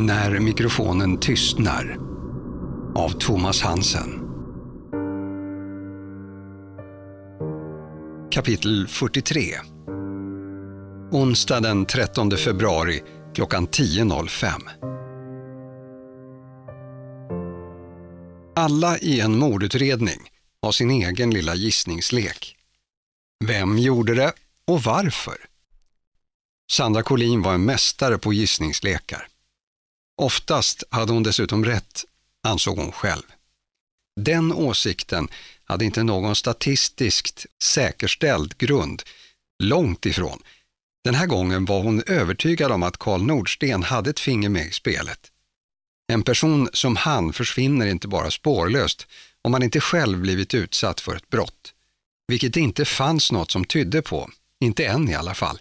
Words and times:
När 0.00 0.40
mikrofonen 0.40 1.20
tystnar 1.20 1.98
av 2.94 3.08
Thomas 3.08 3.62
Hansen. 3.62 4.20
Kapitel 8.30 8.88
43 8.88 9.42
Onsdag 11.10 11.60
den 11.60 11.86
13 11.86 12.30
februari 12.30 13.02
klockan 13.34 13.68
10.05 13.68 14.48
Alla 18.56 18.98
i 18.98 19.20
en 19.20 19.38
mordutredning 19.38 20.20
har 20.62 20.72
sin 20.72 20.90
egen 20.90 21.30
lilla 21.30 21.54
gissningslek. 21.54 22.56
Vem 23.44 23.78
gjorde 23.78 24.14
det 24.14 24.32
och 24.66 24.82
varför? 24.82 25.36
Sandra 26.70 27.02
Collin 27.02 27.42
var 27.42 27.54
en 27.54 27.64
mästare 27.64 28.18
på 28.18 28.32
gissningslekar. 28.32 29.28
Oftast 30.18 30.84
hade 30.90 31.12
hon 31.12 31.22
dessutom 31.22 31.64
rätt, 31.64 32.04
ansåg 32.42 32.78
hon 32.78 32.92
själv. 32.92 33.22
Den 34.20 34.52
åsikten 34.52 35.28
hade 35.64 35.84
inte 35.84 36.02
någon 36.02 36.36
statistiskt 36.36 37.46
säkerställd 37.62 38.58
grund, 38.58 39.02
långt 39.62 40.06
ifrån. 40.06 40.42
Den 41.04 41.14
här 41.14 41.26
gången 41.26 41.64
var 41.64 41.82
hon 41.82 42.02
övertygad 42.06 42.72
om 42.72 42.82
att 42.82 42.96
Karl 42.96 43.22
Nordsten 43.22 43.82
hade 43.82 44.10
ett 44.10 44.20
finger 44.20 44.48
med 44.48 44.66
i 44.66 44.70
spelet. 44.70 45.30
En 46.12 46.22
person 46.22 46.68
som 46.72 46.96
han 46.96 47.32
försvinner 47.32 47.86
inte 47.86 48.08
bara 48.08 48.30
spårlöst 48.30 49.06
om 49.42 49.52
man 49.52 49.62
inte 49.62 49.80
själv 49.80 50.18
blivit 50.18 50.54
utsatt 50.54 51.00
för 51.00 51.16
ett 51.16 51.30
brott. 51.30 51.74
Vilket 52.28 52.54
det 52.54 52.60
inte 52.60 52.84
fanns 52.84 53.32
något 53.32 53.50
som 53.50 53.64
tydde 53.64 54.02
på, 54.02 54.30
inte 54.60 54.86
än 54.86 55.08
i 55.08 55.14
alla 55.14 55.34
fall. 55.34 55.58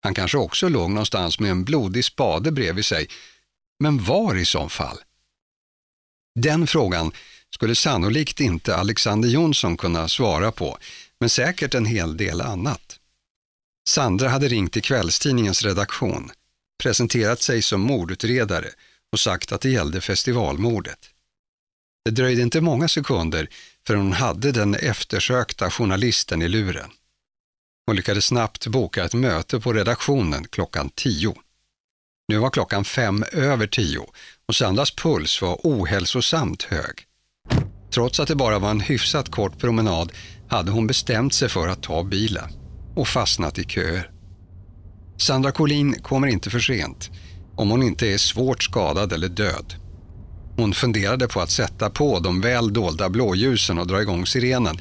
Han 0.00 0.14
kanske 0.14 0.38
också 0.38 0.68
låg 0.68 0.90
någonstans 0.90 1.40
med 1.40 1.50
en 1.50 1.64
blodig 1.64 2.04
spade 2.04 2.52
bredvid 2.52 2.84
sig. 2.84 3.08
Men 3.78 4.04
var 4.04 4.34
i 4.34 4.44
så 4.44 4.68
fall? 4.68 4.98
Den 6.40 6.66
frågan 6.66 7.12
skulle 7.54 7.74
sannolikt 7.74 8.40
inte 8.40 8.76
Alexander 8.76 9.28
Jonsson 9.28 9.76
kunna 9.76 10.08
svara 10.08 10.52
på, 10.52 10.78
men 11.20 11.30
säkert 11.30 11.74
en 11.74 11.86
hel 11.86 12.16
del 12.16 12.40
annat. 12.40 13.00
Sandra 13.88 14.28
hade 14.28 14.48
ringt 14.48 14.72
till 14.72 14.82
kvällstidningens 14.82 15.62
redaktion, 15.62 16.30
presenterat 16.82 17.42
sig 17.42 17.62
som 17.62 17.80
mordutredare 17.80 18.68
och 19.12 19.20
sagt 19.20 19.52
att 19.52 19.60
det 19.60 19.70
gällde 19.70 20.00
festivalmordet. 20.00 21.10
Det 22.04 22.10
dröjde 22.10 22.42
inte 22.42 22.60
många 22.60 22.88
sekunder 22.88 23.48
förrän 23.86 24.00
hon 24.00 24.12
hade 24.12 24.52
den 24.52 24.74
eftersökta 24.74 25.70
journalisten 25.70 26.42
i 26.42 26.48
luren. 26.48 26.90
Hon 27.86 27.96
lyckades 27.96 28.24
snabbt 28.24 28.66
boka 28.66 29.04
ett 29.04 29.14
möte 29.14 29.60
på 29.60 29.72
redaktionen 29.72 30.44
klockan 30.48 30.90
tio. 30.94 31.34
Nu 32.30 32.38
var 32.38 32.50
klockan 32.50 32.84
fem 32.84 33.24
över 33.32 33.66
tio 33.66 33.98
och 34.48 34.54
Sandras 34.54 34.90
puls 34.90 35.42
var 35.42 35.60
ohälsosamt 35.62 36.62
hög. 36.62 37.04
Trots 37.94 38.20
att 38.20 38.28
det 38.28 38.34
bara 38.34 38.58
var 38.58 38.70
en 38.70 38.80
hyfsat 38.80 39.30
kort 39.30 39.58
promenad 39.58 40.12
hade 40.48 40.70
hon 40.70 40.86
bestämt 40.86 41.34
sig 41.34 41.48
för 41.48 41.68
att 41.68 41.82
ta 41.82 42.02
bilen 42.02 42.50
och 42.96 43.08
fastnat 43.08 43.58
i 43.58 43.64
köer. 43.64 44.10
Sandra 45.16 45.52
Collin 45.52 45.94
kommer 46.02 46.26
inte 46.26 46.50
för 46.50 46.58
sent 46.58 47.10
om 47.56 47.70
hon 47.70 47.82
inte 47.82 48.08
är 48.08 48.18
svårt 48.18 48.62
skadad 48.62 49.12
eller 49.12 49.28
död. 49.28 49.74
Hon 50.56 50.74
funderade 50.74 51.28
på 51.28 51.40
att 51.40 51.50
sätta 51.50 51.90
på 51.90 52.18
de 52.18 52.40
väl 52.40 52.72
dolda 52.72 53.08
blåljusen 53.08 53.78
och 53.78 53.86
dra 53.86 54.02
igång 54.02 54.26
sirenen. 54.26 54.78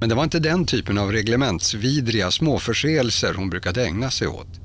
Men 0.00 0.08
det 0.08 0.14
var 0.14 0.24
inte 0.24 0.38
den 0.38 0.66
typen 0.66 0.98
av 0.98 1.12
reglementsvidriga 1.12 2.30
småförseelser 2.30 3.34
hon 3.34 3.50
brukade 3.50 3.84
ägna 3.84 4.10
sig 4.10 4.28
åt. 4.28 4.60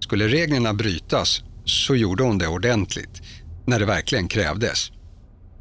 Skulle 0.00 0.28
reglerna 0.28 0.74
brytas 0.74 1.42
så 1.64 1.96
gjorde 1.96 2.22
hon 2.22 2.38
det 2.38 2.48
ordentligt, 2.48 3.22
när 3.66 3.78
det 3.78 3.86
verkligen 3.86 4.28
krävdes. 4.28 4.90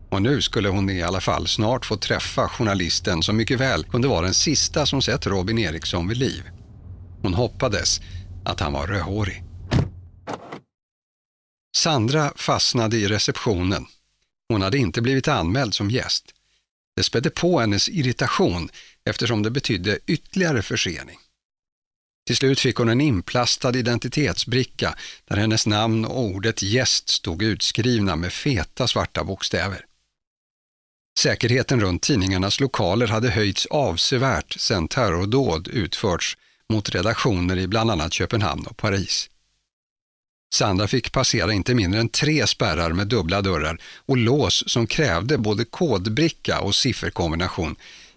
Och 0.10 0.22
nu 0.22 0.42
skulle 0.42 0.70
hon 0.70 0.90
i 0.90 1.02
alla 1.02 1.22
fall 1.22 1.48
snart 1.48 1.86
få 1.86 1.98
träffa 1.98 2.50
journalisten 2.50 3.24
som 3.24 3.38
mycket 3.38 3.60
väl 3.60 3.84
kunde 3.84 4.08
vara 4.08 4.26
den 4.26 4.34
sista 4.34 4.86
som 4.86 5.02
sett 5.02 5.28
Robin 5.28 5.60
Eriksson 5.60 6.08
vid 6.08 6.18
liv. 6.18 6.44
Hon 7.22 7.34
hoppades 7.34 8.02
att 8.46 8.60
han 8.60 8.74
var 8.74 8.88
rödhårig. 8.88 9.44
Sandra 11.76 12.34
fastnade 12.36 12.98
i 12.98 13.08
receptionen. 13.08 13.86
Hon 14.50 14.62
hade 14.62 14.78
inte 14.78 15.02
blivit 15.02 15.28
anmäld 15.28 15.74
som 15.74 15.90
gäst. 15.90 16.26
Det 16.96 17.04
spädde 17.04 17.30
på 17.30 17.60
hennes 17.60 17.90
irritation 17.90 18.70
eftersom 19.06 19.44
det 19.44 19.52
betydde 19.52 20.00
ytterligare 20.08 20.62
försening. 20.62 21.18
Till 22.28 22.36
slut 22.36 22.60
fick 22.60 22.76
hon 22.76 22.90
en 22.90 23.02
inplastad 23.02 23.78
identitetsbricka 23.78 24.96
där 25.26 25.38
hennes 25.38 25.68
namn 25.68 26.06
och 26.06 26.20
ordet 26.20 26.62
gäst 26.62 27.10
stod 27.10 27.44
utskrivna 27.44 28.16
med 28.16 28.34
feta 28.34 28.88
svarta 28.88 29.24
bokstäver. 29.24 29.86
Säkerheten 31.20 31.82
runt 31.82 32.02
tidningarnas 32.02 32.60
lokaler 32.60 33.08
hade 33.08 33.30
höjts 33.30 33.66
avsevärt 33.66 34.54
sedan 34.60 34.88
terrordåd 34.88 35.68
utförts 35.68 36.38
mot 36.70 36.90
redaktioner 36.90 37.58
i 37.58 37.68
bland 37.68 37.92
annat 37.92 38.14
Köpenhamn 38.14 38.66
och 38.68 38.78
Paris. 38.78 39.30
Sandra 40.54 40.88
fick 40.88 41.12
passera 41.12 41.54
inte 41.54 41.76
mindre 41.76 42.00
än 42.00 42.10
tre 42.10 42.48
spärrar 42.48 42.92
med 42.92 43.08
dubbla 43.08 43.42
dörrar 43.42 43.82
och 44.06 44.18
lås 44.18 44.64
som 44.68 44.88
krävde 44.88 45.38
både 45.38 45.66
kodbricka 45.66 46.62
och 46.62 46.76
sifferkombination 46.76 47.76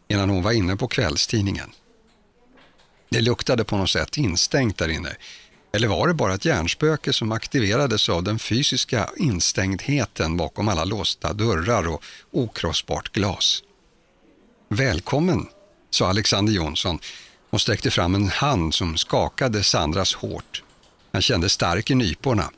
innan 0.08 0.30
hon 0.30 0.42
var 0.42 0.52
inne 0.52 0.76
på 0.76 0.88
kvällstidningen. 0.88 1.70
Det 3.08 3.20
luktade 3.20 3.64
på 3.64 3.76
något 3.76 3.90
sätt 3.90 4.16
instängt 4.16 4.78
där 4.78 4.88
inne. 4.88 5.16
Eller 5.72 5.88
var 5.88 6.08
det 6.08 6.14
bara 6.14 6.34
ett 6.34 6.44
hjärnspöke 6.44 7.12
som 7.12 7.32
aktiverades 7.32 8.08
av 8.08 8.22
den 8.22 8.38
fysiska 8.38 9.10
instängdheten 9.16 10.36
bakom 10.36 10.68
alla 10.68 10.84
låsta 10.84 11.32
dörrar 11.32 11.88
och 11.88 12.02
okrossbart 12.30 13.12
glas? 13.12 13.62
Välkommen, 14.68 15.46
sa 15.90 16.08
Alexander 16.08 16.52
Jonsson 16.52 16.98
och 17.50 17.60
sträckte 17.60 17.90
fram 17.90 18.14
en 18.14 18.28
hand 18.28 18.74
som 18.74 18.96
skakade 18.96 19.62
Sandras 19.62 20.14
hårt. 20.14 20.62
Han 21.12 21.22
kände 21.22 21.48
stark 21.48 21.90
i 21.90 21.94
nyporna. 21.94 22.50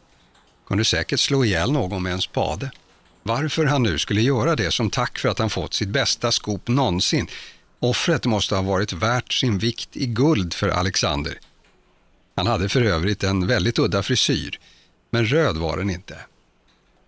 Kunde 0.69 0.85
säkert 0.85 1.21
slå 1.21 1.45
ihjäl 1.45 1.73
någon 1.73 2.03
med 2.03 2.13
en 2.13 2.21
spade. 2.21 2.71
Varför 3.23 3.65
han 3.65 3.83
nu 3.83 3.99
skulle 3.99 4.21
göra 4.21 4.57
det 4.57 4.71
som 4.71 4.91
tack 4.91 5.19
för 5.19 5.29
att 5.29 5.39
han 5.39 5.51
fått 5.51 5.75
sitt 5.75 5.89
bästa 5.89 6.33
skop 6.33 6.69
någonsin. 6.69 7.27
Offret 7.81 8.27
måste 8.27 8.55
ha 8.55 8.63
varit 8.63 8.93
värt 8.93 9.33
sin 9.33 9.59
vikt 9.59 9.97
i 9.97 10.07
guld 10.07 10.55
för 10.55 10.69
Alexander. 10.69 11.39
Han 12.37 12.47
hade 12.47 12.69
för 12.69 12.83
övrigt 12.83 13.25
en 13.25 13.47
väldigt 13.47 13.79
udda 13.79 14.03
frisyr, 14.03 14.61
men 15.11 15.27
röd 15.27 15.57
var 15.57 15.77
den 15.77 15.91
inte. 15.91 16.19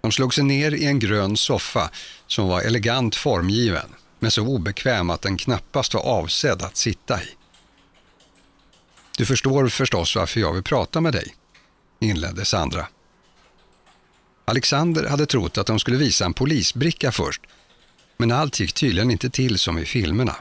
De 0.00 0.12
slog 0.12 0.34
sig 0.34 0.44
ner 0.44 0.74
i 0.74 0.84
en 0.84 0.98
grön 0.98 1.36
soffa 1.36 1.90
som 2.26 2.48
var 2.48 2.60
elegant 2.60 3.16
formgiven, 3.16 3.94
men 4.18 4.30
så 4.30 4.46
obekväm 4.46 5.10
att 5.10 5.22
den 5.22 5.36
knappast 5.36 5.94
var 5.94 6.00
avsedd 6.00 6.62
att 6.62 6.76
sitta 6.76 7.22
i. 7.22 7.28
Du 9.16 9.26
förstår 9.26 9.68
förstås 9.68 10.16
varför 10.16 10.40
jag 10.40 10.52
vill 10.52 10.62
prata 10.62 11.00
med 11.00 11.12
dig, 11.12 11.34
inledde 12.00 12.44
Sandra. 12.44 12.86
Alexander 14.44 15.08
hade 15.08 15.26
trott 15.26 15.58
att 15.58 15.66
de 15.66 15.78
skulle 15.78 15.96
visa 15.96 16.24
en 16.24 16.34
polisbricka 16.34 17.12
först, 17.12 17.42
men 18.16 18.32
allt 18.32 18.60
gick 18.60 18.72
tydligen 18.72 19.10
inte 19.10 19.30
till 19.30 19.58
som 19.58 19.78
i 19.78 19.84
filmerna. 19.84 20.36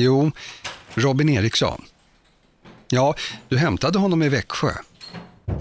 Jo, 0.00 0.30
Robin 0.94 1.28
Eriksson. 1.28 1.84
Ja, 2.88 3.14
du 3.48 3.58
hämtade 3.58 3.98
honom 3.98 4.22
i 4.22 4.28
Växjö. 4.28 4.70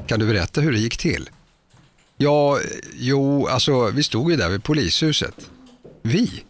Kan 0.08 0.20
du 0.20 0.28
berätta 0.28 0.62
hur 0.62 0.72
det 0.72 0.80
gick 0.80 0.98
till? 0.98 1.30
Ja, 2.18 2.60
jo, 2.94 3.48
alltså 3.48 3.90
vi 3.90 4.04
stod 4.04 4.32
ju 4.32 4.38
där 4.38 4.50
vid 4.50 4.64
polishuset. 4.64 5.50
Vi? 6.02 6.44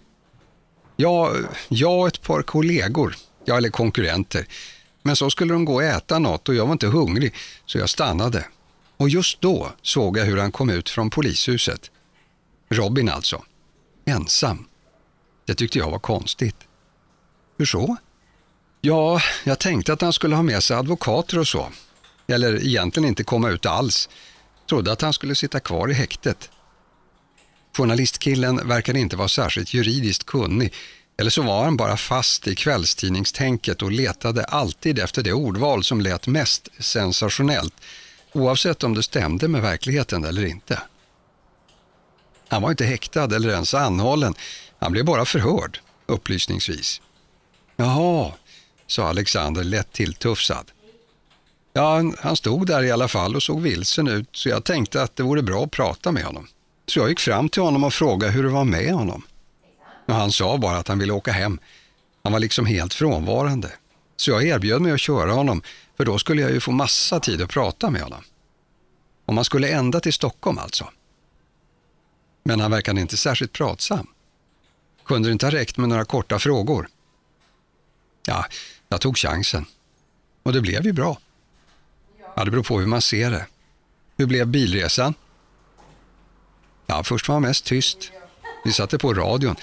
Ja, 0.95 1.33
jag 1.67 1.99
och 1.99 2.07
ett 2.07 2.21
par 2.21 2.41
kollegor, 2.41 3.15
ja 3.45 3.57
eller 3.57 3.69
konkurrenter. 3.69 4.45
Men 5.01 5.15
så 5.15 5.29
skulle 5.29 5.53
de 5.53 5.65
gå 5.65 5.73
och 5.73 5.83
äta 5.83 6.19
något 6.19 6.49
och 6.49 6.55
jag 6.55 6.65
var 6.65 6.73
inte 6.73 6.87
hungrig 6.87 7.33
så 7.65 7.77
jag 7.77 7.89
stannade. 7.89 8.45
Och 8.97 9.09
just 9.09 9.41
då 9.41 9.71
såg 9.81 10.17
jag 10.17 10.25
hur 10.25 10.37
han 10.37 10.51
kom 10.51 10.69
ut 10.69 10.89
från 10.89 11.09
polishuset. 11.09 11.91
Robin 12.69 13.09
alltså. 13.09 13.43
Ensam. 14.05 14.67
Det 15.45 15.55
tyckte 15.55 15.79
jag 15.79 15.91
var 15.91 15.99
konstigt. 15.99 16.66
Hur 17.57 17.65
så? 17.65 17.97
Ja, 18.81 19.21
jag 19.43 19.59
tänkte 19.59 19.93
att 19.93 20.01
han 20.01 20.13
skulle 20.13 20.35
ha 20.35 20.43
med 20.43 20.63
sig 20.63 20.77
advokater 20.77 21.39
och 21.39 21.47
så. 21.47 21.69
Eller 22.27 22.65
egentligen 22.65 23.09
inte 23.09 23.23
komma 23.23 23.49
ut 23.49 23.65
alls. 23.65 24.09
Trodde 24.69 24.91
att 24.91 25.01
han 25.01 25.13
skulle 25.13 25.35
sitta 25.35 25.59
kvar 25.59 25.91
i 25.91 25.93
häktet. 25.93 26.49
Journalistkillen 27.77 28.67
verkade 28.67 28.99
inte 28.99 29.15
vara 29.15 29.27
särskilt 29.27 29.73
juridiskt 29.73 30.25
kunnig 30.25 30.73
eller 31.17 31.29
så 31.29 31.41
var 31.41 31.63
han 31.63 31.77
bara 31.77 31.97
fast 31.97 32.47
i 32.47 32.55
kvällstidningstänket 32.55 33.81
och 33.81 33.91
letade 33.91 34.43
alltid 34.43 34.99
efter 34.99 35.23
det 35.23 35.33
ordval 35.33 35.83
som 35.83 36.01
lät 36.01 36.27
mest 36.27 36.67
sensationellt, 36.79 37.73
oavsett 38.33 38.83
om 38.83 38.93
det 38.93 39.03
stämde 39.03 39.47
med 39.47 39.61
verkligheten 39.61 40.25
eller 40.25 40.45
inte. 40.45 40.81
Han 42.47 42.61
var 42.61 42.69
inte 42.69 42.85
häktad 42.85 43.35
eller 43.35 43.49
ens 43.49 43.73
anhållen, 43.73 44.35
han 44.79 44.91
blev 44.91 45.05
bara 45.05 45.25
förhörd, 45.25 45.79
upplysningsvis. 46.05 47.01
Jaha, 47.79 48.31
sa 48.87 49.07
Alexander 49.07 49.63
lätt 49.63 49.91
tilltufsad. 49.91 50.71
Ja, 51.73 52.11
han 52.19 52.35
stod 52.35 52.67
där 52.67 52.83
i 52.83 52.91
alla 52.91 53.07
fall 53.07 53.35
och 53.35 53.43
såg 53.43 53.61
vilsen 53.61 54.07
ut 54.07 54.29
så 54.31 54.49
jag 54.49 54.63
tänkte 54.63 55.01
att 55.01 55.15
det 55.15 55.23
vore 55.23 55.41
bra 55.41 55.63
att 55.63 55.71
prata 55.71 56.11
med 56.11 56.23
honom. 56.23 56.47
Så 56.85 56.99
jag 56.99 57.09
gick 57.09 57.19
fram 57.19 57.49
till 57.49 57.61
honom 57.61 57.83
och 57.83 57.93
frågade 57.93 58.31
hur 58.33 58.43
det 58.43 58.49
var 58.49 58.63
med 58.63 58.93
honom. 58.93 59.23
Och 60.07 60.13
han 60.13 60.31
sa 60.31 60.57
bara 60.57 60.77
att 60.77 60.87
han 60.87 60.99
ville 60.99 61.13
åka 61.13 61.31
hem. 61.31 61.59
Han 62.23 62.33
var 62.33 62.39
liksom 62.39 62.65
helt 62.65 62.93
frånvarande. 62.93 63.71
Så 64.15 64.31
jag 64.31 64.43
erbjöd 64.43 64.81
mig 64.81 64.91
att 64.91 64.99
köra 64.99 65.31
honom 65.31 65.61
för 65.97 66.05
då 66.05 66.17
skulle 66.17 66.41
jag 66.41 66.51
ju 66.51 66.59
få 66.59 66.71
massa 66.71 67.19
tid 67.19 67.41
att 67.41 67.49
prata 67.49 67.89
med 67.89 68.01
honom. 68.01 68.23
Om 69.25 69.35
man 69.35 69.45
skulle 69.45 69.69
ända 69.69 69.99
till 69.99 70.13
Stockholm 70.13 70.57
alltså. 70.57 70.89
Men 72.43 72.59
han 72.59 72.71
verkade 72.71 73.01
inte 73.01 73.17
särskilt 73.17 73.53
pratsam. 73.53 74.07
Kunde 75.05 75.29
det 75.29 75.33
inte 75.33 75.45
ha 75.45 75.51
räckt 75.51 75.77
med 75.77 75.89
några 75.89 76.05
korta 76.05 76.39
frågor? 76.39 76.89
Ja, 78.27 78.45
jag 78.89 79.01
tog 79.01 79.17
chansen. 79.17 79.65
Och 80.43 80.53
det 80.53 80.61
blev 80.61 80.85
ju 80.85 80.93
bra. 80.93 81.17
Ja, 82.35 82.45
det 82.45 82.51
beror 82.51 82.63
på 82.63 82.79
hur 82.79 82.87
man 82.87 83.01
ser 83.01 83.31
det. 83.31 83.45
Hur 84.17 84.25
blev 84.25 84.47
bilresan? 84.47 85.13
Ja, 86.85 87.03
först 87.03 87.27
var 87.27 87.35
han 87.35 87.41
mest 87.41 87.65
tyst. 87.65 88.11
Vi 88.65 88.71
satte 88.71 88.97
på 88.97 89.13
radion. 89.13 89.55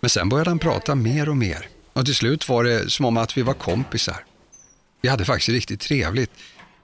Men 0.00 0.10
sen 0.10 0.28
började 0.28 0.50
han 0.50 0.58
prata 0.58 0.94
mer 0.94 1.28
och 1.28 1.36
mer. 1.36 1.68
Och 1.92 2.04
till 2.04 2.14
slut 2.14 2.48
var 2.48 2.64
det 2.64 2.90
som 2.90 3.04
om 3.04 3.16
att 3.16 3.36
vi 3.36 3.42
var 3.42 3.54
kompisar. 3.54 4.24
Vi 5.00 5.08
hade 5.08 5.24
faktiskt 5.24 5.48
riktigt 5.48 5.80
trevligt. 5.80 6.30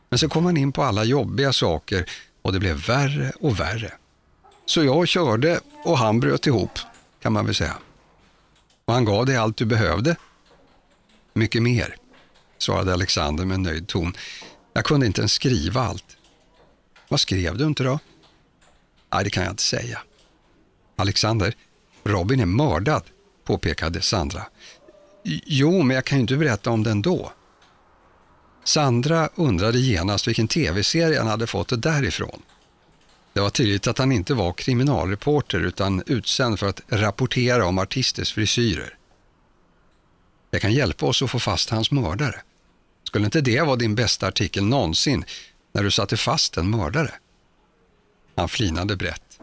Men 0.09 0.19
så 0.19 0.29
kom 0.29 0.45
han 0.45 0.57
in 0.57 0.73
på 0.73 0.83
alla 0.83 1.05
jobbiga 1.05 1.53
saker 1.53 2.11
och 2.43 2.53
det 2.53 2.59
blev 2.59 2.87
värre 2.87 3.33
och 3.41 3.61
värre. 3.61 3.93
Så 4.67 4.85
jag 4.85 5.09
körde 5.09 5.61
och 5.85 5.99
han 5.99 6.21
bröt 6.21 6.47
ihop, 6.47 6.79
kan 7.23 7.33
man 7.33 7.47
väl 7.47 7.55
säga. 7.55 7.77
Och 8.85 8.95
han 8.95 9.05
gav 9.05 9.27
dig 9.27 9.37
allt 9.37 9.57
du 9.57 9.65
behövde. 9.65 10.17
Mycket 11.33 11.63
mer, 11.63 11.97
svarade 12.59 12.93
Alexander 12.93 13.45
med 13.45 13.61
nöjd 13.61 13.89
ton. 13.89 14.17
Jag 14.73 14.85
kunde 14.85 15.07
inte 15.07 15.21
ens 15.21 15.33
skriva 15.33 15.81
allt. 15.81 16.17
Vad 17.09 17.21
skrev 17.21 17.57
du 17.57 17.67
inte 17.67 17.83
då? 17.83 17.99
Nej, 19.13 19.25
det 19.25 19.31
kan 19.31 19.43
jag 19.43 19.53
inte 19.53 19.63
säga. 19.63 20.03
Alexander, 20.97 21.55
Robin 22.05 22.41
är 22.41 22.47
mördad, 22.47 23.03
påpekade 23.45 24.01
Sandra. 24.03 24.43
Jo, 25.47 25.83
men 25.83 25.95
jag 25.95 26.05
kan 26.05 26.19
ju 26.19 26.23
inte 26.23 26.37
berätta 26.37 26.71
om 26.71 26.83
den 26.83 27.03
då. 27.03 27.33
Sandra 28.65 29.29
undrade 29.35 29.79
genast 29.79 30.29
vilken 30.29 30.49
tv-serie 30.49 31.19
han 31.19 31.29
hade 31.29 31.47
fått 31.47 31.69
det 31.69 31.77
därifrån. 31.77 32.43
Det 33.33 33.41
var 33.41 33.51
tydligt 33.51 33.87
att 33.87 33.99
han 33.99 34.13
inte 34.13 34.35
var 34.35 34.53
kriminalreporter 34.53 35.61
utan 35.61 36.03
utsänd 36.07 36.59
för 36.59 36.69
att 36.69 36.81
rapportera 36.89 37.67
om 37.67 37.79
artisters 37.79 38.33
frisyrer. 38.33 38.97
Det 40.53 40.61
kan 40.61 40.73
hjälpa 40.73 41.07
oss 41.07 41.23
att 41.23 41.31
få 41.31 41.39
fast 41.39 41.71
hans 41.71 41.91
mördare. 41.91 42.41
Skulle 43.05 43.25
inte 43.25 43.41
det 43.41 43.61
vara 43.61 43.77
din 43.77 43.95
bästa 43.95 44.27
artikel 44.27 44.65
någonsin 44.65 45.25
när 45.73 45.83
du 45.83 45.91
satte 45.91 46.17
fast 46.17 46.57
en 46.57 46.71
mördare? 46.71 47.11
Han 48.37 48.49
flinade 48.49 48.97
brett. 48.97 49.41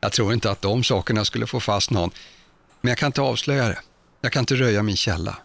Jag 0.00 0.12
tror 0.12 0.32
inte 0.32 0.50
att 0.50 0.62
de 0.62 0.84
sakerna 0.84 1.24
skulle 1.24 1.46
få 1.46 1.60
fast 1.60 1.90
någon, 1.90 2.10
men 2.80 2.88
jag 2.88 2.98
kan 2.98 3.06
inte 3.06 3.20
avslöja 3.20 3.68
det. 3.68 3.78
Jag 4.20 4.32
kan 4.32 4.40
inte 4.40 4.54
röja 4.54 4.82
min 4.82 4.96
källa. 4.96 5.36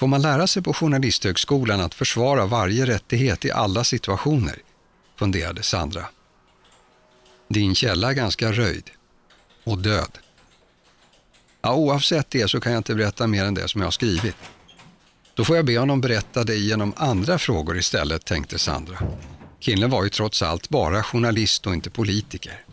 Får 0.00 0.06
man 0.06 0.22
lära 0.22 0.46
sig 0.46 0.62
på 0.62 0.74
Journalisthögskolan 0.74 1.80
att 1.80 1.94
försvara 1.94 2.46
varje 2.46 2.86
rättighet 2.86 3.44
i 3.44 3.50
alla 3.50 3.84
situationer? 3.84 4.58
funderade 5.16 5.62
Sandra. 5.62 6.04
Din 7.48 7.74
källa 7.74 8.10
är 8.10 8.14
ganska 8.14 8.52
röjd. 8.52 8.90
Och 9.64 9.78
död. 9.78 10.18
Ja, 11.62 11.74
oavsett 11.74 12.30
det 12.30 12.48
så 12.48 12.60
kan 12.60 12.72
jag 12.72 12.80
inte 12.80 12.94
berätta 12.94 13.26
mer 13.26 13.44
än 13.44 13.54
det 13.54 13.68
som 13.68 13.80
jag 13.80 13.86
har 13.86 13.92
skrivit. 13.92 14.36
Då 15.34 15.44
får 15.44 15.56
jag 15.56 15.66
be 15.66 15.78
honom 15.78 16.00
berätta 16.00 16.44
det 16.44 16.56
genom 16.56 16.92
andra 16.96 17.38
frågor 17.38 17.78
istället, 17.78 18.24
tänkte 18.24 18.58
Sandra. 18.58 18.98
Killen 19.60 19.90
var 19.90 20.04
ju 20.04 20.10
trots 20.10 20.42
allt 20.42 20.68
bara 20.68 21.02
journalist 21.02 21.66
och 21.66 21.74
inte 21.74 21.90
politiker. 21.90 22.64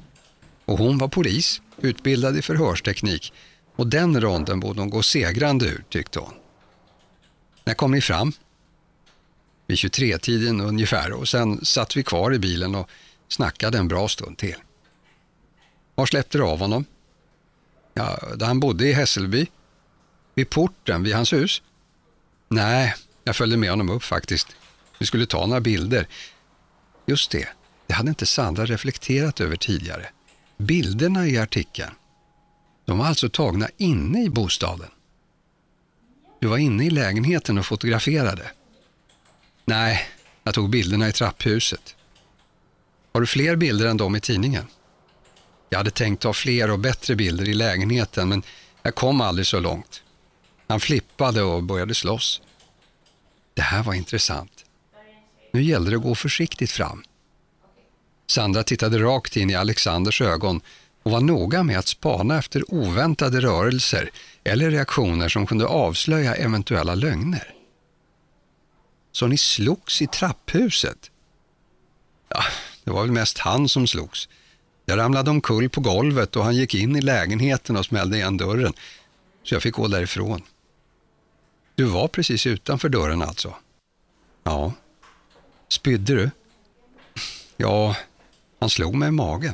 Och 0.65 0.77
hon 0.77 0.97
var 0.97 1.07
polis, 1.07 1.61
utbildad 1.81 2.37
i 2.37 2.41
förhörsteknik 2.41 3.33
och 3.75 3.87
den 3.87 4.21
ronden 4.21 4.59
borde 4.59 4.79
hon 4.79 4.89
gå 4.89 5.03
segrande 5.03 5.65
ur, 5.65 5.83
tyckte 5.89 6.19
hon. 6.19 6.33
När 7.63 7.73
kom 7.73 7.91
ni 7.91 8.01
fram? 8.01 8.33
Vid 9.67 9.77
23-tiden 9.77 10.61
ungefär 10.61 11.11
och 11.11 11.27
sen 11.27 11.65
satt 11.65 11.97
vi 11.97 12.03
kvar 12.03 12.33
i 12.33 12.39
bilen 12.39 12.75
och 12.75 12.89
snackade 13.27 13.77
en 13.77 13.87
bra 13.87 14.07
stund 14.07 14.37
till. 14.37 14.55
Var 15.95 16.05
släppte 16.05 16.37
du 16.37 16.43
av 16.43 16.59
honom? 16.59 16.85
Ja, 17.97 18.19
där 18.35 18.45
han 18.45 18.59
bodde 18.59 18.87
i 18.87 18.93
Hässelby. 18.93 19.47
Vid 20.35 20.49
porten, 20.49 21.03
vid 21.03 21.15
hans 21.15 21.33
hus? 21.33 21.61
Nej, 22.49 22.95
jag 23.23 23.35
följde 23.35 23.57
med 23.57 23.69
honom 23.69 23.89
upp 23.89 24.03
faktiskt. 24.03 24.47
Vi 24.99 25.05
skulle 25.05 25.25
ta 25.25 25.45
några 25.45 25.61
bilder. 25.61 26.07
Just 27.05 27.31
det, 27.31 27.47
det 27.87 27.93
hade 27.93 28.09
inte 28.09 28.25
Sandra 28.25 28.65
reflekterat 28.65 29.41
över 29.41 29.55
tidigare. 29.55 30.09
Bilderna 30.57 31.27
i 31.27 31.37
artikeln, 31.37 31.91
de 32.85 32.97
var 32.97 33.05
alltså 33.05 33.29
tagna 33.29 33.69
inne 33.77 34.23
i 34.23 34.29
bostaden. 34.29 34.89
Du 36.39 36.47
var 36.47 36.57
inne 36.57 36.85
i 36.85 36.89
lägenheten 36.89 37.57
och 37.57 37.65
fotograferade. 37.65 38.51
Nej, 39.65 40.09
jag 40.43 40.53
tog 40.53 40.69
bilderna 40.69 41.09
i 41.09 41.11
trapphuset. 41.11 41.95
Har 43.13 43.21
du 43.21 43.27
fler 43.27 43.55
bilder 43.55 43.87
än 43.87 43.97
de 43.97 44.15
i 44.15 44.19
tidningen? 44.19 44.65
Jag 45.69 45.77
hade 45.77 45.91
tänkt 45.91 46.21
ta 46.21 46.33
fler 46.33 46.71
och 46.71 46.79
bättre 46.79 47.15
bilder 47.15 47.49
i 47.49 47.53
lägenheten 47.53 48.29
men 48.29 48.43
jag 48.83 48.95
kom 48.95 49.21
aldrig 49.21 49.47
så 49.47 49.59
långt. 49.59 50.03
Han 50.67 50.79
flippade 50.79 51.41
och 51.41 51.63
började 51.63 51.95
slåss. 51.95 52.41
Det 53.53 53.61
här 53.61 53.83
var 53.83 53.93
intressant. 53.93 54.65
Nu 55.51 55.63
gällde 55.63 55.91
det 55.91 55.97
att 55.97 56.03
gå 56.03 56.15
försiktigt 56.15 56.71
fram. 56.71 57.03
Sandra 58.27 58.63
tittade 58.63 58.99
rakt 58.99 59.37
in 59.37 59.49
i 59.49 59.55
Alexanders 59.55 60.21
ögon 60.21 60.61
och 61.03 61.11
var 61.11 61.21
noga 61.21 61.63
med 61.63 61.79
att 61.79 61.87
spana 61.87 62.37
efter 62.37 62.73
oväntade 62.73 63.41
rörelser 63.41 64.09
eller 64.43 64.71
reaktioner 64.71 65.29
som 65.29 65.47
kunde 65.47 65.65
avslöja 65.65 66.35
eventuella 66.35 66.95
lögner. 66.95 67.53
Så 69.11 69.27
ni 69.27 69.37
slogs 69.37 70.01
i 70.01 70.07
trapphuset? 70.07 71.11
Ja, 72.29 72.43
det 72.83 72.91
var 72.91 73.01
väl 73.01 73.11
mest 73.11 73.37
han 73.37 73.69
som 73.69 73.87
slogs. 73.87 74.29
Jag 74.89 74.99
ramlade 74.99 75.31
omkull 75.31 75.69
på 75.69 75.81
golvet 75.81 76.35
och 76.35 76.43
han 76.43 76.55
gick 76.55 76.75
in 76.75 76.95
i 76.95 77.01
lägenheten 77.01 77.77
och 77.77 77.85
smällde 77.85 78.17
igen 78.17 78.37
dörren. 78.37 78.73
Så 79.43 79.55
jag 79.55 79.63
fick 79.63 79.73
gå 79.73 79.87
därifrån. 79.87 80.41
Du 81.75 81.83
var 81.83 82.07
precis 82.07 82.47
utanför 82.47 82.89
dörren 82.89 83.21
alltså? 83.21 83.53
Ja. 84.43 84.73
Spydde 85.69 86.15
du? 86.15 86.31
Ja, 87.57 87.95
han 88.59 88.69
slog 88.69 88.95
mig 88.95 89.07
i 89.07 89.11
magen. 89.11 89.53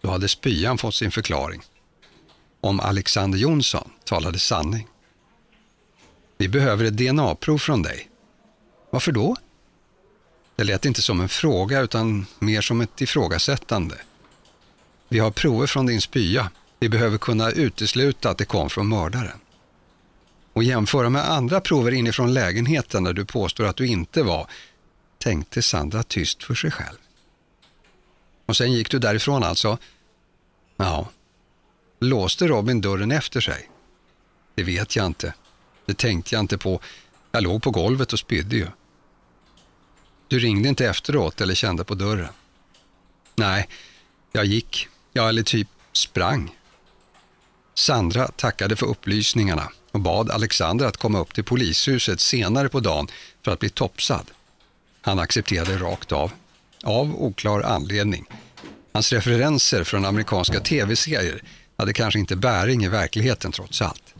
Då 0.00 0.10
hade 0.10 0.28
spyan 0.28 0.78
fått 0.78 0.94
sin 0.94 1.10
förklaring. 1.10 1.62
Om 2.60 2.80
Alexander 2.80 3.38
Jonsson 3.38 3.90
talade 4.04 4.38
sanning. 4.38 4.88
Vi 6.38 6.48
behöver 6.48 6.84
ett 6.84 6.96
DNA-prov 6.96 7.58
från 7.58 7.82
dig. 7.82 8.08
Varför 8.90 9.12
då? 9.12 9.36
Det 10.58 10.64
lät 10.64 10.84
inte 10.84 11.02
som 11.02 11.20
en 11.20 11.28
fråga 11.28 11.80
utan 11.80 12.26
mer 12.38 12.60
som 12.60 12.80
ett 12.80 13.00
ifrågasättande. 13.00 13.98
Vi 15.08 15.18
har 15.18 15.30
prover 15.30 15.66
från 15.66 15.86
din 15.86 16.00
spya. 16.00 16.50
Vi 16.78 16.88
behöver 16.88 17.18
kunna 17.18 17.50
utesluta 17.50 18.30
att 18.30 18.38
det 18.38 18.44
kom 18.44 18.70
från 18.70 18.88
mördaren. 18.88 19.38
Och 20.52 20.64
jämföra 20.64 21.10
med 21.10 21.30
andra 21.30 21.60
prover 21.60 21.92
inifrån 21.92 22.34
lägenheten 22.34 23.04
där 23.04 23.12
du 23.12 23.24
påstår 23.24 23.64
att 23.64 23.76
du 23.76 23.86
inte 23.86 24.22
var, 24.22 24.50
tänkte 25.18 25.62
Sandra 25.62 26.02
tyst 26.02 26.42
för 26.42 26.54
sig 26.54 26.70
själv. 26.70 26.98
Och 28.46 28.56
sen 28.56 28.72
gick 28.72 28.90
du 28.90 28.98
därifrån 28.98 29.42
alltså? 29.42 29.78
Ja. 30.76 31.08
Låste 32.00 32.46
Robin 32.46 32.80
dörren 32.80 33.12
efter 33.12 33.40
sig? 33.40 33.70
Det 34.54 34.62
vet 34.62 34.96
jag 34.96 35.06
inte. 35.06 35.34
Det 35.86 35.94
tänkte 35.98 36.34
jag 36.34 36.40
inte 36.40 36.58
på. 36.58 36.80
Jag 37.32 37.42
låg 37.42 37.62
på 37.62 37.70
golvet 37.70 38.12
och 38.12 38.18
spydde 38.18 38.56
ju. 38.56 38.66
Du 40.28 40.38
ringde 40.38 40.68
inte 40.68 40.86
efteråt 40.86 41.40
eller 41.40 41.54
kände 41.54 41.84
på 41.84 41.94
dörren? 41.94 42.32
Nej, 43.36 43.68
jag 44.32 44.44
gick. 44.44 44.88
Ja, 45.12 45.28
eller 45.28 45.42
typ 45.42 45.68
sprang. 45.92 46.50
Sandra 47.74 48.28
tackade 48.28 48.76
för 48.76 48.86
upplysningarna 48.86 49.68
och 49.90 50.00
bad 50.00 50.30
Alexander 50.30 50.86
att 50.86 50.96
komma 50.96 51.18
upp 51.20 51.34
till 51.34 51.44
polishuset 51.44 52.20
senare 52.20 52.68
på 52.68 52.80
dagen 52.80 53.08
för 53.44 53.52
att 53.52 53.60
bli 53.60 53.70
topsad. 53.70 54.30
Han 55.00 55.18
accepterade 55.18 55.78
rakt 55.78 56.12
av, 56.12 56.32
av 56.84 57.22
oklar 57.22 57.62
anledning. 57.62 58.26
Hans 58.92 59.12
referenser 59.12 59.84
från 59.84 60.04
amerikanska 60.04 60.60
tv-serier 60.60 61.42
hade 61.76 61.92
kanske 61.92 62.18
inte 62.18 62.36
bäring 62.36 62.84
i 62.84 62.88
verkligheten 62.88 63.52
trots 63.52 63.82
allt. 63.82 64.14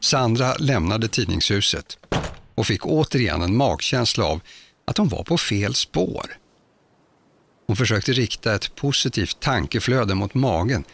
Sandra 0.00 0.54
lämnade 0.54 1.08
tidningshuset 1.08 1.98
och 2.54 2.66
fick 2.66 2.86
återigen 2.86 3.42
en 3.42 3.56
magkänsla 3.56 4.24
av 4.24 4.40
att 4.84 4.98
hon 4.98 5.08
var 5.08 5.22
på 5.22 5.38
fel 5.38 5.74
spår. 5.74 6.38
Hon 7.66 7.76
försökte 7.76 8.12
rikta 8.12 8.54
ett 8.54 8.74
positivt 8.74 9.40
tankeflöde 9.40 10.14
mot 10.14 10.34
magen, 10.34 10.84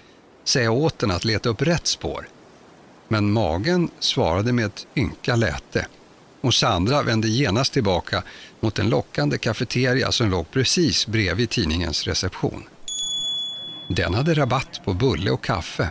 säga 0.44 0.70
åt 0.70 0.98
den 0.98 1.10
att 1.10 1.24
leta 1.24 1.48
upp 1.48 1.62
rätt 1.62 1.86
spår. 1.86 2.28
Men 3.08 3.32
magen 3.32 3.90
svarade 3.98 4.52
med 4.52 4.66
ett 4.66 4.86
ynka 4.96 5.36
läte. 5.36 5.86
och 6.40 6.54
Sandra 6.54 7.02
vände 7.02 7.28
genast 7.28 7.72
tillbaka 7.72 8.22
mot 8.60 8.78
en 8.78 8.88
lockande 8.88 9.38
kafeteria 9.38 10.12
som 10.12 10.30
låg 10.30 10.50
precis 10.50 11.06
bredvid 11.06 11.50
tidningens 11.50 12.06
reception. 12.06 12.62
Den 13.88 14.14
hade 14.14 14.34
rabatt 14.34 14.80
på 14.84 14.92
bulle 14.92 15.30
och 15.30 15.44
kaffe, 15.44 15.90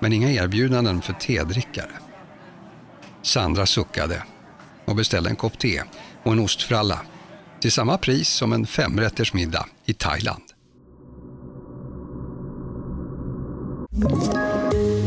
men 0.00 0.12
inga 0.12 0.32
erbjudanden 0.32 1.02
för 1.02 1.12
tedrickare. 1.12 1.92
Sandra 3.22 3.66
suckade 3.66 4.22
och 4.86 4.96
beställde 4.96 5.30
en 5.30 5.36
kopp 5.36 5.58
te 5.58 5.82
och 6.22 6.32
en 6.32 6.38
ostfralla 6.38 7.00
till 7.60 7.72
samma 7.72 7.98
pris 7.98 8.28
som 8.28 8.52
en 8.52 8.66
femrättersmiddag 8.66 9.66
i 9.84 9.94
Thailand. 9.94 10.42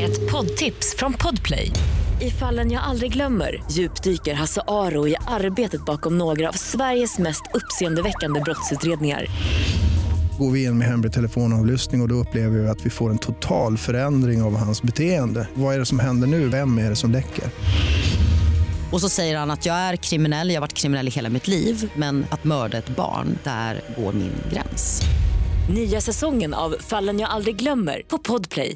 Ett 0.01 0.31
poddtips 0.31 0.95
från 0.97 1.13
Podplay. 1.13 1.71
I 2.21 2.31
fallen 2.31 2.71
jag 2.71 2.83
aldrig 2.83 3.13
glömmer 3.13 3.63
djupdyker 3.71 4.33
Hasse 4.33 4.61
Aro 4.67 5.07
i 5.07 5.15
arbetet 5.27 5.85
bakom 5.85 6.17
några 6.17 6.49
av 6.49 6.53
Sveriges 6.53 7.17
mest 7.17 7.41
uppseendeväckande 7.53 8.41
brottsutredningar. 8.41 9.25
Går 10.39 10.51
vi 10.51 10.63
in 10.63 10.77
med 10.77 10.87
hemlig 10.87 11.13
telefonavlyssning 11.13 12.01
och, 12.01 12.05
och 12.05 12.09
då 12.09 12.15
upplever 12.15 12.57
vi 12.57 12.67
att 12.67 12.85
vi 12.85 12.89
får 12.89 13.09
en 13.09 13.17
total 13.17 13.77
förändring 13.77 14.41
av 14.41 14.57
hans 14.57 14.81
beteende. 14.81 15.47
Vad 15.53 15.75
är 15.75 15.79
det 15.79 15.85
som 15.85 15.99
händer 15.99 16.27
nu? 16.27 16.47
Vem 16.47 16.77
är 16.77 16.89
det 16.89 16.95
som 16.95 17.11
läcker? 17.11 17.45
Och 18.91 19.01
så 19.01 19.09
säger 19.09 19.37
han 19.37 19.51
att 19.51 19.65
jag 19.65 19.75
är 19.75 19.95
kriminell, 19.95 20.49
jag 20.49 20.55
har 20.55 20.61
varit 20.61 20.73
kriminell 20.73 21.07
i 21.07 21.11
hela 21.11 21.29
mitt 21.29 21.47
liv 21.47 21.91
men 21.95 22.25
att 22.31 22.43
mörda 22.43 22.77
ett 22.77 22.89
barn, 22.89 23.37
där 23.43 23.81
går 23.97 24.13
min 24.13 24.33
gräns. 24.53 25.01
Nya 25.69 26.01
säsongen 26.01 26.53
av 26.53 26.75
Fallen 26.79 27.19
jag 27.19 27.29
aldrig 27.29 27.55
glömmer 27.55 28.01
på 28.07 28.17
Podplay. 28.17 28.75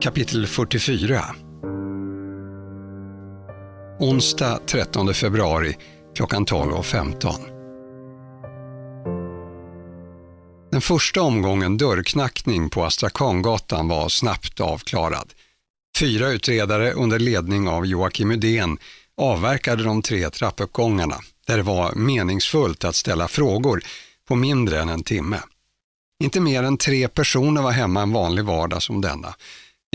Kapitel 0.00 0.46
44 0.46 1.20
Onsdag 3.98 4.60
13 4.66 5.14
februari 5.14 5.76
klockan 6.14 6.46
12.15 6.46 7.59
Den 10.80 10.84
första 10.84 11.22
omgången 11.22 11.76
dörrknackning 11.76 12.70
på 12.70 12.84
Astrakangatan 12.84 13.88
var 13.88 14.08
snabbt 14.08 14.60
avklarad. 14.60 15.32
Fyra 15.98 16.28
utredare 16.28 16.92
under 16.92 17.18
ledning 17.18 17.68
av 17.68 17.86
Joakim 17.86 18.30
Udén 18.30 18.78
avverkade 19.16 19.84
de 19.84 20.02
tre 20.02 20.30
trappuppgångarna 20.30 21.16
där 21.46 21.56
det 21.56 21.62
var 21.62 21.94
meningsfullt 21.94 22.84
att 22.84 22.94
ställa 22.94 23.28
frågor 23.28 23.82
på 24.28 24.34
mindre 24.34 24.80
än 24.80 24.88
en 24.88 25.02
timme. 25.02 25.40
Inte 26.22 26.40
mer 26.40 26.62
än 26.62 26.76
tre 26.76 27.08
personer 27.08 27.62
var 27.62 27.72
hemma 27.72 28.02
en 28.02 28.12
vanlig 28.12 28.44
vardag 28.44 28.82
som 28.82 29.00
denna. 29.00 29.34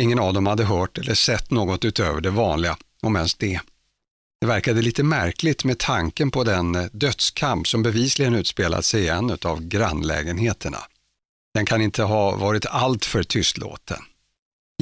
Ingen 0.02 0.20
av 0.20 0.34
dem 0.34 0.48
hade 0.48 0.64
hört 0.64 0.98
eller 0.98 1.14
sett 1.14 1.52
något 1.52 1.86
utöver 1.86 2.22
det 2.22 2.30
vanliga, 2.30 2.78
om 3.02 3.16
ens 3.16 3.36
det. 3.36 3.60
Det 4.46 4.50
verkade 4.50 4.82
lite 4.82 5.04
märkligt 5.04 5.64
med 5.64 5.80
tanken 5.80 6.32
på 6.32 6.44
den 6.44 6.76
eh, 6.76 6.86
dödskamp 6.92 7.68
som 7.68 7.84
bevisligen 7.84 8.36
utspelat 8.36 8.86
sig 8.86 9.04
i 9.04 9.08
en 9.08 9.38
av 9.42 9.62
grannlägenheterna. 9.62 10.78
Den 11.54 11.66
kan 11.66 11.82
inte 11.82 12.04
ha 12.04 12.36
varit 12.36 12.66
alltför 12.66 13.24
tystlåten. 13.24 13.98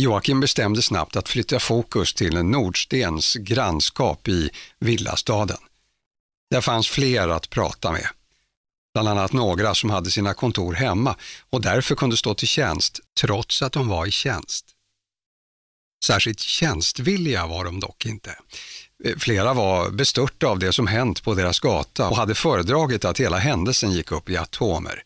Joakim 0.01 0.39
bestämde 0.39 0.81
snabbt 0.81 1.15
att 1.15 1.29
flytta 1.29 1.59
fokus 1.59 2.13
till 2.13 2.43
Nordstens 2.43 3.35
grannskap 3.35 4.27
i 4.27 4.49
villastaden. 4.79 5.57
Där 6.51 6.61
fanns 6.61 6.87
fler 6.87 7.27
att 7.27 7.49
prata 7.49 7.91
med. 7.91 8.07
Bland 8.93 9.09
annat 9.09 9.33
några 9.33 9.75
som 9.75 9.89
hade 9.89 10.11
sina 10.11 10.33
kontor 10.33 10.73
hemma 10.73 11.15
och 11.49 11.61
därför 11.61 11.95
kunde 11.95 12.17
stå 12.17 12.33
till 12.33 12.47
tjänst 12.47 12.99
trots 13.21 13.61
att 13.61 13.73
de 13.73 13.87
var 13.87 14.05
i 14.05 14.11
tjänst. 14.11 14.65
Särskilt 16.05 16.39
tjänstvilliga 16.39 17.47
var 17.47 17.65
de 17.65 17.79
dock 17.79 18.05
inte. 18.05 18.35
Eh, 19.03 19.13
flera 19.17 19.53
var 19.53 19.89
bestörta 19.89 20.47
av 20.47 20.59
det 20.59 20.73
som 20.73 20.87
hänt 20.87 21.23
på 21.23 21.33
deras 21.33 21.59
gata 21.59 22.09
och 22.09 22.17
hade 22.17 22.35
föredragit 22.35 23.05
att 23.05 23.19
hela 23.19 23.37
händelsen 23.37 23.91
gick 23.91 24.11
upp 24.11 24.29
i 24.29 24.37
atomer. 24.37 25.03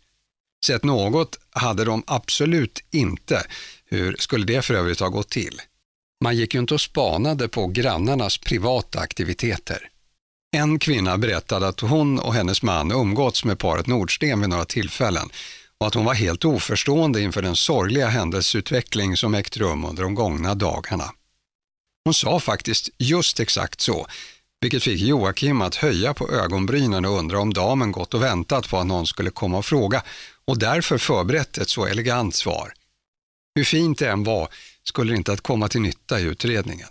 Sett 0.65 0.83
något 0.83 1.39
hade 1.49 1.85
de 1.85 2.03
absolut 2.07 2.83
inte. 2.91 3.47
Hur 3.85 4.15
skulle 4.19 4.45
det 4.45 4.61
för 4.61 4.73
övrigt 4.73 4.99
ha 4.99 5.09
gått 5.09 5.29
till? 5.29 5.61
Man 6.23 6.35
gick 6.35 6.53
ju 6.53 6.59
inte 6.59 6.73
och 6.73 6.81
spanade 6.81 7.47
på 7.47 7.67
grannarnas 7.67 8.37
privata 8.37 8.99
aktiviteter. 8.99 9.89
En 10.55 10.79
kvinna 10.79 11.17
berättade 11.17 11.67
att 11.67 11.79
hon 11.79 12.19
och 12.19 12.33
hennes 12.33 12.61
man 12.61 12.91
umgåtts 12.91 13.45
med 13.45 13.59
paret 13.59 13.87
Nordsten 13.87 14.41
vid 14.41 14.49
några 14.49 14.65
tillfällen 14.65 15.29
och 15.77 15.87
att 15.87 15.93
hon 15.93 16.05
var 16.05 16.13
helt 16.13 16.45
oförstående 16.45 17.21
inför 17.21 17.41
den 17.41 17.55
sorgliga 17.55 18.07
händelseutveckling 18.07 19.17
som 19.17 19.35
ägt 19.35 19.57
rum 19.57 19.85
under 19.85 20.03
de 20.03 20.15
gångna 20.15 20.55
dagarna. 20.55 21.11
Hon 22.07 22.13
sa 22.13 22.39
faktiskt 22.39 22.89
just 22.97 23.39
exakt 23.39 23.81
så, 23.81 24.07
vilket 24.61 24.83
fick 24.83 25.01
Joakim 25.01 25.61
att 25.61 25.75
höja 25.75 26.13
på 26.13 26.31
ögonbrynen 26.31 27.05
och 27.05 27.19
undra 27.19 27.39
om 27.39 27.53
damen 27.53 27.91
gått 27.91 28.13
och 28.13 28.23
väntat 28.23 28.69
på 28.69 28.77
att 28.77 28.87
någon 28.87 29.07
skulle 29.07 29.29
komma 29.29 29.57
och 29.57 29.65
fråga 29.65 30.03
och 30.45 30.59
därför 30.59 30.97
förberett 30.97 31.57
ett 31.57 31.69
så 31.69 31.85
elegant 31.85 32.35
svar. 32.35 32.73
Hur 33.55 33.63
fint 33.63 33.99
det 33.99 34.09
än 34.09 34.23
var 34.23 34.49
skulle 34.83 35.11
det 35.11 35.17
inte 35.17 35.33
att 35.33 35.41
komma 35.41 35.67
till 35.67 35.81
nytta 35.81 36.19
i 36.19 36.23
utredningen. 36.23 36.89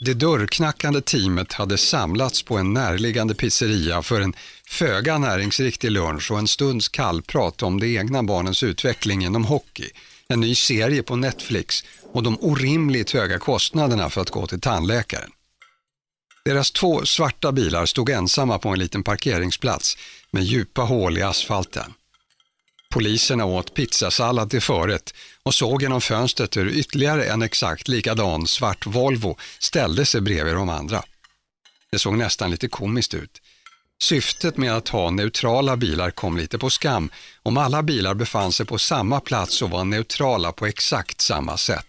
Det 0.00 0.14
dörrknackande 0.14 1.00
teamet 1.00 1.52
hade 1.52 1.78
samlats 1.78 2.42
på 2.42 2.56
en 2.58 2.72
närliggande 2.72 3.34
pizzeria 3.34 4.02
för 4.02 4.20
en 4.20 4.34
föga 4.68 5.18
näringsriktig 5.18 5.90
lunch 5.90 6.30
och 6.30 6.38
en 6.38 6.48
stunds 6.48 6.88
kallprat 6.88 7.62
om 7.62 7.80
de 7.80 7.98
egna 7.98 8.22
barnens 8.22 8.62
utveckling 8.62 9.24
inom 9.24 9.44
hockey, 9.44 9.90
en 10.30 10.40
ny 10.40 10.54
serie 10.54 11.02
på 11.02 11.16
Netflix 11.16 11.84
och 12.12 12.22
de 12.22 12.38
orimligt 12.40 13.10
höga 13.10 13.38
kostnaderna 13.38 14.10
för 14.10 14.20
att 14.20 14.30
gå 14.30 14.46
till 14.46 14.60
tandläkaren. 14.60 15.30
Deras 16.44 16.70
två 16.70 17.06
svarta 17.06 17.52
bilar 17.52 17.86
stod 17.86 18.10
ensamma 18.10 18.58
på 18.58 18.68
en 18.68 18.78
liten 18.78 19.02
parkeringsplats 19.02 19.98
med 20.30 20.42
djupa 20.42 20.82
hål 20.82 21.18
i 21.18 21.22
asfalten. 21.22 21.94
Poliserna 22.90 23.44
åt 23.44 23.74
pizzasallad 23.74 24.50
till 24.50 24.60
förrätt 24.60 25.14
och 25.42 25.54
såg 25.54 25.82
genom 25.82 26.00
fönstret 26.00 26.56
hur 26.56 26.68
ytterligare 26.68 27.24
en 27.24 27.42
exakt 27.42 27.88
likadan 27.88 28.46
svart 28.46 28.86
Volvo 28.86 29.36
ställde 29.58 30.06
sig 30.06 30.20
bredvid 30.20 30.54
de 30.54 30.68
andra. 30.68 31.02
Det 31.92 31.98
såg 31.98 32.18
nästan 32.18 32.50
lite 32.50 32.68
komiskt 32.68 33.14
ut. 33.14 33.40
Syftet 34.02 34.56
med 34.56 34.76
att 34.76 34.88
ha 34.88 35.10
neutrala 35.10 35.76
bilar 35.76 36.10
kom 36.10 36.36
lite 36.36 36.58
på 36.58 36.70
skam 36.70 37.10
om 37.42 37.56
alla 37.56 37.82
bilar 37.82 38.14
befann 38.14 38.52
sig 38.52 38.66
på 38.66 38.78
samma 38.78 39.20
plats 39.20 39.62
och 39.62 39.70
var 39.70 39.84
neutrala 39.84 40.52
på 40.52 40.66
exakt 40.66 41.20
samma 41.20 41.56
sätt. 41.56 41.86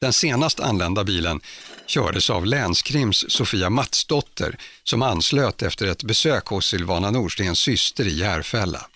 Den 0.00 0.12
senast 0.12 0.60
anlända 0.60 1.04
bilen 1.04 1.40
kördes 1.86 2.30
av 2.30 2.46
länskrims 2.46 3.24
Sofia 3.28 3.70
Matsdotter 3.70 4.56
som 4.84 5.02
anslöt 5.02 5.62
efter 5.62 5.86
ett 5.86 6.02
besök 6.02 6.46
hos 6.46 6.66
Silvana 6.66 7.10
Nordstens 7.10 7.58
syster 7.58 8.06
i 8.06 8.18
Järfälla. 8.18 8.86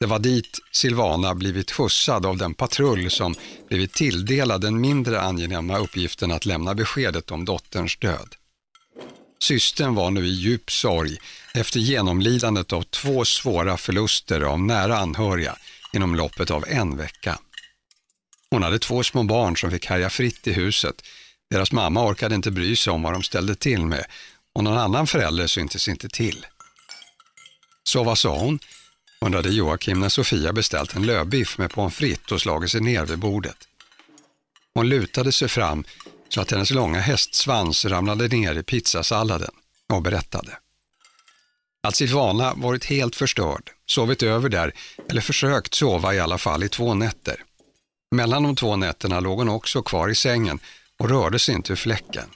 Det 0.00 0.06
var 0.06 0.18
dit 0.18 0.58
Silvana 0.72 1.34
blivit 1.34 1.70
skjutsad 1.70 2.26
av 2.26 2.36
den 2.36 2.54
patrull 2.54 3.10
som 3.10 3.34
blivit 3.68 3.92
tilldelad 3.92 4.60
den 4.60 4.80
mindre 4.80 5.20
angenäma 5.20 5.78
uppgiften 5.78 6.32
att 6.32 6.46
lämna 6.46 6.74
beskedet 6.74 7.30
om 7.30 7.44
dotterns 7.44 7.96
död. 7.96 8.34
Systern 9.42 9.94
var 9.94 10.10
nu 10.10 10.26
i 10.26 10.30
djup 10.30 10.70
sorg 10.70 11.18
efter 11.54 11.80
genomlidandet 11.80 12.72
av 12.72 12.82
två 12.82 13.24
svåra 13.24 13.76
förluster 13.76 14.40
av 14.40 14.60
nära 14.60 14.96
anhöriga 14.98 15.56
inom 15.92 16.14
loppet 16.14 16.50
av 16.50 16.64
en 16.68 16.96
vecka. 16.96 17.38
Hon 18.50 18.62
hade 18.62 18.78
två 18.78 19.02
små 19.02 19.22
barn 19.22 19.56
som 19.56 19.70
fick 19.70 19.86
härja 19.86 20.10
fritt 20.10 20.46
i 20.46 20.52
huset. 20.52 20.94
Deras 21.50 21.72
mamma 21.72 22.06
orkade 22.06 22.34
inte 22.34 22.50
bry 22.50 22.76
sig 22.76 22.92
om 22.92 23.02
vad 23.02 23.12
de 23.12 23.22
ställde 23.22 23.54
till 23.54 23.86
med 23.86 24.04
och 24.52 24.64
någon 24.64 24.78
annan 24.78 25.06
förälder 25.06 25.46
syntes 25.46 25.88
inte 25.88 26.08
till. 26.08 26.46
Så 27.84 28.04
vad 28.04 28.18
sa 28.18 28.38
hon? 28.38 28.58
undrade 29.20 29.50
Joakim 29.50 30.00
när 30.00 30.08
Sofia 30.08 30.52
beställt 30.52 30.96
en 30.96 31.06
lövbiff 31.06 31.58
med 31.58 31.70
pommes 31.70 31.94
frites 31.94 32.32
och 32.32 32.40
slagit 32.40 32.70
sig 32.70 32.80
ner 32.80 33.04
vid 33.04 33.18
bordet. 33.18 33.68
Hon 34.74 34.88
lutade 34.88 35.32
sig 35.32 35.48
fram 35.48 35.84
så 36.34 36.40
att 36.40 36.50
hennes 36.50 36.70
långa 36.70 37.00
hästsvans 37.00 37.84
ramlade 37.84 38.28
ner 38.28 38.58
i 38.58 38.62
pizzasalladen 38.62 39.50
och 39.92 40.02
berättade. 40.02 40.58
Att 41.82 41.96
Silvana 41.96 42.54
varit 42.54 42.84
helt 42.84 43.16
förstörd, 43.16 43.70
sovit 43.86 44.22
över 44.22 44.48
där 44.48 44.74
eller 45.08 45.20
försökt 45.20 45.74
sova 45.74 46.14
i 46.14 46.20
alla 46.20 46.38
fall 46.38 46.64
i 46.64 46.68
två 46.68 46.94
nätter. 46.94 47.44
Mellan 48.10 48.42
de 48.42 48.56
två 48.56 48.76
nätterna 48.76 49.20
låg 49.20 49.38
hon 49.38 49.48
också 49.48 49.82
kvar 49.82 50.08
i 50.08 50.14
sängen 50.14 50.58
och 50.98 51.08
rörde 51.08 51.38
sig 51.38 51.54
inte 51.54 51.72
ur 51.72 51.76
fläcken. 51.76 52.30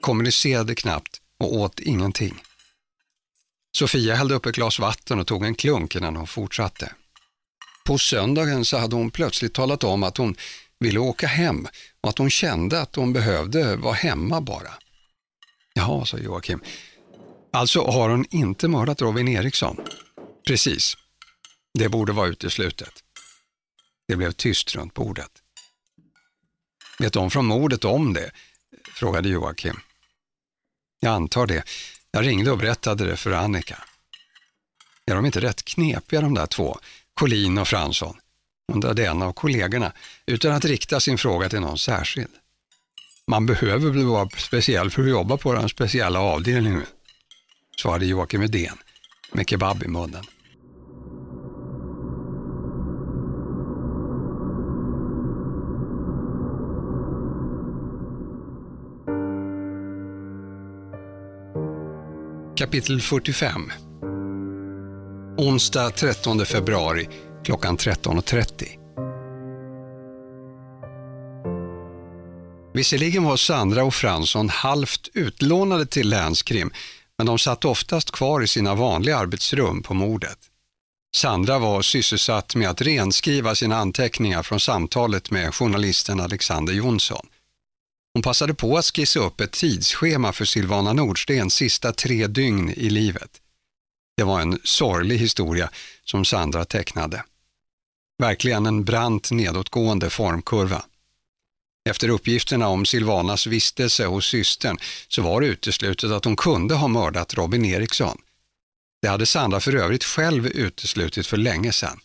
Kommunicerade 0.00 0.74
knappt 0.74 1.20
och 1.40 1.54
åt 1.54 1.80
ingenting. 1.80 2.42
Sofia 3.76 4.14
hällde 4.14 4.34
upp 4.34 4.46
ett 4.46 4.54
glas 4.54 4.78
vatten 4.78 5.20
och 5.20 5.26
tog 5.26 5.44
en 5.44 5.54
klunk 5.54 5.96
innan 5.96 6.16
hon 6.16 6.26
fortsatte. 6.26 6.92
På 7.84 7.98
söndagen 7.98 8.64
så 8.64 8.78
hade 8.78 8.96
hon 8.96 9.10
plötsligt 9.10 9.54
talat 9.54 9.84
om 9.84 10.02
att 10.02 10.16
hon 10.16 10.36
ville 10.80 10.98
åka 10.98 11.26
hem 11.26 11.66
och 12.00 12.08
att 12.08 12.18
hon 12.18 12.30
kände 12.30 12.80
att 12.80 12.96
hon 12.96 13.12
behövde 13.12 13.76
vara 13.76 13.94
hemma 13.94 14.40
bara. 14.40 14.72
Jaha, 15.74 16.06
sa 16.06 16.18
Joakim. 16.18 16.60
Alltså 17.52 17.84
har 17.84 18.08
hon 18.08 18.24
inte 18.30 18.68
mördat 18.68 19.00
Robin 19.00 19.28
Eriksson? 19.28 19.80
Precis. 20.46 20.96
Det 21.78 21.88
borde 21.88 22.12
vara 22.12 22.28
uteslutet. 22.28 23.04
Det 24.08 24.16
blev 24.16 24.32
tyst 24.32 24.74
runt 24.74 24.94
bordet. 24.94 25.30
Vet 26.98 27.12
de 27.12 27.30
från 27.30 27.46
mordet 27.46 27.84
om 27.84 28.12
det? 28.14 28.30
frågade 28.94 29.28
Joakim. 29.28 29.80
Jag 31.00 31.14
antar 31.14 31.46
det. 31.46 31.62
Jag 32.10 32.26
ringde 32.26 32.50
och 32.50 32.58
berättade 32.58 33.04
det 33.04 33.16
för 33.16 33.32
Annika. 33.32 33.84
Är 35.06 35.14
de 35.14 35.26
inte 35.26 35.40
rätt 35.40 35.64
knepiga 35.64 36.20
de 36.20 36.34
där 36.34 36.46
två, 36.46 36.78
Collin 37.14 37.58
och 37.58 37.68
Fransson? 37.68 38.16
Undrade 38.72 39.06
en 39.06 39.22
av 39.22 39.32
kollegorna 39.32 39.92
utan 40.26 40.52
att 40.52 40.64
rikta 40.64 41.00
sin 41.00 41.18
fråga 41.18 41.48
till 41.48 41.60
någon 41.60 41.78
särskild. 41.78 42.30
Man 43.26 43.46
behöver 43.46 43.90
väl 43.90 44.04
vara 44.04 44.28
speciell 44.28 44.90
för 44.90 45.02
att 45.02 45.08
jobba 45.08 45.36
på 45.36 45.52
den 45.52 45.68
speciella 45.68 46.20
avdelningen, 46.20 46.86
svarade 47.80 48.06
Joakim 48.06 48.42
Edén 48.42 48.76
med 49.32 49.48
kebab 49.48 49.82
i 49.82 49.88
munnen. 49.88 50.24
Kapitel 62.56 63.00
45 63.00 63.72
Onsdag 65.36 65.90
13 65.90 66.46
februari 66.46 67.08
klockan 67.48 67.76
13.30. 67.76 68.78
Visserligen 72.74 73.24
var 73.24 73.36
Sandra 73.36 73.84
och 73.84 73.94
Fransson 73.94 74.48
halvt 74.48 75.08
utlånade 75.14 75.86
till 75.86 76.08
länskrim, 76.08 76.72
men 77.18 77.26
de 77.26 77.38
satt 77.38 77.64
oftast 77.64 78.10
kvar 78.10 78.42
i 78.42 78.46
sina 78.46 78.74
vanliga 78.74 79.16
arbetsrum 79.16 79.82
på 79.82 79.94
mordet. 79.94 80.38
Sandra 81.16 81.58
var 81.58 81.82
sysselsatt 81.82 82.54
med 82.54 82.70
att 82.70 82.80
renskriva 82.80 83.54
sina 83.54 83.76
anteckningar 83.76 84.42
från 84.42 84.60
samtalet 84.60 85.30
med 85.30 85.54
journalisten 85.54 86.20
Alexander 86.20 86.72
Jonsson. 86.72 87.26
Hon 88.14 88.22
passade 88.22 88.54
på 88.54 88.76
att 88.76 88.84
skissa 88.84 89.20
upp 89.20 89.40
ett 89.40 89.52
tidsschema 89.52 90.32
för 90.32 90.44
Silvana 90.44 90.92
Nordstens 90.92 91.54
sista 91.54 91.92
tre 91.92 92.26
dygn 92.26 92.70
i 92.70 92.90
livet. 92.90 93.30
Det 94.16 94.24
var 94.24 94.40
en 94.40 94.58
sorglig 94.64 95.18
historia 95.18 95.70
som 96.04 96.24
Sandra 96.24 96.64
tecknade. 96.64 97.22
Verkligen 98.18 98.66
en 98.66 98.84
brant 98.84 99.30
nedåtgående 99.30 100.10
formkurva. 100.10 100.84
Efter 101.90 102.08
uppgifterna 102.08 102.68
om 102.68 102.86
Silvanas 102.86 103.46
vistelse 103.46 104.06
hos 104.06 104.26
systern 104.26 104.78
så 105.08 105.22
var 105.22 105.40
det 105.40 105.46
uteslutet 105.46 106.10
att 106.10 106.24
hon 106.24 106.36
kunde 106.36 106.74
ha 106.74 106.88
mördat 106.88 107.34
Robin 107.34 107.64
Eriksson. 107.64 108.18
Det 109.02 109.08
hade 109.08 109.26
Sandra 109.26 109.60
för 109.60 109.74
övrigt 109.74 110.04
själv 110.04 110.46
uteslutit 110.46 111.26
för 111.26 111.36
länge 111.36 111.72
sedan. 111.72 112.00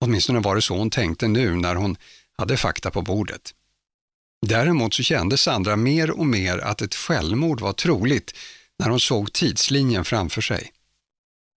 Åtminstone 0.00 0.40
var 0.40 0.54
det 0.54 0.62
så 0.62 0.76
hon 0.78 0.90
tänkte 0.90 1.28
nu 1.28 1.56
när 1.56 1.74
hon 1.74 1.96
hade 2.38 2.56
fakta 2.56 2.90
på 2.90 3.02
bordet. 3.02 3.54
Däremot 4.46 4.94
så 4.94 5.02
kände 5.02 5.38
Sandra 5.38 5.76
mer 5.76 6.10
och 6.10 6.26
mer 6.26 6.58
att 6.58 6.82
ett 6.82 6.94
självmord 6.94 7.60
var 7.60 7.72
troligt 7.72 8.34
när 8.78 8.88
hon 8.88 9.00
såg 9.00 9.32
tidslinjen 9.32 10.04
framför 10.04 10.40
sig. 10.40 10.72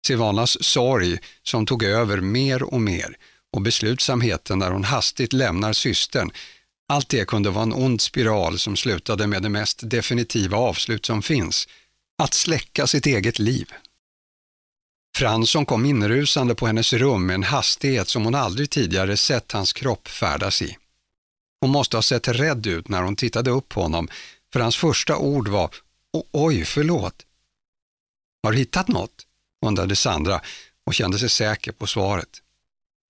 Silvanas 0.06 0.64
sorg 0.64 1.18
som 1.44 1.66
tog 1.66 1.84
över 1.84 2.22
mer 2.22 2.64
och 2.64 2.82
mer 2.82 3.18
och 3.54 3.62
beslutsamheten 3.62 4.60
när 4.60 4.72
hon 4.72 4.84
hastigt 4.84 5.34
lämnar 5.34 5.74
systern, 5.74 6.32
allt 6.90 7.10
det 7.10 7.28
kunde 7.28 7.50
vara 7.50 7.64
en 7.64 7.74
ond 7.74 8.02
spiral 8.02 8.60
som 8.60 8.76
slutade 8.76 9.28
med 9.28 9.44
det 9.44 9.50
mest 9.50 9.90
definitiva 9.90 10.58
avslut 10.58 11.06
som 11.06 11.22
finns, 11.22 11.68
att 12.24 12.34
släcka 12.34 12.88
sitt 12.88 13.06
eget 13.06 13.40
liv. 13.40 13.74
Fransson 15.18 15.66
kom 15.66 15.86
inrusande 15.86 16.56
på 16.56 16.68
hennes 16.68 16.94
rum 16.94 17.26
med 17.26 17.34
en 17.34 17.44
hastighet 17.44 18.08
som 18.08 18.26
hon 18.26 18.36
aldrig 18.36 18.70
tidigare 18.70 19.18
sett 19.18 19.52
hans 19.52 19.74
kropp 19.74 20.08
färdas 20.08 20.62
i. 20.62 20.78
Hon 21.62 21.70
måste 21.70 21.98
ha 21.98 22.02
sett 22.02 22.28
rädd 22.28 22.68
ut 22.68 22.88
när 22.88 23.02
hon 23.02 23.16
tittade 23.16 23.52
upp 23.52 23.70
på 23.70 23.82
honom, 23.82 24.10
för 24.54 24.60
hans 24.60 24.76
första 24.76 25.18
ord 25.18 25.48
var 25.48 25.70
”Oj, 26.32 26.66
förlåt”. 26.66 27.26
Har 28.44 28.52
du 28.52 28.58
hittat 28.58 28.88
något? 28.88 29.25
Undrade 29.66 29.96
Sandra 29.96 30.42
och 30.86 30.94
kände 30.94 31.20
sig 31.20 31.30
säker 31.30 31.72
på 31.72 31.88
svaret. 31.88 32.42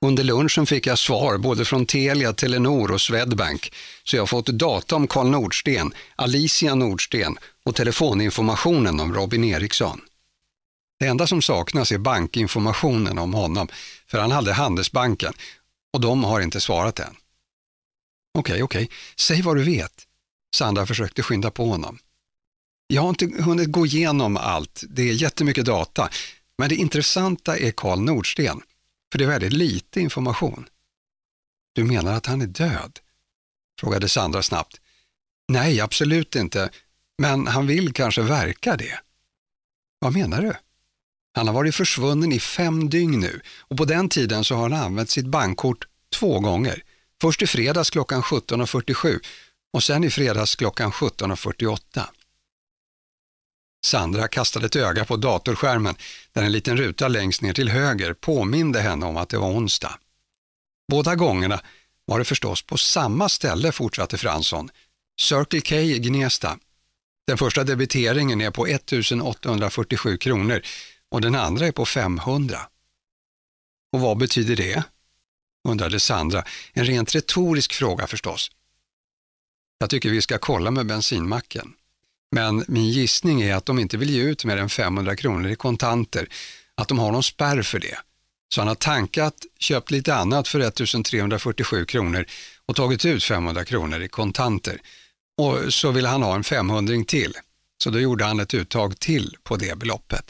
Under 0.05 0.23
lunchen 0.23 0.65
fick 0.65 0.87
jag 0.87 0.99
svar 0.99 1.37
både 1.37 1.65
från 1.65 1.85
Telia, 1.85 2.33
Telenor 2.33 2.91
och 2.91 3.01
Swedbank, 3.01 3.73
så 4.03 4.15
jag 4.15 4.21
har 4.21 4.27
fått 4.27 4.45
data 4.45 4.95
om 4.95 5.07
Karl 5.07 5.27
Nordsten, 5.27 5.93
Alicia 6.15 6.75
Nordsten 6.75 7.37
och 7.65 7.75
telefoninformationen 7.75 8.99
om 8.99 9.13
Robin 9.13 9.43
Eriksson. 9.43 10.01
Det 10.99 11.05
enda 11.05 11.27
som 11.27 11.41
saknas 11.41 11.91
är 11.91 11.97
bankinformationen 11.97 13.17
om 13.17 13.33
honom, 13.33 13.67
för 14.07 14.19
han 14.19 14.31
hade 14.31 14.53
Handelsbanken 14.53 15.33
och 15.93 16.01
de 16.01 16.23
har 16.23 16.41
inte 16.41 16.61
svarat 16.61 16.99
än. 16.99 17.05
Okej, 17.05 18.53
okay, 18.53 18.63
okej, 18.63 18.83
okay. 18.83 18.97
säg 19.15 19.41
vad 19.41 19.57
du 19.57 19.63
vet. 19.63 19.91
Sandra 20.55 20.85
försökte 20.85 21.23
skynda 21.23 21.51
på 21.51 21.65
honom. 21.65 21.99
Jag 22.87 23.01
har 23.01 23.09
inte 23.09 23.25
hunnit 23.25 23.71
gå 23.71 23.85
igenom 23.85 24.37
allt, 24.37 24.83
det 24.89 25.09
är 25.09 25.13
jättemycket 25.13 25.65
data, 25.65 26.09
men 26.57 26.69
det 26.69 26.75
intressanta 26.75 27.57
är 27.57 27.71
Karl 27.71 27.99
Nordsten, 27.99 28.61
för 29.11 29.17
det 29.17 29.23
är 29.23 29.29
väldigt 29.29 29.53
lite 29.53 30.01
information. 30.01 30.67
Du 31.73 31.83
menar 31.83 32.13
att 32.13 32.25
han 32.25 32.41
är 32.41 32.47
död? 32.47 32.99
frågade 33.79 34.09
Sandra 34.09 34.43
snabbt. 34.43 34.81
Nej, 35.47 35.81
absolut 35.81 36.35
inte, 36.35 36.69
men 37.17 37.47
han 37.47 37.67
vill 37.67 37.93
kanske 37.93 38.21
verka 38.21 38.77
det. 38.77 38.99
Vad 39.99 40.13
menar 40.13 40.41
du? 40.41 40.53
Han 41.33 41.47
har 41.47 41.53
varit 41.53 41.75
försvunnen 41.75 42.31
i 42.31 42.39
fem 42.39 42.89
dygn 42.89 43.19
nu 43.19 43.41
och 43.59 43.77
på 43.77 43.85
den 43.85 44.09
tiden 44.09 44.43
så 44.43 44.55
har 44.55 44.69
han 44.69 44.83
använt 44.83 45.09
sitt 45.09 45.25
bankkort 45.25 45.87
två 46.13 46.39
gånger. 46.39 46.83
Först 47.21 47.41
i 47.41 47.47
fredags 47.47 47.89
klockan 47.89 48.21
17.47 48.21 49.19
och 49.73 49.83
sen 49.83 50.03
i 50.03 50.09
fredags 50.09 50.55
klockan 50.55 50.91
17.48. 50.91 52.05
Sandra 53.85 54.27
kastade 54.27 54.65
ett 54.65 54.75
öga 54.75 55.05
på 55.05 55.17
datorskärmen 55.17 55.95
där 56.33 56.43
en 56.43 56.51
liten 56.51 56.77
ruta 56.77 57.07
längst 57.07 57.41
ner 57.41 57.53
till 57.53 57.69
höger 57.69 58.13
påminde 58.13 58.81
henne 58.81 59.05
om 59.05 59.17
att 59.17 59.29
det 59.29 59.37
var 59.37 59.51
onsdag. 59.51 59.99
Båda 60.91 61.15
gångerna 61.15 61.61
var 62.05 62.19
det 62.19 62.25
förstås 62.25 62.61
på 62.61 62.77
samma 62.77 63.29
ställe, 63.29 63.71
fortsatte 63.71 64.17
Fransson. 64.17 64.69
Circle 65.19 65.61
K 65.61 65.75
i 65.75 65.99
Gnesta. 65.99 66.57
Den 67.27 67.37
första 67.37 67.63
debiteringen 67.63 68.41
är 68.41 68.51
på 68.51 68.67
1847 68.67 70.17
kronor 70.17 70.61
och 71.11 71.21
den 71.21 71.35
andra 71.35 71.67
är 71.67 71.71
på 71.71 71.85
500. 71.85 72.59
Och 73.93 73.99
vad 73.99 74.17
betyder 74.17 74.55
det? 74.55 74.83
undrade 75.67 75.99
Sandra. 75.99 76.43
En 76.73 76.85
rent 76.85 77.15
retorisk 77.15 77.73
fråga 77.73 78.07
förstås. 78.07 78.51
Jag 79.77 79.89
tycker 79.89 80.09
vi 80.09 80.21
ska 80.21 80.37
kolla 80.37 80.71
med 80.71 80.85
bensinmacken. 80.85 81.73
Men 82.31 82.65
min 82.67 82.89
gissning 82.89 83.41
är 83.41 83.55
att 83.55 83.65
de 83.65 83.79
inte 83.79 83.97
vill 83.97 84.09
ge 84.09 84.21
ut 84.21 84.45
mer 84.45 84.57
än 84.57 84.69
500 84.69 85.15
kronor 85.15 85.51
i 85.51 85.55
kontanter, 85.55 86.27
att 86.75 86.87
de 86.87 86.99
har 86.99 87.11
någon 87.11 87.23
spärr 87.23 87.61
för 87.61 87.79
det. 87.79 87.97
Så 88.49 88.61
han 88.61 88.67
har 88.67 88.75
tankat, 88.75 89.33
köpt 89.59 89.91
lite 89.91 90.15
annat 90.15 90.47
för 90.47 90.59
1347 90.59 91.85
kronor 91.85 92.25
och 92.65 92.75
tagit 92.75 93.05
ut 93.05 93.23
500 93.23 93.65
kronor 93.65 94.01
i 94.01 94.07
kontanter. 94.07 94.81
Och 95.37 95.73
så 95.73 95.91
ville 95.91 96.07
han 96.07 96.23
ha 96.23 96.35
en 96.35 96.43
500 96.43 97.03
till, 97.07 97.33
så 97.83 97.89
då 97.89 97.99
gjorde 97.99 98.25
han 98.25 98.39
ett 98.39 98.53
uttag 98.53 98.99
till 98.99 99.37
på 99.43 99.55
det 99.57 99.77
beloppet. 99.77 100.25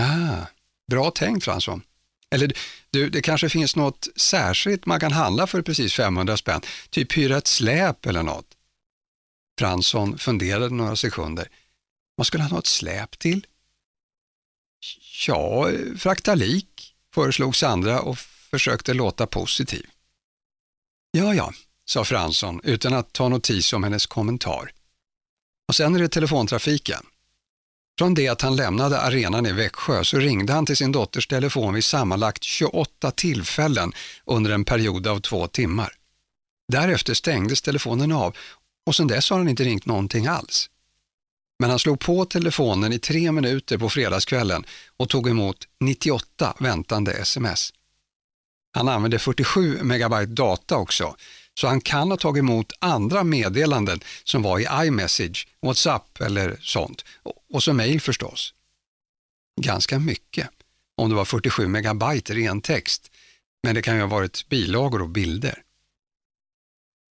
Ah, 0.00 0.46
bra 0.90 1.10
tänkt 1.10 1.44
Fransson. 1.44 1.82
Eller 2.30 2.52
du, 2.90 3.10
det 3.10 3.22
kanske 3.22 3.48
finns 3.48 3.76
något 3.76 4.08
särskilt 4.16 4.86
man 4.86 5.00
kan 5.00 5.12
handla 5.12 5.46
för 5.46 5.62
precis 5.62 5.94
500 5.94 6.36
spänn, 6.36 6.60
typ 6.90 7.16
hyra 7.16 7.36
ett 7.36 7.46
släp 7.46 8.06
eller 8.06 8.22
något. 8.22 8.46
Fransson 9.58 10.18
funderade 10.18 10.74
några 10.74 10.96
sekunder. 10.96 11.48
Vad 12.16 12.26
skulle 12.26 12.42
han 12.42 12.52
ha 12.52 12.58
ett 12.58 12.66
släp 12.66 13.18
till? 13.18 13.46
Ja, 15.26 15.70
frakta 15.98 16.34
lik, 16.34 16.94
föreslog 17.14 17.56
Sandra 17.56 18.00
och 18.00 18.18
försökte 18.18 18.94
låta 18.94 19.26
positiv. 19.26 19.86
Ja, 21.10 21.34
ja, 21.34 21.52
sa 21.84 22.04
Fransson 22.04 22.60
utan 22.64 22.94
att 22.94 23.12
ta 23.12 23.28
notis 23.28 23.72
om 23.72 23.84
hennes 23.84 24.06
kommentar. 24.06 24.72
Och 25.68 25.74
sen 25.74 25.94
är 25.94 25.98
det 25.98 26.08
telefontrafiken. 26.08 27.06
Från 27.98 28.14
det 28.14 28.28
att 28.28 28.42
han 28.42 28.56
lämnade 28.56 29.00
arenan 29.00 29.46
i 29.46 29.52
Växjö 29.52 30.04
så 30.04 30.18
ringde 30.18 30.52
han 30.52 30.66
till 30.66 30.76
sin 30.76 30.92
dotters 30.92 31.26
telefon 31.26 31.74
vid 31.74 31.84
sammanlagt 31.84 32.44
28 32.44 33.10
tillfällen 33.10 33.92
under 34.24 34.50
en 34.50 34.64
period 34.64 35.06
av 35.06 35.20
två 35.20 35.46
timmar. 35.46 35.92
Därefter 36.72 37.14
stängdes 37.14 37.62
telefonen 37.62 38.12
av 38.12 38.36
och 38.86 38.94
sedan 38.94 39.06
dess 39.06 39.30
har 39.30 39.38
han 39.38 39.48
inte 39.48 39.64
ringt 39.64 39.86
någonting 39.86 40.26
alls. 40.26 40.70
Men 41.58 41.70
han 41.70 41.78
slog 41.78 42.00
på 42.00 42.24
telefonen 42.24 42.92
i 42.92 42.98
tre 42.98 43.32
minuter 43.32 43.78
på 43.78 43.88
fredagskvällen 43.88 44.64
och 44.96 45.08
tog 45.08 45.28
emot 45.28 45.68
98 45.80 46.56
väntande 46.60 47.12
sms. 47.12 47.72
Han 48.72 48.88
använde 48.88 49.18
47 49.18 49.82
megabyte 49.82 50.32
data 50.32 50.76
också, 50.76 51.16
så 51.60 51.66
han 51.66 51.80
kan 51.80 52.10
ha 52.10 52.16
tagit 52.16 52.40
emot 52.40 52.72
andra 52.78 53.24
meddelanden 53.24 54.00
som 54.24 54.42
var 54.42 54.58
i 54.58 54.86
iMessage, 54.86 55.48
WhatsApp 55.62 56.20
eller 56.20 56.58
sånt. 56.60 57.04
Och 57.52 57.62
så 57.62 57.72
mail 57.72 58.00
förstås. 58.00 58.54
Ganska 59.60 59.98
mycket, 59.98 60.48
om 60.96 61.08
det 61.08 61.14
var 61.14 61.24
47 61.24 61.68
megabyte 61.68 62.34
ren 62.34 62.60
text. 62.60 63.10
Men 63.62 63.74
det 63.74 63.82
kan 63.82 63.94
ju 63.94 64.00
ha 64.00 64.08
varit 64.08 64.48
bilagor 64.48 65.02
och 65.02 65.08
bilder. 65.08 65.63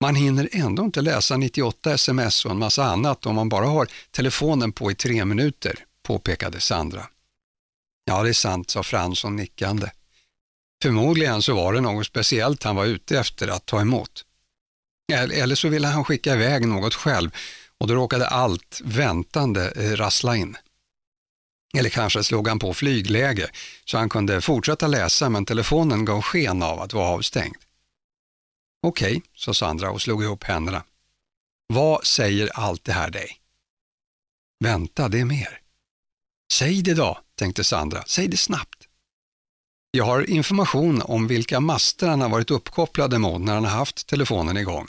Man 0.04 0.16
hinner 0.16 0.50
ändå 0.52 0.84
inte 0.84 1.02
läsa 1.02 1.38
98 1.38 1.94
sms 1.94 2.46
och 2.46 2.52
en 2.52 2.60
massa 2.60 2.84
annat 2.84 3.26
om 3.26 3.36
man 3.36 3.50
bara 3.50 3.66
har 3.66 3.88
telefonen 4.12 4.72
på 4.72 4.92
i 4.92 4.96
tre 4.96 5.26
minuter, 5.26 5.80
påpekade 6.08 6.60
Sandra. 6.60 7.08
Ja, 8.06 8.24
det 8.24 8.30
är 8.30 8.34
sant, 8.34 8.70
sa 8.70 8.84
Fransson 8.84 9.36
nickande. 9.36 9.90
Förmodligen 10.82 11.42
så 11.42 11.56
var 11.56 11.74
det 11.74 11.82
något 11.82 12.06
speciellt 12.06 12.64
han 12.64 12.76
var 12.76 12.86
ute 12.86 13.20
efter 13.20 13.48
att 13.48 13.66
ta 13.66 13.82
emot. 13.82 14.26
Eller 15.14 15.56
så 15.56 15.70
ville 15.70 15.88
han 15.88 16.06
skicka 16.06 16.34
iväg 16.34 16.68
något 16.68 16.94
själv 16.94 17.32
och 17.78 17.88
då 17.88 17.96
råkade 17.96 18.28
allt 18.28 18.82
väntande 18.84 19.72
eh, 19.76 19.96
rassla 19.96 20.36
in. 20.36 20.58
Eller 21.78 21.90
kanske 21.90 22.24
slog 22.24 22.48
han 22.48 22.60
på 22.60 22.74
flygläge 22.74 23.50
så 23.86 23.98
han 23.98 24.10
kunde 24.10 24.42
fortsätta 24.42 24.88
läsa 24.88 25.30
men 25.30 25.46
telefonen 25.46 26.06
gav 26.06 26.22
sken 26.22 26.64
av 26.64 26.80
att 26.80 26.94
vara 26.94 27.08
avstängd. 27.08 27.56
Okej, 28.84 29.18
okay, 29.18 29.30
sa 29.36 29.54
Sandra 29.54 29.92
och 29.92 30.02
slog 30.02 30.24
ihop 30.24 30.44
händerna. 30.44 30.84
Vad 31.68 32.06
säger 32.06 32.50
allt 32.54 32.84
det 32.84 32.92
här 32.92 33.10
dig? 33.10 33.38
Vänta, 34.64 35.10
det 35.10 35.20
är 35.20 35.26
mer. 35.26 35.60
Säg 36.54 36.82
det 36.82 36.94
då, 36.94 37.20
tänkte 37.36 37.64
Sandra. 37.64 38.04
Säg 38.08 38.28
det 38.28 38.38
snabbt. 38.38 38.88
Jag 39.92 40.06
har 40.06 40.30
information 40.30 41.02
om 41.02 41.28
vilka 41.28 41.60
master 41.60 42.08
han 42.08 42.22
har 42.22 42.30
varit 42.30 42.52
uppkopplade 42.52 43.20
mot 43.20 43.42
när 43.42 43.54
han 43.54 43.66
har 43.66 43.72
haft 43.72 44.08
telefonen 44.08 44.58
igång. 44.58 44.88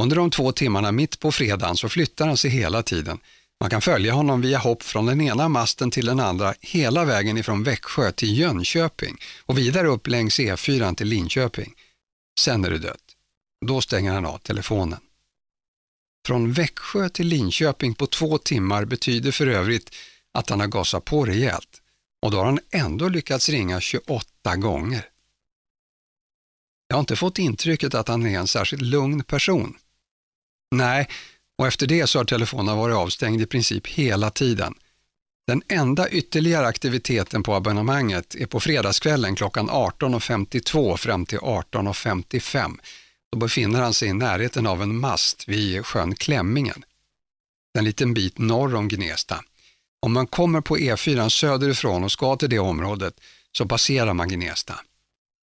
Under 0.00 0.16
de 0.16 0.30
två 0.30 0.52
timmarna 0.52 0.92
mitt 0.92 1.20
på 1.20 1.32
fredagen 1.32 1.76
så 1.76 1.88
flyttar 1.88 2.26
han 2.26 2.36
sig 2.36 2.50
hela 2.50 2.82
tiden. 2.82 3.18
Man 3.60 3.70
kan 3.70 3.80
följa 3.80 4.12
honom 4.12 4.40
via 4.40 4.58
hopp 4.58 4.82
från 4.82 5.06
den 5.06 5.20
ena 5.20 5.48
masten 5.48 5.90
till 5.90 6.06
den 6.06 6.20
andra 6.20 6.54
hela 6.60 7.04
vägen 7.04 7.38
ifrån 7.38 7.62
Växjö 7.62 8.12
till 8.12 8.38
Jönköping 8.38 9.16
och 9.46 9.58
vidare 9.58 9.88
upp 9.88 10.06
längs 10.06 10.40
E4 10.40 10.94
till 10.94 11.08
Linköping. 11.08 11.74
Sen 12.40 12.64
är 12.64 12.70
det 12.70 12.78
dött. 12.78 13.11
Då 13.66 13.80
stänger 13.80 14.12
han 14.12 14.26
av 14.26 14.38
telefonen. 14.38 15.00
Från 16.26 16.52
Växjö 16.52 17.08
till 17.08 17.26
Linköping 17.26 17.94
på 17.94 18.06
två 18.06 18.38
timmar 18.38 18.84
betyder 18.84 19.32
för 19.32 19.46
övrigt 19.46 19.94
att 20.32 20.50
han 20.50 20.60
har 20.60 20.66
gasat 20.66 21.04
på 21.04 21.24
rejält 21.24 21.82
och 22.22 22.30
då 22.30 22.38
har 22.38 22.44
han 22.44 22.60
ändå 22.70 23.08
lyckats 23.08 23.48
ringa 23.48 23.80
28 23.80 24.56
gånger. 24.56 25.08
Jag 26.88 26.96
har 26.96 27.00
inte 27.00 27.16
fått 27.16 27.38
intrycket 27.38 27.94
att 27.94 28.08
han 28.08 28.26
är 28.26 28.38
en 28.38 28.46
särskilt 28.46 28.82
lugn 28.82 29.24
person. 29.24 29.76
Nej, 30.70 31.08
och 31.58 31.66
efter 31.66 31.86
det 31.86 32.06
så 32.06 32.18
har 32.18 32.24
telefonen 32.24 32.76
varit 32.76 32.96
avstängd 32.96 33.42
i 33.42 33.46
princip 33.46 33.86
hela 33.86 34.30
tiden. 34.30 34.74
Den 35.46 35.62
enda 35.68 36.08
ytterligare 36.08 36.66
aktiviteten 36.66 37.42
på 37.42 37.54
abonnemanget 37.54 38.34
är 38.34 38.46
på 38.46 38.60
fredagskvällen 38.60 39.36
klockan 39.36 39.70
18.52 39.70 40.96
fram 40.96 41.26
till 41.26 41.38
18.55. 41.38 42.78
Då 43.32 43.38
befinner 43.38 43.80
han 43.82 43.94
sig 43.94 44.08
i 44.08 44.12
närheten 44.12 44.66
av 44.66 44.82
en 44.82 45.00
mast 45.00 45.48
vid 45.48 45.86
sjön 45.86 46.14
Klämmingen, 46.14 46.84
en 47.78 47.84
liten 47.84 48.14
bit 48.14 48.38
norr 48.38 48.74
om 48.74 48.88
Gnesta. 48.88 49.44
Om 50.00 50.12
man 50.12 50.26
kommer 50.26 50.60
på 50.60 50.76
E4 50.76 51.28
söderifrån 51.28 52.04
och 52.04 52.12
ska 52.12 52.36
till 52.36 52.50
det 52.50 52.58
området 52.58 53.20
så 53.52 53.66
passerar 53.66 54.14
man 54.14 54.28
Gnesta. 54.28 54.80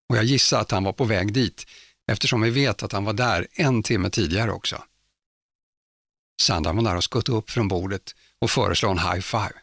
Och 0.10 0.18
jag 0.18 0.24
gissar 0.24 0.62
att 0.62 0.72
han 0.72 0.84
var 0.84 0.94
på 0.94 1.04
väg 1.04 1.34
dit 1.34 1.66
eftersom 2.12 2.42
vi 2.42 2.50
vet 2.50 2.84
att 2.84 2.92
han 2.92 3.06
var 3.06 3.14
där 3.14 3.48
en 3.52 3.84
timme 3.84 4.10
tidigare 4.10 4.52
också. 4.52 4.84
Sandra 6.42 6.74
var 6.74 6.84
där 6.84 6.96
och 6.96 7.04
skuttade 7.04 7.38
upp 7.38 7.50
från 7.50 7.68
bordet 7.68 8.16
och 8.40 8.52
föreslår 8.52 8.92
en 8.92 9.00
high 9.00 9.20
five. 9.20 9.54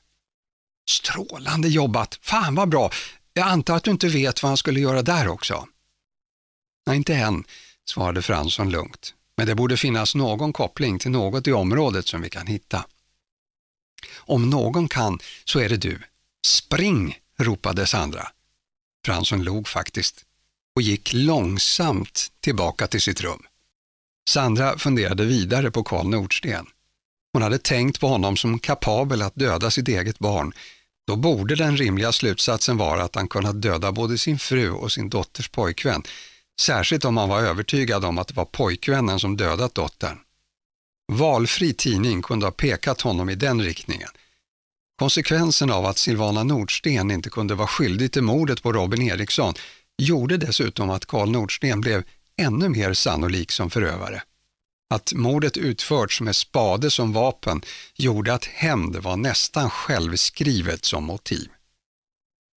Strålande 0.90 1.68
jobbat! 1.68 2.18
Fan 2.22 2.54
vad 2.54 2.68
bra! 2.68 2.90
Jag 3.32 3.48
antar 3.48 3.76
att 3.76 3.84
du 3.84 3.90
inte 3.90 4.08
vet 4.08 4.42
vad 4.42 4.50
han 4.50 4.56
skulle 4.56 4.80
göra 4.80 5.02
där 5.02 5.28
också? 5.28 5.68
Nej, 6.86 6.96
inte 6.96 7.14
än, 7.14 7.44
svarade 7.88 8.22
Fransson 8.22 8.70
lugnt. 8.70 9.14
Men 9.36 9.46
det 9.46 9.54
borde 9.54 9.76
finnas 9.76 10.14
någon 10.14 10.52
koppling 10.52 10.98
till 10.98 11.10
något 11.10 11.46
i 11.46 11.52
området 11.52 12.06
som 12.06 12.20
vi 12.20 12.30
kan 12.30 12.46
hitta. 12.46 12.84
Om 14.16 14.50
någon 14.50 14.88
kan 14.88 15.18
så 15.44 15.60
är 15.60 15.68
det 15.68 15.76
du. 15.76 16.02
Spring! 16.46 17.18
ropade 17.38 17.86
Sandra. 17.86 18.28
Fransson 19.06 19.44
log 19.44 19.68
faktiskt 19.68 20.24
och 20.74 20.82
gick 20.82 21.12
långsamt 21.12 22.32
tillbaka 22.40 22.86
till 22.86 23.00
sitt 23.00 23.20
rum. 23.20 23.42
Sandra 24.28 24.78
funderade 24.78 25.24
vidare 25.24 25.70
på 25.70 25.84
Karl 25.84 26.06
Nordsten. 26.06 26.66
Hon 27.32 27.42
hade 27.42 27.58
tänkt 27.58 28.00
på 28.00 28.08
honom 28.08 28.36
som 28.36 28.58
kapabel 28.58 29.22
att 29.22 29.34
döda 29.34 29.70
sitt 29.70 29.88
eget 29.88 30.18
barn. 30.18 30.52
Då 31.06 31.16
borde 31.16 31.54
den 31.54 31.76
rimliga 31.76 32.12
slutsatsen 32.12 32.76
vara 32.76 33.02
att 33.02 33.14
han 33.14 33.28
kunnat 33.28 33.62
döda 33.62 33.92
både 33.92 34.18
sin 34.18 34.38
fru 34.38 34.70
och 34.70 34.92
sin 34.92 35.08
dotters 35.08 35.48
pojkvän. 35.48 36.02
Särskilt 36.60 37.04
om 37.04 37.14
man 37.14 37.28
var 37.28 37.40
övertygad 37.40 38.04
om 38.04 38.18
att 38.18 38.28
det 38.28 38.34
var 38.34 38.44
pojkvännen 38.44 39.20
som 39.20 39.36
dödat 39.36 39.74
dottern. 39.74 40.18
Valfri 41.12 41.74
tidning 41.74 42.22
kunde 42.22 42.46
ha 42.46 42.50
pekat 42.50 43.00
honom 43.00 43.30
i 43.30 43.34
den 43.34 43.62
riktningen. 43.62 44.08
Konsekvensen 44.98 45.70
av 45.70 45.86
att 45.86 45.98
Silvana 45.98 46.42
Nordsten 46.42 47.10
inte 47.10 47.30
kunde 47.30 47.54
vara 47.54 47.68
skyldig 47.68 48.12
till 48.12 48.22
mordet 48.22 48.62
på 48.62 48.72
Robin 48.72 49.02
Eriksson 49.02 49.54
gjorde 49.98 50.36
dessutom 50.36 50.90
att 50.90 51.06
Karl 51.06 51.30
Nordsten 51.30 51.80
blev 51.80 52.02
ännu 52.36 52.68
mer 52.68 52.94
sannolik 52.94 53.52
som 53.52 53.70
förövare. 53.70 54.22
Att 54.94 55.12
mordet 55.12 55.56
utförts 55.56 56.20
med 56.20 56.36
spade 56.36 56.90
som 56.90 57.12
vapen 57.12 57.62
gjorde 57.94 58.34
att 58.34 58.44
hämnd 58.44 58.96
var 58.96 59.16
nästan 59.16 59.70
självskrivet 59.70 60.84
som 60.84 61.04
motiv. 61.04 61.48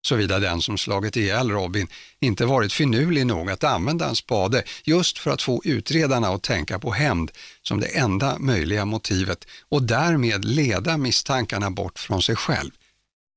Såvida 0.02 0.38
den 0.38 0.62
som 0.62 0.78
slagit 0.78 1.16
ihjäl 1.16 1.50
Robin 1.50 1.88
inte 2.20 2.46
varit 2.46 2.72
finurlig 2.72 3.26
nog 3.26 3.50
att 3.50 3.64
använda 3.64 4.08
en 4.08 4.16
spade 4.16 4.64
just 4.84 5.18
för 5.18 5.30
att 5.30 5.42
få 5.42 5.62
utredarna 5.64 6.28
att 6.28 6.42
tänka 6.42 6.78
på 6.78 6.92
hämnd 6.92 7.30
som 7.62 7.80
det 7.80 7.86
enda 7.86 8.38
möjliga 8.38 8.84
motivet 8.84 9.46
och 9.68 9.82
därmed 9.82 10.44
leda 10.44 10.96
misstankarna 10.96 11.70
bort 11.70 11.98
från 11.98 12.22
sig 12.22 12.36
själv. 12.36 12.70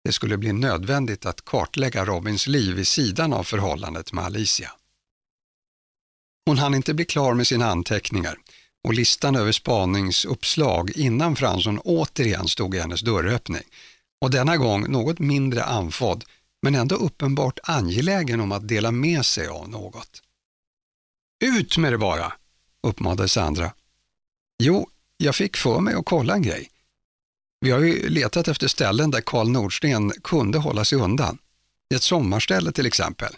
Det 0.03 0.11
skulle 0.11 0.37
bli 0.37 0.53
nödvändigt 0.53 1.25
att 1.25 1.45
kartlägga 1.45 2.05
Robins 2.05 2.47
liv 2.47 2.75
vid 2.75 2.87
sidan 2.87 3.33
av 3.33 3.43
förhållandet 3.43 4.13
med 4.13 4.25
Alicia. 4.25 4.71
Hon 6.45 6.57
hann 6.57 6.75
inte 6.75 6.93
bli 6.93 7.05
klar 7.05 7.33
med 7.33 7.47
sina 7.47 7.71
anteckningar 7.71 8.37
och 8.83 8.93
listan 8.93 9.35
över 9.35 9.51
spaningsuppslag 9.51 10.91
innan 10.95 11.35
Fransson 11.35 11.79
återigen 11.79 12.47
stod 12.47 12.75
i 12.75 12.79
hennes 12.79 13.01
dörröppning 13.01 13.63
och 14.21 14.31
denna 14.31 14.57
gång 14.57 14.91
något 14.91 15.19
mindre 15.19 15.63
andfådd 15.63 16.23
men 16.63 16.75
ändå 16.75 16.95
uppenbart 16.95 17.59
angelägen 17.63 18.41
om 18.41 18.51
att 18.51 18.67
dela 18.67 18.91
med 18.91 19.25
sig 19.25 19.47
av 19.47 19.69
något. 19.69 20.21
Ut 21.43 21.77
med 21.77 21.93
det 21.93 21.97
bara, 21.97 22.33
uppmanade 22.87 23.27
Sandra. 23.29 23.73
Jo, 24.63 24.89
jag 25.17 25.35
fick 25.35 25.57
för 25.57 25.79
mig 25.79 25.93
att 25.93 26.05
kolla 26.05 26.33
en 26.33 26.41
grej. 26.41 26.69
Vi 27.61 27.71
har 27.71 27.79
ju 27.79 28.09
letat 28.09 28.47
efter 28.47 28.67
ställen 28.67 29.11
där 29.11 29.21
Karl 29.21 29.49
Nordsten 29.49 30.11
kunde 30.11 30.57
hålla 30.57 30.85
sig 30.85 30.97
undan. 30.97 31.37
Ett 31.95 32.03
sommarställe 32.03 32.71
till 32.71 32.85
exempel. 32.85 33.35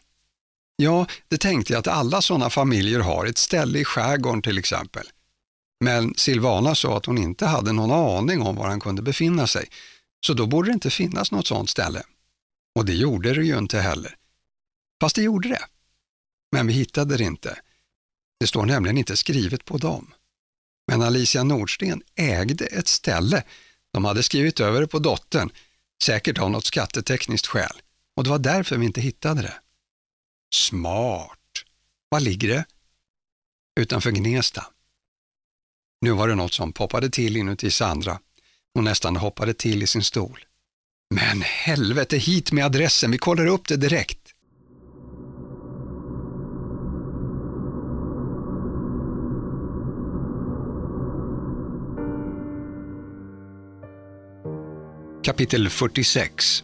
Ja, 0.75 1.07
det 1.27 1.37
tänkte 1.37 1.73
jag 1.73 1.79
att 1.79 1.87
alla 1.87 2.21
sådana 2.21 2.49
familjer 2.49 2.99
har, 2.99 3.25
ett 3.25 3.37
ställe 3.37 3.79
i 3.79 3.85
skärgården 3.85 4.41
till 4.41 4.57
exempel. 4.57 5.07
Men 5.79 6.13
Silvana 6.15 6.75
sa 6.75 6.97
att 6.97 7.05
hon 7.05 7.17
inte 7.17 7.45
hade 7.45 7.71
någon 7.71 7.91
aning 7.91 8.41
om 8.41 8.55
var 8.55 8.67
han 8.67 8.79
kunde 8.79 9.01
befinna 9.01 9.47
sig, 9.47 9.69
så 10.25 10.33
då 10.33 10.45
borde 10.45 10.69
det 10.69 10.73
inte 10.73 10.89
finnas 10.89 11.31
något 11.31 11.47
sådant 11.47 11.69
ställe. 11.69 12.03
Och 12.75 12.85
det 12.85 12.93
gjorde 12.93 13.33
det 13.33 13.45
ju 13.45 13.57
inte 13.57 13.79
heller. 13.79 14.15
Fast 15.01 15.15
det 15.15 15.21
gjorde 15.21 15.49
det. 15.49 15.65
Men 16.51 16.67
vi 16.67 16.73
hittade 16.73 17.17
det 17.17 17.23
inte. 17.23 17.59
Det 18.39 18.47
står 18.47 18.65
nämligen 18.65 18.97
inte 18.97 19.17
skrivet 19.17 19.65
på 19.65 19.77
dem. 19.77 20.13
Men 20.87 21.01
Alicia 21.01 21.43
Nordsten 21.43 22.03
ägde 22.15 22.65
ett 22.65 22.87
ställe. 22.87 23.43
De 23.93 24.05
hade 24.05 24.23
skrivit 24.23 24.59
över 24.59 24.81
det 24.81 24.87
på 24.87 24.99
dottern, 24.99 25.49
säkert 26.03 26.37
av 26.37 26.51
något 26.51 26.65
skattetekniskt 26.65 27.47
skäl. 27.47 27.81
Och 28.15 28.23
det 28.23 28.29
var 28.29 28.39
därför 28.39 28.77
vi 28.77 28.85
inte 28.85 29.01
hittade 29.01 29.41
det. 29.41 29.59
Smart. 30.53 31.39
Var 32.09 32.19
ligger 32.19 32.47
det? 32.47 32.65
Utanför 33.79 34.11
Gnesta. 34.11 34.65
Nu 36.01 36.11
var 36.11 36.27
det 36.27 36.35
något 36.35 36.53
som 36.53 36.73
poppade 36.73 37.09
till 37.09 37.37
inuti 37.37 37.71
Sandra. 37.71 38.19
Hon 38.73 38.83
nästan 38.83 39.15
hoppade 39.15 39.53
till 39.53 39.83
i 39.83 39.87
sin 39.87 40.03
stol. 40.03 40.45
Men 41.09 41.41
helvete, 41.41 42.17
hit 42.17 42.51
med 42.51 42.65
adressen, 42.65 43.11
vi 43.11 43.17
kollar 43.17 43.45
upp 43.45 43.67
det 43.67 43.77
direkt. 43.77 44.19
Kapitel 55.23 55.69
46 55.69 56.63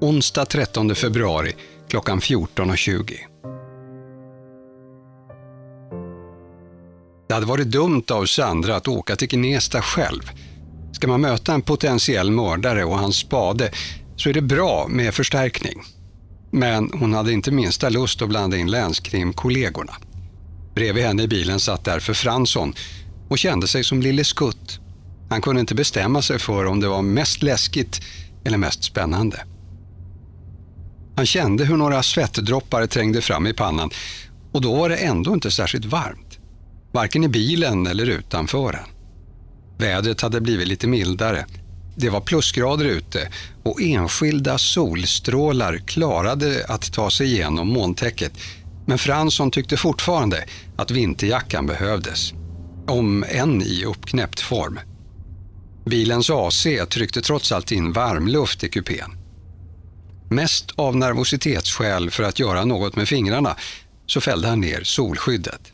Onsdag 0.00 0.44
13 0.44 0.94
februari 0.94 1.52
klockan 1.88 2.20
14.20 2.20 3.14
Det 7.28 7.34
hade 7.34 7.46
varit 7.46 7.70
dumt 7.70 8.04
av 8.10 8.26
Sandra 8.26 8.76
att 8.76 8.88
åka 8.88 9.16
till 9.16 9.28
Gnesta 9.28 9.82
själv. 9.82 10.22
Ska 10.92 11.08
man 11.08 11.20
möta 11.20 11.54
en 11.54 11.62
potentiell 11.62 12.30
mördare 12.30 12.84
och 12.84 12.98
hans 12.98 13.16
spade 13.16 13.70
så 14.16 14.28
är 14.28 14.34
det 14.34 14.42
bra 14.42 14.86
med 14.88 15.14
förstärkning. 15.14 15.82
Men 16.50 16.90
hon 16.94 17.14
hade 17.14 17.32
inte 17.32 17.50
minsta 17.50 17.88
lust 17.88 18.22
att 18.22 18.28
blanda 18.28 18.56
in 18.56 18.70
länskrimkollegorna. 18.70 19.92
Bredvid 20.74 21.04
henne 21.04 21.22
i 21.22 21.28
bilen 21.28 21.60
satt 21.60 21.84
därför 21.84 22.14
Fransson 22.14 22.74
och 23.28 23.38
kände 23.38 23.68
sig 23.68 23.84
som 23.84 24.02
Lille 24.02 24.24
Skutt. 24.24 24.80
Han 25.30 25.42
kunde 25.42 25.60
inte 25.60 25.74
bestämma 25.74 26.22
sig 26.22 26.38
för 26.38 26.64
om 26.66 26.80
det 26.80 26.88
var 26.88 27.02
mest 27.02 27.42
läskigt 27.42 28.00
eller 28.44 28.58
mest 28.58 28.84
spännande. 28.84 29.44
Han 31.16 31.26
kände 31.26 31.64
hur 31.64 31.76
några 31.76 32.02
svettdroppar 32.02 32.86
trängde 32.86 33.20
fram 33.20 33.46
i 33.46 33.52
pannan 33.52 33.90
och 34.52 34.60
då 34.60 34.76
var 34.76 34.88
det 34.88 34.96
ändå 34.96 35.34
inte 35.34 35.50
särskilt 35.50 35.84
varmt. 35.84 36.38
Varken 36.92 37.24
i 37.24 37.28
bilen 37.28 37.86
eller 37.86 38.06
utanför 38.06 38.72
den. 38.72 38.91
Vädret 39.82 40.20
hade 40.20 40.40
blivit 40.40 40.68
lite 40.68 40.86
mildare. 40.86 41.46
Det 41.96 42.10
var 42.10 42.20
plusgrader 42.20 42.84
ute 42.84 43.28
och 43.62 43.82
enskilda 43.82 44.58
solstrålar 44.58 45.76
klarade 45.76 46.64
att 46.68 46.92
ta 46.92 47.10
sig 47.10 47.26
igenom 47.26 47.68
molntäcket. 47.68 48.32
Men 48.86 48.98
Fransson 48.98 49.50
tyckte 49.50 49.76
fortfarande 49.76 50.44
att 50.76 50.90
vinterjackan 50.90 51.66
behövdes. 51.66 52.32
Om 52.88 53.24
än 53.28 53.62
i 53.62 53.84
uppknäppt 53.84 54.40
form. 54.40 54.80
Bilens 55.86 56.30
AC 56.30 56.66
tryckte 56.88 57.20
trots 57.20 57.52
allt 57.52 57.72
in 57.72 57.92
varmluft 57.92 58.64
i 58.64 58.68
kupén. 58.68 59.10
Mest 60.30 60.70
av 60.76 60.96
nervositetsskäl 60.96 62.10
för 62.10 62.22
att 62.22 62.38
göra 62.38 62.64
något 62.64 62.96
med 62.96 63.08
fingrarna 63.08 63.56
så 64.06 64.20
fällde 64.20 64.48
han 64.48 64.60
ner 64.60 64.80
solskyddet. 64.84 65.71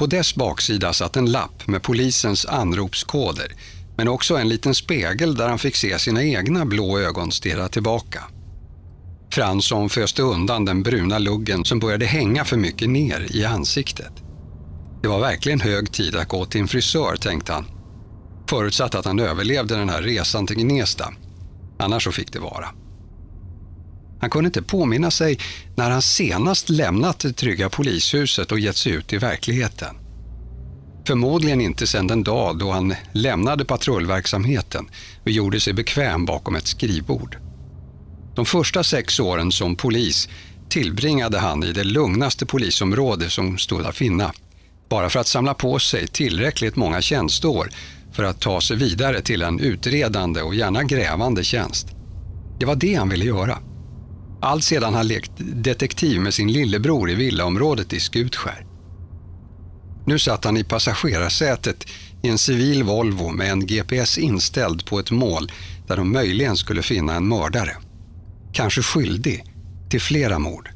På 0.00 0.06
dess 0.06 0.34
baksida 0.34 0.92
satt 0.92 1.16
en 1.16 1.32
lapp 1.32 1.66
med 1.66 1.82
polisens 1.82 2.46
anropskoder 2.46 3.52
men 3.96 4.08
också 4.08 4.36
en 4.36 4.48
liten 4.48 4.74
spegel 4.74 5.34
där 5.34 5.48
han 5.48 5.58
fick 5.58 5.76
se 5.76 5.98
sina 5.98 6.24
egna 6.24 6.64
blå 6.64 6.98
ögon 6.98 7.32
stirra 7.32 7.68
tillbaka. 7.68 8.24
Fransson 9.32 9.88
föste 9.88 10.22
undan 10.22 10.64
den 10.64 10.82
bruna 10.82 11.18
luggen 11.18 11.64
som 11.64 11.78
började 11.78 12.06
hänga 12.06 12.44
för 12.44 12.56
mycket 12.56 12.88
ner 12.90 13.26
i 13.30 13.44
ansiktet. 13.44 14.12
Det 15.02 15.08
var 15.08 15.20
verkligen 15.20 15.60
hög 15.60 15.92
tid 15.92 16.16
att 16.16 16.28
gå 16.28 16.44
till 16.44 16.60
en 16.60 16.68
frisör, 16.68 17.16
tänkte 17.16 17.52
han. 17.52 17.66
Förutsatt 18.50 18.94
att 18.94 19.04
han 19.04 19.20
överlevde 19.20 19.76
den 19.76 19.88
här 19.88 20.02
resan 20.02 20.46
till 20.46 20.56
Gnesta. 20.56 21.12
Annars 21.78 22.04
så 22.04 22.12
fick 22.12 22.32
det 22.32 22.40
vara. 22.40 22.68
Han 24.20 24.30
kunde 24.30 24.46
inte 24.48 24.62
påminna 24.62 25.10
sig 25.10 25.38
när 25.76 25.90
han 25.90 26.02
senast 26.02 26.68
lämnat 26.68 27.18
det 27.18 27.32
trygga 27.32 27.68
polishuset 27.68 28.52
och 28.52 28.60
gett 28.60 28.76
sig 28.76 28.92
ut 28.92 29.12
i 29.12 29.18
verkligheten. 29.18 29.96
Förmodligen 31.06 31.60
inte 31.60 31.86
sedan 31.86 32.06
den 32.06 32.22
dag 32.22 32.58
då 32.58 32.70
han 32.70 32.94
lämnade 33.12 33.64
patrullverksamheten 33.64 34.88
och 35.24 35.30
gjorde 35.30 35.60
sig 35.60 35.72
bekväm 35.72 36.24
bakom 36.24 36.56
ett 36.56 36.66
skrivbord. 36.66 37.36
De 38.34 38.46
första 38.46 38.84
sex 38.84 39.20
åren 39.20 39.52
som 39.52 39.76
polis 39.76 40.28
tillbringade 40.68 41.38
han 41.38 41.64
i 41.64 41.72
det 41.72 41.84
lugnaste 41.84 42.46
polisområde 42.46 43.30
som 43.30 43.58
stod 43.58 43.86
att 43.86 43.96
finna, 43.96 44.32
bara 44.88 45.10
för 45.10 45.20
att 45.20 45.26
samla 45.26 45.54
på 45.54 45.78
sig 45.78 46.06
tillräckligt 46.06 46.76
många 46.76 47.00
tjänsteår 47.00 47.70
för 48.12 48.24
att 48.24 48.40
ta 48.40 48.60
sig 48.60 48.76
vidare 48.76 49.20
till 49.22 49.42
en 49.42 49.60
utredande 49.60 50.42
och 50.42 50.54
gärna 50.54 50.84
grävande 50.84 51.44
tjänst. 51.44 51.86
Det 52.58 52.66
var 52.66 52.76
det 52.76 52.94
han 52.94 53.08
ville 53.08 53.24
göra. 53.24 53.58
Allt 54.42 54.64
sedan 54.64 54.94
han 54.94 55.08
lekt 55.08 55.32
detektiv 55.36 56.20
med 56.20 56.34
sin 56.34 56.52
lillebror 56.52 57.10
i 57.10 57.14
villaområdet 57.14 57.92
i 57.92 58.00
Skutskär. 58.00 58.66
Nu 60.06 60.18
satt 60.18 60.44
han 60.44 60.56
i 60.56 60.64
passagerarsätet 60.64 61.86
i 62.22 62.28
en 62.28 62.38
civil 62.38 62.82
Volvo 62.82 63.28
med 63.30 63.52
en 63.52 63.66
GPS 63.66 64.18
inställd 64.18 64.86
på 64.86 64.98
ett 64.98 65.10
mål 65.10 65.52
där 65.86 65.96
de 65.96 66.12
möjligen 66.12 66.56
skulle 66.56 66.82
finna 66.82 67.14
en 67.14 67.28
mördare. 67.28 67.76
Kanske 68.52 68.82
skyldig 68.82 69.44
till 69.90 70.00
flera 70.00 70.38
mord. 70.38 70.70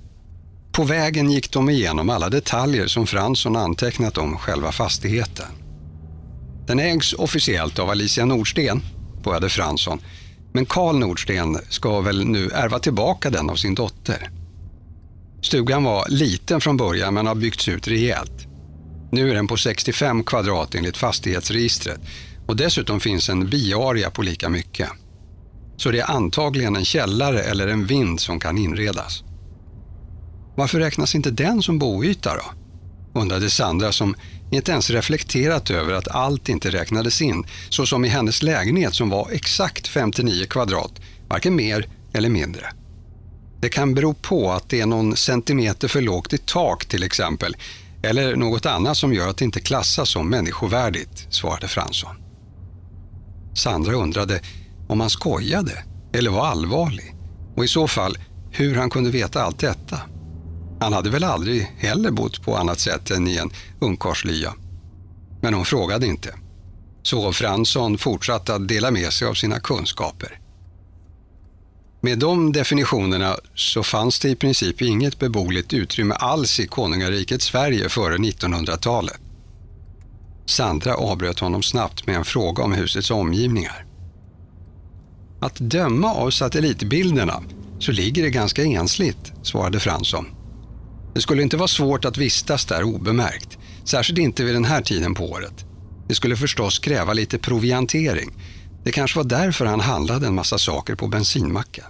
På 0.73 0.85
vägen 0.85 1.31
gick 1.31 1.53
de 1.53 1.71
igenom 1.71 2.11
alla 2.11 2.29
detaljer 2.29 2.87
som 2.87 3.07
Fransson 3.07 3.57
antecknat 3.57 4.19
om 4.19 4.39
själva 4.39 4.73
fastigheten. 4.73 5.47
Den 6.67 6.79
ägs 6.79 7.13
officiellt 7.13 7.79
av 7.79 7.91
Alicia 7.91 8.25
Nordsten, 8.25 8.83
började 9.25 9.49
Fransson, 9.49 10.01
men 10.55 10.67
Karl 10.67 10.99
Nordsten 10.99 11.59
ska 11.69 12.01
väl 12.01 12.27
nu 12.27 12.51
ärva 12.51 12.79
tillbaka 12.79 13.31
den 13.31 13.51
av 13.51 13.57
sin 13.57 13.75
dotter. 13.75 14.31
Stugan 15.43 15.85
var 15.85 16.09
liten 16.09 16.61
från 16.61 16.77
början 16.77 17.15
men 17.15 17.27
har 17.27 17.35
byggts 17.35 17.69
ut 17.69 17.89
rejält. 17.89 18.47
Nu 19.13 19.31
är 19.31 19.35
den 19.35 19.47
på 19.47 19.57
65 19.57 20.25
kvadrat 20.25 20.75
enligt 20.75 20.97
fastighetsregistret 20.97 22.01
och 22.47 22.57
dessutom 22.57 23.01
finns 23.01 23.29
en 23.29 23.51
biaria 23.51 24.11
på 24.11 24.23
lika 24.23 24.49
mycket. 24.49 24.89
Så 25.77 25.91
det 25.91 26.01
är 26.01 26.11
antagligen 26.11 26.77
en 26.77 26.85
källare 26.85 27.43
eller 27.43 27.69
en 27.69 27.87
vind 27.87 28.21
som 28.21 28.41
kan 28.41 28.59
inredas. 28.59 29.23
Varför 30.57 30.79
räknas 30.79 31.15
inte 31.15 31.31
den 31.31 31.63
som 31.63 31.79
boyta 31.79 32.35
då? 32.35 32.45
undrade 33.21 33.51
Sandra 33.51 33.93
som 33.93 34.15
inte 34.55 34.73
ens 34.73 34.91
reflekterat 34.91 35.71
över 35.71 35.93
att 35.93 36.09
allt 36.09 36.49
inte 36.49 36.71
räknades 36.71 37.23
in, 37.23 37.45
så 37.69 37.87
som 37.87 38.05
i 38.05 38.09
hennes 38.09 38.43
lägenhet 38.43 38.95
som 38.95 39.11
var 39.11 39.31
exakt 39.31 39.89
59 39.89 40.47
kvadrat, 40.47 40.93
varken 41.29 41.57
mer 41.57 41.89
eller 42.13 42.29
mindre. 42.29 42.67
Det 43.61 43.69
kan 43.69 43.95
bero 43.95 44.15
på 44.15 44.53
att 44.53 44.69
det 44.69 44.81
är 44.81 44.87
någon 44.87 45.17
centimeter 45.17 45.89
för 45.89 46.01
lågt 46.01 46.33
i 46.33 46.39
tak 46.39 46.85
till 46.85 47.03
exempel, 47.03 47.57
eller 48.03 48.37
något 48.37 48.67
annat 48.67 48.97
som 48.97 49.15
gör 49.15 49.29
att 49.29 49.37
det 49.37 49.45
inte 49.45 49.61
klassas 49.61 50.09
som 50.09 50.31
människovärdigt, 50.31 51.27
svarade 51.31 51.69
Fransson. 51.69 52.17
Sandra 53.55 53.95
undrade 53.95 54.41
om 54.89 55.01
han 55.01 55.11
skojade 55.11 55.85
eller 56.13 56.31
var 56.31 56.47
allvarlig 56.47 57.15
och 57.57 57.65
i 57.65 57.69
så 57.69 57.89
fall 57.89 58.19
hur 58.51 58.75
han 58.75 58.91
kunde 58.91 59.11
veta 59.11 59.43
allt 59.43 59.59
detta. 59.59 60.01
Han 60.85 60.93
hade 60.93 61.11
väl 61.11 61.25
aldrig 61.25 61.63
heller 61.79 62.11
bott 62.11 62.43
på 62.43 62.57
annat 62.57 62.81
sätt 62.81 63.11
än 63.11 63.29
i 63.29 63.37
en 63.37 63.51
ungkarlslya. 63.81 64.55
Men 65.43 65.55
hon 65.55 65.65
frågade 65.65 66.07
inte. 66.07 66.35
Så 67.03 67.33
Fransson 67.33 67.99
fortsatte 67.99 68.55
att 68.55 68.69
dela 68.69 68.91
med 68.91 69.13
sig 69.13 69.29
av 69.29 69.35
sina 69.35 69.61
kunskaper. 69.61 70.41
Med 72.01 72.19
de 72.19 72.53
definitionerna 72.53 73.37
så 73.55 73.83
fanns 73.83 74.21
det 74.21 74.31
i 74.31 74.37
princip 74.37 74.83
inget 74.83 75.19
beboeligt 75.19 75.73
utrymme 75.73 76.15
alls 76.15 76.61
i 76.61 76.67
konungariket 76.67 77.43
Sverige 77.43 77.89
före 77.89 78.17
1900-talet. 78.17 79.21
Sandra 80.47 80.95
avbröt 80.95 81.39
honom 81.39 81.63
snabbt 81.63 82.07
med 82.07 82.17
en 82.17 82.25
fråga 82.25 82.63
om 82.63 82.73
husets 82.73 83.11
omgivningar. 83.11 83.87
Att 85.41 85.57
döma 85.57 86.15
av 86.15 86.31
satellitbilderna 86.31 87.43
så 87.79 87.93
ligger 87.93 88.23
det 88.23 88.31
ganska 88.31 88.65
ensligt, 88.65 89.33
svarade 89.43 89.81
Fransson. 89.81 90.34
Det 91.15 91.21
skulle 91.21 91.43
inte 91.43 91.57
vara 91.57 91.69
svårt 91.69 92.05
att 92.05 92.17
vistas 92.17 92.65
där 92.65 92.83
obemärkt, 92.83 93.59
särskilt 93.85 94.19
inte 94.19 94.45
vid 94.45 94.55
den 94.55 94.65
här 94.65 94.83
tiden 94.83 95.15
på 95.15 95.31
året. 95.31 95.65
Det 96.09 96.15
skulle 96.15 96.37
förstås 96.37 96.79
kräva 96.79 97.13
lite 97.13 97.39
proviantering. 97.39 98.31
Det 98.85 98.93
kanske 98.93 99.19
var 99.19 99.25
därför 99.25 99.67
han 99.67 99.81
handlade 99.81 100.27
en 100.27 100.35
massa 100.35 100.59
saker 100.59 100.95
på 100.95 101.07
bensinmacken. 101.07 101.85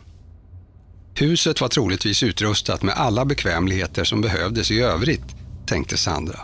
Huset 1.15 1.61
var 1.61 1.69
troligtvis 1.69 2.23
utrustat 2.23 2.83
med 2.83 2.95
alla 2.95 3.25
bekvämligheter 3.25 4.05
som 4.05 4.21
behövdes 4.21 4.71
i 4.71 4.81
övrigt, 4.81 5.37
tänkte 5.67 5.97
Sandra. 5.97 6.41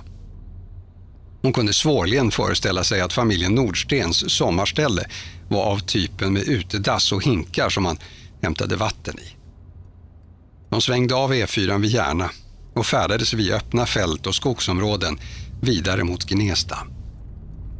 Hon 1.42 1.52
kunde 1.52 1.72
svårligen 1.72 2.30
föreställa 2.30 2.84
sig 2.84 3.00
att 3.00 3.12
familjen 3.12 3.54
Nordstens 3.54 4.36
sommarställe 4.36 5.06
var 5.48 5.62
av 5.62 5.78
typen 5.78 6.32
med 6.32 6.42
utedass 6.42 7.12
och 7.12 7.24
hinkar 7.24 7.68
som 7.68 7.82
man 7.82 7.98
hämtade 8.42 8.76
vatten 8.76 9.18
i. 9.18 9.36
De 10.70 10.80
svängde 10.80 11.14
av 11.14 11.32
E4 11.32 11.80
vid 11.80 11.90
Järna 11.90 12.30
och 12.74 12.86
färdades 12.86 13.34
via 13.34 13.56
öppna 13.56 13.86
fält 13.86 14.26
och 14.26 14.34
skogsområden 14.34 15.18
vidare 15.60 16.04
mot 16.04 16.24
Gnesta. 16.24 16.78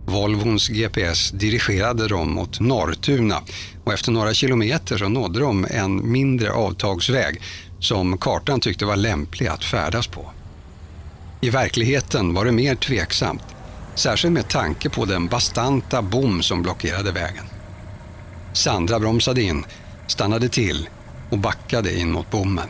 Volvons 0.06 0.68
GPS 0.68 1.30
dirigerade 1.30 2.08
dem 2.08 2.34
mot 2.34 2.60
Norrtuna 2.60 3.42
och 3.84 3.92
efter 3.92 4.12
några 4.12 4.34
kilometer 4.34 4.98
så 4.98 5.08
nådde 5.08 5.40
de 5.40 5.66
en 5.70 6.12
mindre 6.12 6.52
avtagsväg 6.52 7.40
som 7.80 8.18
kartan 8.18 8.60
tyckte 8.60 8.84
var 8.84 8.96
lämplig 8.96 9.46
att 9.46 9.64
färdas 9.64 10.06
på. 10.06 10.30
I 11.40 11.50
verkligheten 11.50 12.34
var 12.34 12.44
det 12.44 12.52
mer 12.52 12.74
tveksamt, 12.74 13.42
särskilt 13.94 14.32
med 14.32 14.48
tanke 14.48 14.90
på 14.90 15.04
den 15.04 15.26
bastanta 15.26 16.02
bom 16.02 16.42
som 16.42 16.62
blockerade 16.62 17.12
vägen. 17.12 17.44
Sandra 18.52 18.98
bromsade 18.98 19.42
in, 19.42 19.64
stannade 20.06 20.48
till 20.48 20.88
och 21.30 21.38
backade 21.38 21.98
in 21.98 22.12
mot 22.12 22.30
bommen. 22.30 22.68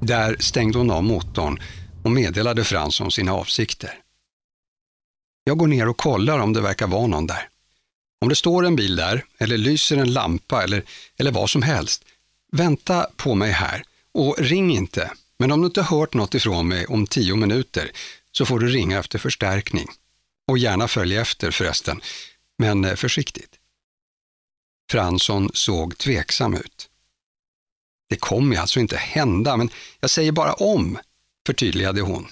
Där 0.00 0.36
stängde 0.40 0.78
hon 0.78 0.90
av 0.90 1.04
motorn 1.04 1.62
och 2.04 2.10
meddelade 2.10 2.64
Fransson 2.64 3.10
sina 3.10 3.32
avsikter. 3.32 3.94
Jag 5.44 5.58
går 5.58 5.66
ner 5.66 5.88
och 5.88 5.96
kollar 5.96 6.38
om 6.38 6.52
det 6.52 6.60
verkar 6.60 6.86
vara 6.86 7.06
någon 7.06 7.26
där. 7.26 7.48
Om 8.20 8.28
det 8.28 8.34
står 8.34 8.66
en 8.66 8.76
bil 8.76 8.96
där, 8.96 9.24
eller 9.38 9.58
lyser 9.58 9.96
en 9.96 10.12
lampa 10.12 10.62
eller, 10.62 10.82
eller 11.18 11.32
vad 11.32 11.50
som 11.50 11.62
helst, 11.62 12.04
vänta 12.52 13.06
på 13.16 13.34
mig 13.34 13.50
här 13.50 13.84
och 14.14 14.36
ring 14.38 14.76
inte. 14.76 15.10
Men 15.38 15.52
om 15.52 15.60
du 15.60 15.66
inte 15.66 15.82
hört 15.82 16.14
något 16.14 16.34
ifrån 16.34 16.68
mig 16.68 16.86
om 16.86 17.06
tio 17.06 17.36
minuter 17.36 17.90
så 18.32 18.46
får 18.46 18.58
du 18.58 18.68
ringa 18.68 18.98
efter 18.98 19.18
förstärkning. 19.18 19.88
Och 20.48 20.58
gärna 20.58 20.88
följa 20.88 21.20
efter 21.20 21.50
förresten, 21.50 22.00
men 22.58 22.84
eh, 22.84 22.94
försiktigt. 22.94 23.50
Fransson 24.90 25.50
såg 25.54 25.98
tveksam 25.98 26.54
ut. 26.54 26.88
Det 28.08 28.16
kommer 28.16 28.54
ju 28.54 28.60
alltså 28.60 28.80
inte 28.80 28.96
hända, 28.96 29.56
men 29.56 29.70
jag 30.00 30.10
säger 30.10 30.32
bara 30.32 30.52
om, 30.52 30.98
förtydligade 31.46 32.00
hon. 32.00 32.26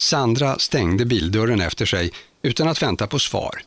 Sandra 0.00 0.58
stängde 0.58 1.04
bildörren 1.04 1.60
efter 1.60 1.86
sig 1.86 2.12
utan 2.42 2.68
att 2.68 2.82
vänta 2.82 3.06
på 3.06 3.18
svar. 3.18 3.62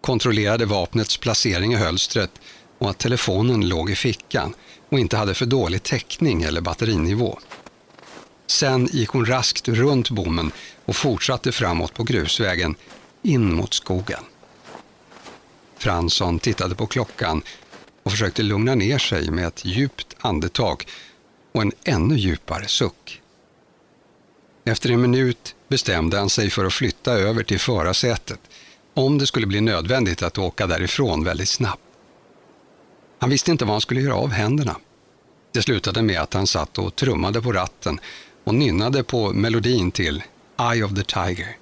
Kontrollerade 0.00 0.64
vapnets 0.64 1.16
placering 1.16 1.72
i 1.72 1.76
hölstret 1.76 2.30
och 2.78 2.90
att 2.90 2.98
telefonen 2.98 3.68
låg 3.68 3.90
i 3.90 3.94
fickan 3.94 4.54
och 4.88 4.98
inte 4.98 5.16
hade 5.16 5.34
för 5.34 5.46
dålig 5.46 5.82
täckning 5.82 6.42
eller 6.42 6.60
batterinivå. 6.60 7.38
Sen 8.46 8.88
gick 8.92 9.08
hon 9.08 9.26
raskt 9.26 9.68
runt 9.68 10.10
bommen 10.10 10.52
och 10.84 10.96
fortsatte 10.96 11.52
framåt 11.52 11.94
på 11.94 12.04
grusvägen 12.04 12.74
in 13.22 13.54
mot 13.54 13.74
skogen. 13.74 14.24
Fransson 15.78 16.38
tittade 16.38 16.74
på 16.74 16.86
klockan 16.86 17.42
och 18.06 18.12
försökte 18.12 18.42
lugna 18.42 18.74
ner 18.74 18.98
sig 18.98 19.30
med 19.30 19.46
ett 19.46 19.64
djupt 19.64 20.16
andetag 20.18 20.84
och 21.52 21.62
en 21.62 21.72
ännu 21.84 22.16
djupare 22.16 22.68
suck. 22.68 23.22
Efter 24.64 24.90
en 24.90 25.00
minut 25.00 25.54
bestämde 25.68 26.18
han 26.18 26.30
sig 26.30 26.50
för 26.50 26.64
att 26.64 26.72
flytta 26.72 27.12
över 27.12 27.42
till 27.42 27.60
förarsätet 27.60 28.40
om 28.94 29.18
det 29.18 29.26
skulle 29.26 29.46
bli 29.46 29.60
nödvändigt 29.60 30.22
att 30.22 30.38
åka 30.38 30.66
därifrån 30.66 31.24
väldigt 31.24 31.48
snabbt. 31.48 31.82
Han 33.18 33.30
visste 33.30 33.50
inte 33.50 33.64
vad 33.64 33.74
han 33.74 33.80
skulle 33.80 34.00
göra 34.00 34.14
av 34.14 34.30
händerna. 34.30 34.76
Det 35.52 35.62
slutade 35.62 36.02
med 36.02 36.20
att 36.20 36.34
han 36.34 36.46
satt 36.46 36.78
och 36.78 36.96
trummade 36.96 37.42
på 37.42 37.52
ratten 37.52 38.00
och 38.44 38.54
nynnade 38.54 39.02
på 39.04 39.32
melodin 39.32 39.90
till 39.90 40.22
Eye 40.72 40.84
of 40.84 40.94
the 40.94 41.02
Tiger. 41.02 41.56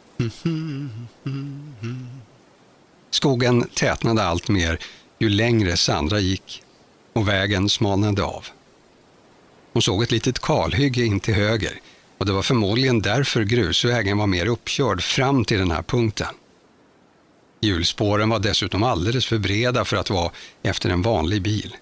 Skogen 3.10 3.68
tätnade 3.74 4.24
allt 4.24 4.48
mer 4.48 4.78
ju 5.18 5.28
längre 5.28 5.76
Sandra 5.76 6.20
gick 6.20 6.62
och 7.12 7.28
vägen 7.28 7.68
smalnade 7.68 8.22
av. 8.22 8.46
Hon 9.72 9.82
såg 9.82 10.02
ett 10.02 10.12
litet 10.12 10.38
kalhygge 10.38 11.04
in 11.04 11.20
till 11.20 11.34
höger 11.34 11.80
och 12.18 12.26
det 12.26 12.32
var 12.32 12.42
förmodligen 12.42 13.02
därför 13.02 13.44
grusvägen 13.44 14.18
var 14.18 14.26
mer 14.26 14.46
uppkörd 14.46 15.02
fram 15.02 15.44
till 15.44 15.58
den 15.58 15.70
här 15.70 15.82
punkten. 15.82 16.34
Hjulspåren 17.60 18.28
var 18.28 18.38
dessutom 18.38 18.82
alldeles 18.82 19.26
för 19.26 19.38
breda 19.38 19.84
för 19.84 19.96
att 19.96 20.10
vara 20.10 20.30
efter 20.62 20.90
en 20.90 21.02
vanlig 21.02 21.42
bil. 21.42 21.76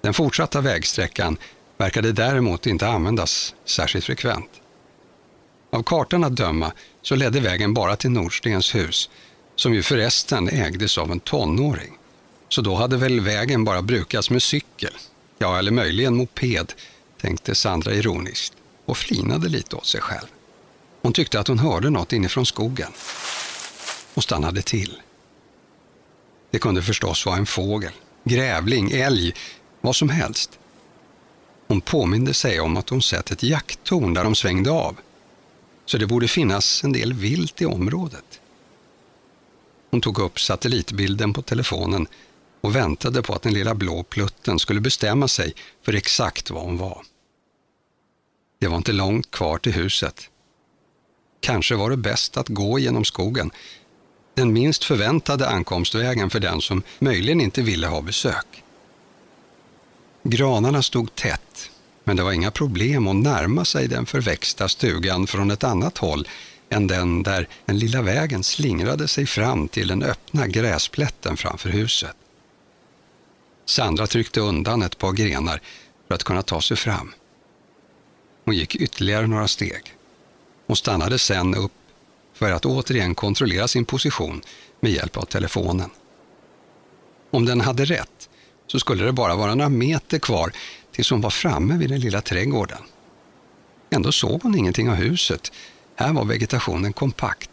Den 0.00 0.14
fortsatta 0.14 0.60
vägsträckan 0.60 1.36
verkade 1.78 2.12
däremot 2.12 2.66
inte 2.66 2.88
användas 2.88 3.54
särskilt 3.64 4.04
frekvent. 4.04 4.50
Av 5.70 5.82
kartan 5.82 6.24
att 6.24 6.36
döma 6.36 6.72
så 7.02 7.14
ledde 7.14 7.40
vägen 7.40 7.74
bara 7.74 7.96
till 7.96 8.10
Nordstens 8.10 8.74
hus, 8.74 9.10
som 9.56 9.74
ju 9.74 9.82
förresten 9.82 10.48
ägdes 10.48 10.98
av 10.98 11.12
en 11.12 11.20
tonåring. 11.20 11.98
Så 12.52 12.62
då 12.62 12.74
hade 12.74 12.96
väl 12.96 13.20
vägen 13.20 13.64
bara 13.64 13.82
brukats 13.82 14.30
med 14.30 14.42
cykel, 14.42 14.92
ja 15.38 15.58
eller 15.58 15.70
möjligen 15.70 16.16
moped, 16.16 16.72
tänkte 17.20 17.54
Sandra 17.54 17.94
ironiskt 17.94 18.54
och 18.84 18.96
flinade 18.96 19.48
lite 19.48 19.76
åt 19.76 19.86
sig 19.86 20.00
själv. 20.00 20.26
Hon 21.02 21.12
tyckte 21.12 21.40
att 21.40 21.48
hon 21.48 21.58
hörde 21.58 21.90
något 21.90 22.12
inifrån 22.12 22.46
skogen 22.46 22.92
och 24.14 24.22
stannade 24.22 24.62
till. 24.62 25.00
Det 26.50 26.58
kunde 26.58 26.82
förstås 26.82 27.26
vara 27.26 27.36
en 27.36 27.46
fågel, 27.46 27.92
grävling, 28.24 28.90
älg, 28.90 29.34
vad 29.80 29.96
som 29.96 30.08
helst. 30.08 30.58
Hon 31.68 31.80
påminde 31.80 32.34
sig 32.34 32.60
om 32.60 32.76
att 32.76 32.88
hon 32.88 33.02
sett 33.02 33.30
ett 33.30 33.42
jakttorn 33.42 34.14
där 34.14 34.24
de 34.24 34.34
svängde 34.34 34.70
av, 34.70 34.96
så 35.86 35.98
det 35.98 36.06
borde 36.06 36.28
finnas 36.28 36.84
en 36.84 36.92
del 36.92 37.12
vilt 37.12 37.62
i 37.62 37.66
området. 37.66 38.40
Hon 39.90 40.00
tog 40.00 40.18
upp 40.18 40.40
satellitbilden 40.40 41.32
på 41.32 41.42
telefonen 41.42 42.06
och 42.62 42.76
väntade 42.76 43.22
på 43.22 43.34
att 43.34 43.42
den 43.42 43.54
lilla 43.54 43.74
blå 43.74 44.02
plutten 44.02 44.58
skulle 44.58 44.80
bestämma 44.80 45.28
sig 45.28 45.54
för 45.82 45.94
exakt 45.94 46.50
var 46.50 46.60
hon 46.60 46.78
var. 46.78 47.02
Det 48.58 48.68
var 48.68 48.76
inte 48.76 48.92
långt 48.92 49.30
kvar 49.30 49.58
till 49.58 49.72
huset. 49.72 50.28
Kanske 51.40 51.74
var 51.74 51.90
det 51.90 51.96
bäst 51.96 52.36
att 52.36 52.48
gå 52.48 52.78
genom 52.78 53.04
skogen, 53.04 53.50
den 54.34 54.52
minst 54.52 54.84
förväntade 54.84 55.48
ankomstvägen 55.48 56.30
för 56.30 56.40
den 56.40 56.60
som 56.60 56.82
möjligen 56.98 57.40
inte 57.40 57.62
ville 57.62 57.86
ha 57.86 58.02
besök. 58.02 58.62
Granarna 60.22 60.82
stod 60.82 61.14
tätt, 61.14 61.70
men 62.04 62.16
det 62.16 62.22
var 62.22 62.32
inga 62.32 62.50
problem 62.50 63.08
att 63.08 63.16
närma 63.16 63.64
sig 63.64 63.88
den 63.88 64.06
förväxta 64.06 64.68
stugan 64.68 65.26
från 65.26 65.50
ett 65.50 65.64
annat 65.64 65.98
håll 65.98 66.28
än 66.68 66.86
den 66.86 67.22
där 67.22 67.48
den 67.66 67.78
lilla 67.78 68.02
vägen 68.02 68.42
slingrade 68.42 69.08
sig 69.08 69.26
fram 69.26 69.68
till 69.68 69.88
den 69.88 70.02
öppna 70.02 70.46
gräsplätten 70.46 71.36
framför 71.36 71.68
huset. 71.68 72.16
Sandra 73.64 74.06
tryckte 74.06 74.40
undan 74.40 74.82
ett 74.82 74.98
par 74.98 75.12
grenar 75.12 75.60
för 76.08 76.14
att 76.14 76.24
kunna 76.24 76.42
ta 76.42 76.60
sig 76.60 76.76
fram. 76.76 77.14
Hon 78.44 78.54
gick 78.56 78.76
ytterligare 78.76 79.26
några 79.26 79.48
steg. 79.48 79.96
Hon 80.66 80.76
stannade 80.76 81.18
sen 81.18 81.54
upp 81.54 81.72
för 82.34 82.52
att 82.52 82.66
återigen 82.66 83.14
kontrollera 83.14 83.68
sin 83.68 83.84
position 83.84 84.42
med 84.80 84.92
hjälp 84.92 85.16
av 85.16 85.22
telefonen. 85.22 85.90
Om 87.30 87.44
den 87.44 87.60
hade 87.60 87.84
rätt 87.84 88.28
så 88.66 88.78
skulle 88.78 89.04
det 89.04 89.12
bara 89.12 89.36
vara 89.36 89.54
några 89.54 89.68
meter 89.68 90.18
kvar 90.18 90.52
tills 90.92 91.10
hon 91.10 91.20
var 91.20 91.30
framme 91.30 91.78
vid 91.78 91.90
den 91.90 92.00
lilla 92.00 92.20
trädgården. 92.20 92.82
Ändå 93.90 94.12
såg 94.12 94.42
hon 94.42 94.58
ingenting 94.58 94.90
av 94.90 94.94
huset. 94.94 95.52
Här 95.96 96.12
var 96.12 96.24
vegetationen 96.24 96.92
kompakt. 96.92 97.50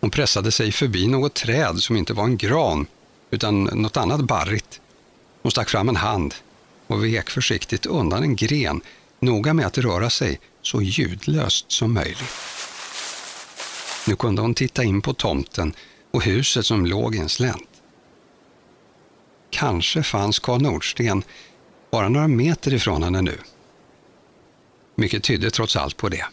Hon 0.00 0.10
pressade 0.10 0.52
sig 0.52 0.72
förbi 0.72 1.06
något 1.06 1.34
träd 1.34 1.78
som 1.78 1.96
inte 1.96 2.12
var 2.12 2.24
en 2.24 2.36
gran 2.36 2.86
utan 3.32 3.64
något 3.64 3.96
annat 3.96 4.20
barrigt. 4.20 4.80
Hon 5.42 5.52
stack 5.52 5.68
fram 5.68 5.88
en 5.88 5.96
hand 5.96 6.34
och 6.86 7.04
vek 7.04 7.30
försiktigt 7.30 7.86
undan 7.86 8.22
en 8.22 8.36
gren, 8.36 8.80
noga 9.20 9.54
med 9.54 9.66
att 9.66 9.78
röra 9.78 10.10
sig 10.10 10.40
så 10.62 10.82
ljudlöst 10.82 11.72
som 11.72 11.92
möjligt. 11.94 12.32
Nu 14.08 14.16
kunde 14.16 14.42
hon 14.42 14.54
titta 14.54 14.84
in 14.84 15.02
på 15.02 15.14
tomten 15.14 15.72
och 16.10 16.22
huset 16.22 16.66
som 16.66 16.86
låg 16.86 17.14
i 17.14 17.18
en 17.18 17.28
slänt. 17.28 17.68
Kanske 19.50 20.02
fanns 20.02 20.38
Karl 20.38 20.62
Nordsten 20.62 21.22
bara 21.90 22.08
några 22.08 22.28
meter 22.28 22.74
ifrån 22.74 23.02
henne 23.02 23.22
nu. 23.22 23.38
Mycket 24.94 25.22
tydde 25.22 25.50
trots 25.50 25.76
allt 25.76 25.96
på 25.96 26.08
det. 26.08 26.26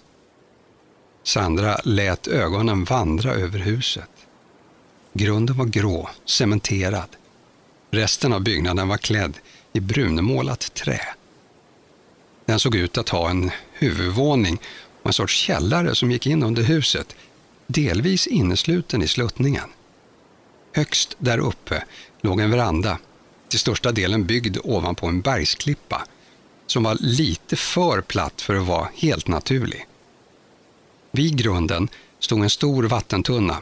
Sandra 1.24 1.80
lät 1.84 2.28
ögonen 2.28 2.84
vandra 2.84 3.32
över 3.32 3.60
huset. 3.60 4.10
Grunden 5.14 5.58
var 5.58 5.66
grå, 5.66 6.10
cementerad. 6.26 7.16
Resten 7.92 8.34
av 8.34 8.42
byggnaden 8.42 8.88
var 8.88 8.98
klädd 8.98 9.38
i 9.74 9.80
brunmålat 9.80 10.74
trä. 10.74 11.02
Den 12.46 12.60
såg 12.60 12.76
ut 12.76 12.98
att 12.98 13.10
ha 13.10 13.30
en 13.30 13.52
huvudvåning 13.74 14.58
och 15.02 15.08
en 15.08 15.14
sorts 15.14 15.36
källare 15.36 15.96
som 15.96 16.12
gick 16.12 16.28
in 16.28 16.44
under 16.44 16.64
huset, 16.64 17.16
delvis 17.68 18.28
innesluten 18.28 19.02
i 19.02 19.08
sluttningen. 19.08 19.70
Högst 20.74 21.16
där 21.20 21.38
uppe 21.38 21.84
låg 22.22 22.40
en 22.40 22.52
veranda, 22.52 23.00
till 23.48 23.60
största 23.60 23.92
delen 23.92 24.26
byggd 24.26 24.58
ovanpå 24.64 25.08
en 25.08 25.22
bergsklippa, 25.22 26.06
som 26.68 26.84
var 26.84 26.98
lite 27.00 27.56
för 27.56 28.02
platt 28.02 28.42
för 28.42 28.56
att 28.56 28.68
vara 28.68 28.90
helt 28.96 29.28
naturlig. 29.28 29.86
Vid 31.12 31.38
grunden 31.38 31.88
stod 32.20 32.44
en 32.44 32.50
stor 32.50 32.84
vattentunna 32.84 33.62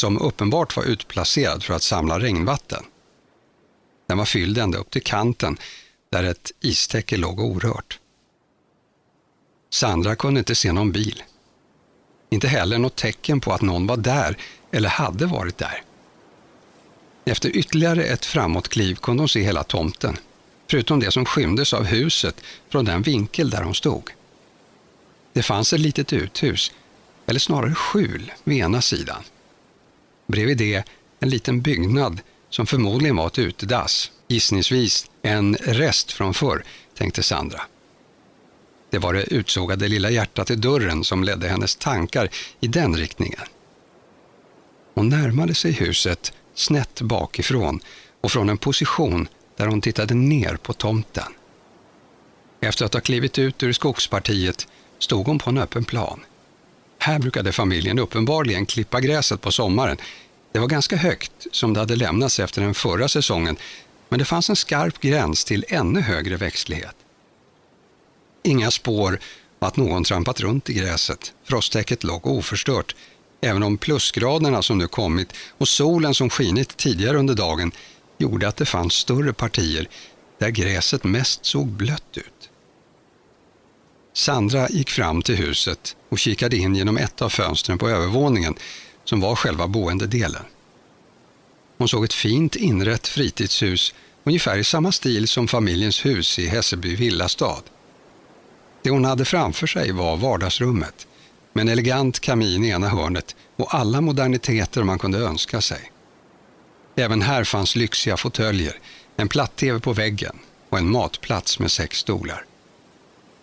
som 0.00 0.18
uppenbart 0.18 0.76
var 0.76 0.84
utplacerad 0.84 1.62
för 1.62 1.74
att 1.74 1.82
samla 1.82 2.20
regnvatten. 2.20 2.84
Den 4.06 4.18
var 4.18 4.24
fylld 4.24 4.58
ända 4.58 4.78
upp 4.78 4.90
till 4.90 5.02
kanten 5.02 5.58
där 6.10 6.24
ett 6.24 6.52
istäcke 6.60 7.16
låg 7.16 7.40
orört. 7.40 7.98
Sandra 9.70 10.16
kunde 10.16 10.38
inte 10.38 10.54
se 10.54 10.72
någon 10.72 10.92
bil. 10.92 11.22
Inte 12.30 12.48
heller 12.48 12.78
något 12.78 12.96
tecken 12.96 13.40
på 13.40 13.52
att 13.52 13.62
någon 13.62 13.86
var 13.86 13.96
där 13.96 14.36
eller 14.72 14.88
hade 14.88 15.26
varit 15.26 15.58
där. 15.58 15.82
Efter 17.24 17.56
ytterligare 17.56 18.04
ett 18.04 18.24
framåtkliv 18.24 18.94
kunde 18.94 19.20
hon 19.20 19.28
se 19.28 19.42
hela 19.42 19.64
tomten, 19.64 20.16
förutom 20.70 21.00
det 21.00 21.10
som 21.10 21.24
skymdes 21.24 21.72
av 21.72 21.84
huset 21.84 22.40
från 22.68 22.84
den 22.84 23.02
vinkel 23.02 23.50
där 23.50 23.62
hon 23.62 23.74
stod. 23.74 24.10
Det 25.32 25.42
fanns 25.42 25.72
ett 25.72 25.80
litet 25.80 26.12
uthus, 26.12 26.72
eller 27.26 27.40
snarare 27.40 27.74
skjul, 27.74 28.32
vid 28.44 28.58
ena 28.58 28.82
sidan. 28.82 29.22
Bredvid 30.30 30.58
det 30.58 30.84
en 31.20 31.28
liten 31.28 31.60
byggnad 31.60 32.20
som 32.50 32.66
förmodligen 32.66 33.16
var 33.16 33.26
ett 33.26 33.38
utedass, 33.38 34.10
gissningsvis 34.28 35.10
en 35.22 35.54
rest 35.54 36.12
från 36.12 36.34
förr, 36.34 36.64
tänkte 36.94 37.22
Sandra. 37.22 37.62
Det 38.90 38.98
var 38.98 39.14
det 39.14 39.34
utsågade 39.34 39.88
lilla 39.88 40.10
hjärtat 40.10 40.50
i 40.50 40.56
dörren 40.56 41.04
som 41.04 41.24
ledde 41.24 41.48
hennes 41.48 41.76
tankar 41.76 42.28
i 42.60 42.66
den 42.66 42.96
riktningen. 42.96 43.40
Hon 44.94 45.08
närmade 45.08 45.54
sig 45.54 45.72
huset 45.72 46.32
snett 46.54 47.00
bakifrån 47.00 47.80
och 48.20 48.32
från 48.32 48.48
en 48.48 48.58
position 48.58 49.28
där 49.56 49.66
hon 49.66 49.80
tittade 49.80 50.14
ner 50.14 50.56
på 50.56 50.72
tomten. 50.72 51.32
Efter 52.60 52.84
att 52.84 52.94
ha 52.94 53.00
klivit 53.00 53.38
ut 53.38 53.62
ur 53.62 53.72
skogspartiet 53.72 54.66
stod 54.98 55.26
hon 55.26 55.38
på 55.38 55.50
en 55.50 55.58
öppen 55.58 55.84
plan. 55.84 56.20
Här 57.02 57.18
brukade 57.18 57.52
familjen 57.52 57.98
uppenbarligen 57.98 58.66
klippa 58.66 59.00
gräset 59.00 59.40
på 59.40 59.52
sommaren, 59.52 59.96
Det 60.52 60.58
var 60.58 60.66
ganska 60.66 60.96
högt 60.96 61.32
som 61.52 61.74
det 61.74 61.80
hade 61.80 61.96
lämnats 61.96 62.40
efter 62.40 62.62
den 62.62 62.74
förra 62.74 63.08
säsongen, 63.08 63.56
men 64.08 64.18
det 64.18 64.24
fanns 64.24 64.50
en 64.50 64.56
skarp 64.56 65.00
gräns 65.00 65.44
till 65.44 65.64
ännu 65.68 66.00
högre 66.00 66.36
växtlighet. 66.36 66.94
Inga 68.42 68.70
spår 68.70 69.20
av 69.58 69.68
att 69.68 69.76
någon 69.76 70.04
trampat 70.04 70.40
runt 70.40 70.70
i 70.70 70.74
gräset. 70.74 71.32
Frosttäcket 71.44 72.04
låg 72.04 72.26
oförstört, 72.26 72.96
även 73.40 73.62
om 73.62 73.78
plusgraderna 73.78 74.62
som 74.62 74.78
nu 74.78 74.86
kommit 74.86 75.32
och 75.58 75.68
solen 75.68 76.14
som 76.14 76.30
skinit 76.30 76.76
tidigare 76.76 77.18
under 77.18 77.34
dagen 77.34 77.72
gjorde 78.18 78.48
att 78.48 78.56
det 78.56 78.66
fanns 78.66 78.94
större 78.94 79.32
partier 79.32 79.88
där 80.38 80.50
gräset 80.50 81.04
mest 81.04 81.44
såg 81.46 81.66
blött 81.66 82.16
ut. 82.16 82.39
Sandra 84.12 84.68
gick 84.68 84.90
fram 84.90 85.22
till 85.22 85.36
huset 85.36 85.96
och 86.08 86.18
kikade 86.18 86.56
in 86.56 86.76
genom 86.76 86.96
ett 86.96 87.22
av 87.22 87.28
fönstren 87.28 87.78
på 87.78 87.88
övervåningen 87.88 88.54
som 89.04 89.20
var 89.20 89.36
själva 89.36 89.66
boendedelen. 89.66 90.42
Hon 91.78 91.88
såg 91.88 92.04
ett 92.04 92.12
fint 92.12 92.56
inrett 92.56 93.08
fritidshus 93.08 93.94
ungefär 94.24 94.58
i 94.58 94.64
samma 94.64 94.92
stil 94.92 95.28
som 95.28 95.48
familjens 95.48 96.06
hus 96.06 96.38
i 96.38 96.46
Hässelby 96.46 96.96
villastad. 96.96 97.62
Det 98.82 98.90
hon 98.90 99.04
hade 99.04 99.24
framför 99.24 99.66
sig 99.66 99.92
var 99.92 100.16
vardagsrummet 100.16 101.06
med 101.52 101.62
en 101.62 101.68
elegant 101.68 102.20
kamin 102.20 102.64
i 102.64 102.68
ena 102.68 102.88
hörnet 102.88 103.36
och 103.56 103.74
alla 103.74 104.00
moderniteter 104.00 104.82
man 104.82 104.98
kunde 104.98 105.18
önska 105.18 105.60
sig. 105.60 105.92
Även 106.96 107.22
här 107.22 107.44
fanns 107.44 107.76
lyxiga 107.76 108.16
fåtöljer, 108.16 108.78
en 109.16 109.28
platt-tv 109.28 109.80
på 109.80 109.92
väggen 109.92 110.38
och 110.68 110.78
en 110.78 110.90
matplats 110.90 111.58
med 111.58 111.70
sex 111.70 111.98
stolar. 111.98 112.44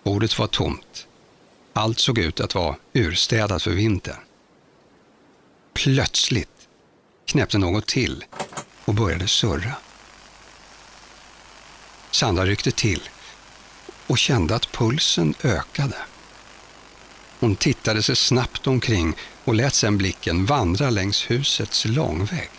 Bordet 0.08 0.40
var 0.40 0.48
tomt. 0.48 1.08
Allt 1.74 2.00
såg 2.00 2.18
ut 2.18 2.40
att 2.40 2.56
vara 2.56 2.76
urstädat 2.94 3.64
för 3.64 3.72
vintern. 3.72 4.16
Plötsligt 5.74 6.68
knäppte 7.26 7.58
något 7.58 7.88
till 7.88 8.26
och 8.86 8.94
började 8.94 9.28
surra. 9.28 9.72
Sandra 12.12 12.46
ryckte 12.46 12.72
till 12.72 13.10
och 14.08 14.18
kände 14.18 14.56
att 14.56 14.72
pulsen 14.72 15.34
ökade. 15.44 15.98
Hon 17.40 17.56
tittade 17.56 18.04
sig 18.04 18.16
snabbt 18.16 18.68
omkring 18.68 19.16
och 19.44 19.56
lät 19.56 19.74
sedan 19.74 19.98
blicken 19.98 20.46
vandra 20.46 20.90
längs 20.90 21.32
husets 21.32 21.86
långvägg. 21.86 22.50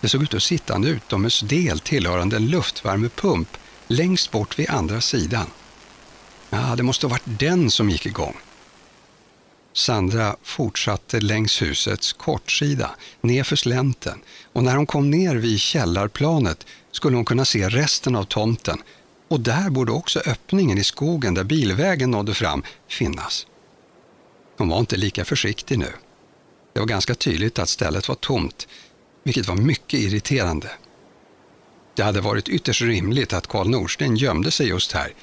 Det 0.00 0.08
såg 0.08 0.22
ut 0.22 0.34
att 0.34 0.42
sitta 0.42 0.74
en 0.74 0.84
utomhusdel 0.84 1.80
tillhörande 1.80 2.36
en 2.36 2.46
luftvärmepump 2.46 3.56
längst 3.86 4.30
bort 4.30 4.58
vid 4.58 4.70
andra 4.70 5.00
sidan. 5.00 5.46
Ja, 6.50 6.74
det 6.76 6.82
måste 6.82 7.06
ha 7.06 7.10
varit 7.10 7.38
den 7.38 7.70
som 7.70 7.90
gick 7.90 8.06
igång. 8.06 8.36
Sandra 9.72 10.36
fortsatte 10.42 11.20
längs 11.20 11.62
husets 11.62 12.12
kortsida, 12.12 12.90
nerför 13.20 13.56
slänten 13.56 14.20
och 14.52 14.64
när 14.64 14.76
hon 14.76 14.86
kom 14.86 15.10
ner 15.10 15.36
vid 15.36 15.60
källarplanet 15.60 16.66
skulle 16.92 17.16
hon 17.16 17.24
kunna 17.24 17.44
se 17.44 17.68
resten 17.68 18.16
av 18.16 18.24
tomten 18.24 18.82
och 19.28 19.40
där 19.40 19.70
borde 19.70 19.92
också 19.92 20.20
öppningen 20.26 20.78
i 20.78 20.84
skogen 20.84 21.34
där 21.34 21.44
bilvägen 21.44 22.10
nådde 22.10 22.34
fram 22.34 22.62
finnas. 22.88 23.46
Hon 24.58 24.68
var 24.68 24.78
inte 24.78 24.96
lika 24.96 25.24
försiktig 25.24 25.78
nu. 25.78 25.92
Det 26.72 26.80
var 26.80 26.86
ganska 26.86 27.14
tydligt 27.14 27.58
att 27.58 27.68
stället 27.68 28.08
var 28.08 28.14
tomt, 28.14 28.68
vilket 29.22 29.48
var 29.48 29.56
mycket 29.56 30.00
irriterande. 30.00 30.70
Det 31.94 32.02
hade 32.02 32.20
varit 32.20 32.48
ytterst 32.48 32.82
rimligt 32.82 33.32
att 33.32 33.46
Karl 33.46 33.68
Norsten 33.68 34.16
gömde 34.16 34.50
sig 34.50 34.68
just 34.68 34.92
här. 34.92 35.14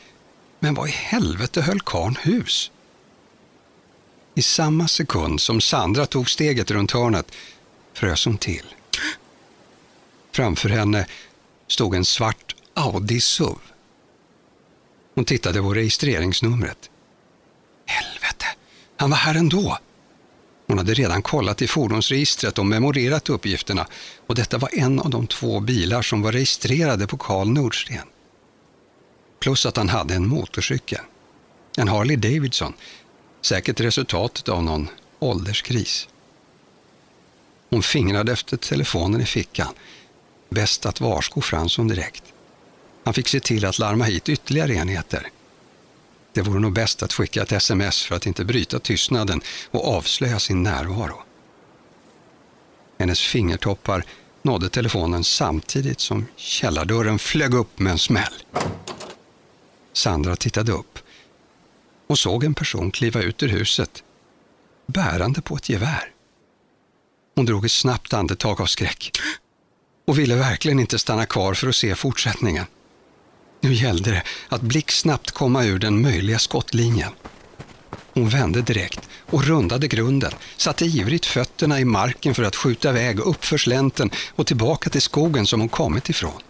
Men 0.59 0.73
vad 0.73 0.89
i 0.89 0.91
helvete 0.91 1.61
höll 1.61 1.81
karn 1.81 2.15
hus? 2.21 2.71
I 4.35 4.41
samma 4.41 4.87
sekund 4.87 5.41
som 5.41 5.61
Sandra 5.61 6.05
tog 6.05 6.29
steget 6.29 6.71
runt 6.71 6.91
hörnet 6.91 7.31
frös 7.93 8.25
hon 8.25 8.37
till. 8.37 8.65
Framför 10.31 10.69
henne 10.69 11.07
stod 11.67 11.95
en 11.95 12.05
svart 12.05 12.55
Audi 12.73 13.21
SUV. 13.21 13.57
Hon 15.15 15.25
tittade 15.25 15.61
på 15.61 15.73
registreringsnumret. 15.73 16.89
Helvete, 17.85 18.45
han 18.97 19.09
var 19.09 19.17
här 19.17 19.35
ändå. 19.35 19.77
Hon 20.67 20.77
hade 20.77 20.93
redan 20.93 21.21
kollat 21.21 21.61
i 21.61 21.67
fordonsregistret 21.67 22.57
och 22.57 22.65
memorerat 22.65 23.29
uppgifterna 23.29 23.87
och 24.27 24.35
detta 24.35 24.57
var 24.57 24.69
en 24.73 24.99
av 24.99 25.09
de 25.09 25.27
två 25.27 25.59
bilar 25.59 26.01
som 26.01 26.21
var 26.21 26.31
registrerade 26.31 27.07
på 27.07 27.17
Karl 27.17 27.47
Nordsten. 27.47 28.07
Plus 29.39 29.65
att 29.65 29.77
han 29.77 29.89
hade 29.89 30.13
en 30.13 30.27
motorcykel. 30.27 31.01
En 31.77 31.87
Harley 31.87 32.15
Davidson, 32.15 32.73
säkert 33.41 33.79
resultatet 33.79 34.49
av 34.49 34.63
någon 34.63 34.89
ålderskris. 35.19 36.07
Hon 37.69 37.83
fingrade 37.83 38.31
efter 38.31 38.57
telefonen 38.57 39.21
i 39.21 39.25
fickan. 39.25 39.73
Bäst 40.49 40.85
att 40.85 41.01
varsko 41.01 41.41
Fransson 41.41 41.87
direkt. 41.87 42.23
Han 43.03 43.13
fick 43.13 43.27
se 43.27 43.39
till 43.39 43.65
att 43.65 43.79
larma 43.79 44.05
hit 44.05 44.29
ytterligare 44.29 44.73
enheter. 44.73 45.29
Det 46.33 46.41
vore 46.41 46.59
nog 46.59 46.73
bäst 46.73 47.03
att 47.03 47.13
skicka 47.13 47.41
ett 47.41 47.51
sms 47.51 48.03
för 48.03 48.15
att 48.15 48.25
inte 48.25 48.45
bryta 48.45 48.79
tystnaden 48.79 49.41
och 49.71 49.87
avslöja 49.87 50.39
sin 50.39 50.63
närvaro. 50.63 51.23
Hennes 52.99 53.21
fingertoppar 53.21 54.03
nådde 54.41 54.69
telefonen 54.69 55.23
samtidigt 55.23 55.99
som 55.99 56.25
källardörren 56.35 57.19
flög 57.19 57.53
upp 57.53 57.79
med 57.79 57.91
en 57.91 57.99
smäll. 57.99 58.33
Sandra 59.97 60.35
tittade 60.35 60.71
upp 60.71 60.99
och 62.07 62.19
såg 62.19 62.43
en 62.43 62.53
person 62.53 62.91
kliva 62.91 63.21
ut 63.21 63.43
ur 63.43 63.47
huset, 63.47 64.03
bärande 64.87 65.41
på 65.41 65.55
ett 65.55 65.69
gevär. 65.69 66.11
Hon 67.35 67.45
drog 67.45 67.65
ett 67.65 67.71
snabbt 67.71 68.13
andetag 68.13 68.61
av 68.61 68.65
skräck 68.65 69.11
och 70.07 70.19
ville 70.19 70.35
verkligen 70.35 70.79
inte 70.79 70.99
stanna 70.99 71.25
kvar 71.25 71.53
för 71.53 71.67
att 71.67 71.75
se 71.75 71.95
fortsättningen. 71.95 72.65
Nu 73.61 73.73
gällde 73.73 74.11
det 74.11 74.23
att 74.49 74.61
blixtsnabbt 74.61 75.31
komma 75.31 75.63
ur 75.63 75.79
den 75.79 76.01
möjliga 76.01 76.39
skottlinjen. 76.39 77.11
Hon 78.13 78.29
vände 78.29 78.61
direkt 78.61 79.09
och 79.25 79.43
rundade 79.43 79.87
grunden, 79.87 80.31
satte 80.57 80.85
ivrigt 80.85 81.25
fötterna 81.25 81.79
i 81.79 81.85
marken 81.85 82.35
för 82.35 82.43
att 82.43 82.55
skjuta 82.55 82.89
iväg 82.89 83.19
uppför 83.19 83.57
slänten 83.57 84.11
och 84.35 84.47
tillbaka 84.47 84.89
till 84.89 85.01
skogen 85.01 85.45
som 85.45 85.59
hon 85.59 85.69
kommit 85.69 86.09
ifrån. 86.09 86.41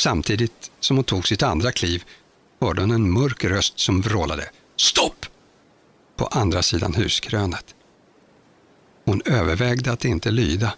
Samtidigt 0.00 0.70
som 0.80 0.96
hon 0.96 1.04
tog 1.04 1.28
sitt 1.28 1.42
andra 1.42 1.72
kliv 1.72 2.04
hörde 2.60 2.80
hon 2.80 2.90
en 2.90 3.10
mörk 3.10 3.44
röst 3.44 3.78
som 3.78 4.00
vrålade 4.00 4.50
”Stopp!” 4.76 5.26
på 6.16 6.26
andra 6.26 6.62
sidan 6.62 6.94
huskrönet. 6.94 7.74
Hon 9.04 9.22
övervägde 9.24 9.92
att 9.92 10.04
inte 10.04 10.30
lyda 10.30 10.74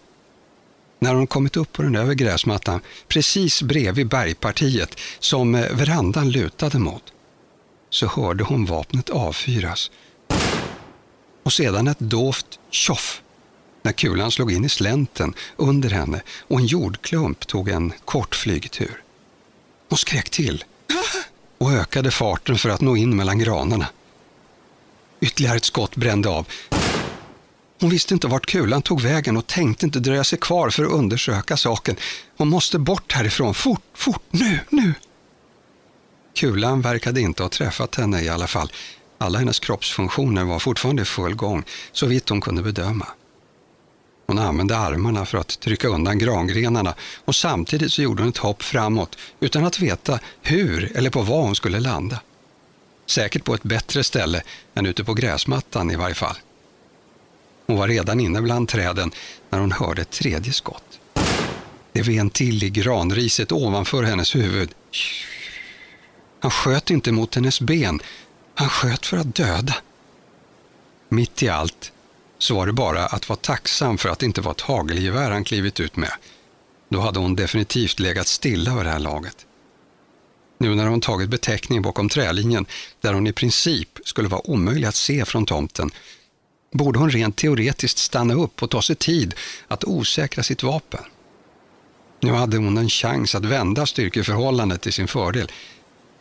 när 0.98 1.14
hon 1.14 1.26
kommit 1.26 1.56
upp 1.56 1.72
på 1.72 1.82
den 1.82 1.96
övre 1.96 2.14
gräsmattan 2.14 2.80
precis 3.08 3.62
bredvid 3.62 4.08
bergpartiet 4.08 5.00
som 5.18 5.54
eh, 5.54 5.72
verandan 5.72 6.30
lutade 6.30 6.78
mot 6.78 7.12
så 7.90 8.06
hörde 8.06 8.44
hon 8.44 8.64
vapnet 8.64 9.10
avfyras. 9.10 9.90
Och 11.42 11.52
sedan 11.52 11.88
ett 11.88 11.98
dovt 11.98 12.58
tjoff 12.70 13.22
när 13.82 13.92
kulan 13.92 14.30
slog 14.30 14.52
in 14.52 14.64
i 14.64 14.68
slänten 14.68 15.34
under 15.56 15.90
henne 15.90 16.22
och 16.48 16.58
en 16.58 16.66
jordklump 16.66 17.46
tog 17.46 17.68
en 17.68 17.92
kort 18.04 18.34
flygtur. 18.34 19.02
Hon 19.92 19.98
skrek 19.98 20.30
till 20.30 20.64
och 21.58 21.72
ökade 21.72 22.10
farten 22.10 22.58
för 22.58 22.68
att 22.68 22.80
nå 22.80 22.96
in 22.96 23.16
mellan 23.16 23.38
granarna. 23.38 23.86
Ytterligare 25.20 25.56
ett 25.56 25.64
skott 25.64 25.96
brände 25.96 26.28
av 26.28 26.46
hon 27.80 27.90
visste 27.90 28.14
inte 28.14 28.26
vart 28.26 28.46
kulan 28.46 28.82
tog 28.82 29.00
vägen 29.00 29.36
och 29.36 29.46
tänkte 29.46 29.86
inte 29.86 30.00
dröja 30.00 30.24
sig 30.24 30.38
kvar 30.38 30.70
för 30.70 30.84
att 30.84 30.92
undersöka 30.92 31.56
saken. 31.56 31.96
Hon 32.36 32.48
måste 32.48 32.78
bort 32.78 33.12
härifrån, 33.12 33.54
fort, 33.54 33.82
fort, 33.94 34.22
nu, 34.30 34.58
nu! 34.70 34.94
Kulan 36.34 36.80
verkade 36.80 37.20
inte 37.20 37.42
ha 37.42 37.50
träffat 37.50 37.94
henne 37.94 38.22
i 38.22 38.28
alla 38.28 38.46
fall. 38.46 38.72
Alla 39.18 39.38
hennes 39.38 39.58
kroppsfunktioner 39.58 40.44
var 40.44 40.58
fortfarande 40.58 41.02
i 41.02 41.04
full 41.04 41.34
gång, 41.34 41.64
så 41.92 42.06
vitt 42.06 42.28
hon 42.28 42.40
kunde 42.40 42.62
bedöma. 42.62 43.06
Hon 44.32 44.38
använde 44.38 44.76
armarna 44.76 45.26
för 45.26 45.38
att 45.38 45.60
trycka 45.60 45.88
undan 45.88 46.18
grangrenarna 46.18 46.94
och 47.24 47.34
samtidigt 47.34 47.92
så 47.92 48.02
gjorde 48.02 48.22
hon 48.22 48.30
ett 48.30 48.36
hopp 48.36 48.62
framåt 48.62 49.18
utan 49.40 49.64
att 49.64 49.78
veta 49.78 50.18
hur 50.42 50.96
eller 50.96 51.10
på 51.10 51.22
vad 51.22 51.42
hon 51.42 51.54
skulle 51.54 51.80
landa. 51.80 52.20
Säkert 53.06 53.44
på 53.44 53.54
ett 53.54 53.62
bättre 53.62 54.04
ställe 54.04 54.42
än 54.74 54.86
ute 54.86 55.04
på 55.04 55.14
gräsmattan 55.14 55.90
i 55.90 55.96
varje 55.96 56.14
fall. 56.14 56.36
Hon 57.66 57.76
var 57.76 57.88
redan 57.88 58.20
inne 58.20 58.40
bland 58.40 58.68
träden 58.68 59.10
när 59.50 59.58
hon 59.58 59.72
hörde 59.72 60.02
ett 60.02 60.10
tredje 60.10 60.52
skott. 60.52 61.00
Det 61.92 62.02
ven 62.02 62.30
till 62.30 62.64
i 62.64 62.70
granriset 62.70 63.52
ovanför 63.52 64.02
hennes 64.02 64.34
huvud. 64.34 64.70
Han 66.40 66.50
sköt 66.50 66.90
inte 66.90 67.12
mot 67.12 67.34
hennes 67.34 67.60
ben, 67.60 68.00
han 68.54 68.68
sköt 68.68 69.06
för 69.06 69.16
att 69.16 69.34
döda. 69.34 69.74
Mitt 71.08 71.42
i 71.42 71.48
allt 71.48 71.91
så 72.42 72.54
var 72.54 72.66
det 72.66 72.72
bara 72.72 73.06
att 73.06 73.28
vara 73.28 73.36
tacksam 73.36 73.98
för 73.98 74.08
att 74.08 74.18
det 74.18 74.26
inte 74.26 74.40
var 74.40 74.52
ett 74.52 74.60
hagelgevär 74.60 75.30
han 75.30 75.44
klivit 75.44 75.80
ut 75.80 75.96
med. 75.96 76.12
Då 76.88 77.00
hade 77.00 77.18
hon 77.18 77.36
definitivt 77.36 78.00
legat 78.00 78.26
stilla 78.26 78.74
vid 78.74 78.84
det 78.84 78.90
här 78.90 78.98
laget. 78.98 79.46
Nu 80.58 80.74
när 80.74 80.86
hon 80.86 81.00
tagit 81.00 81.28
beteckning 81.28 81.82
bakom 81.82 82.08
trälinjen, 82.08 82.66
där 83.00 83.12
hon 83.12 83.26
i 83.26 83.32
princip 83.32 83.88
skulle 84.04 84.28
vara 84.28 84.50
omöjlig 84.50 84.86
att 84.86 84.94
se 84.94 85.24
från 85.24 85.46
tomten, 85.46 85.90
borde 86.72 86.98
hon 86.98 87.10
rent 87.10 87.36
teoretiskt 87.36 87.98
stanna 87.98 88.34
upp 88.34 88.62
och 88.62 88.70
ta 88.70 88.82
sig 88.82 88.96
tid 88.96 89.34
att 89.68 89.84
osäkra 89.84 90.42
sitt 90.42 90.62
vapen. 90.62 91.04
Nu 92.20 92.32
hade 92.32 92.56
hon 92.56 92.78
en 92.78 92.88
chans 92.88 93.34
att 93.34 93.44
vända 93.44 93.86
styrkeförhållandet 93.86 94.80
till 94.80 94.92
sin 94.92 95.08
fördel. 95.08 95.52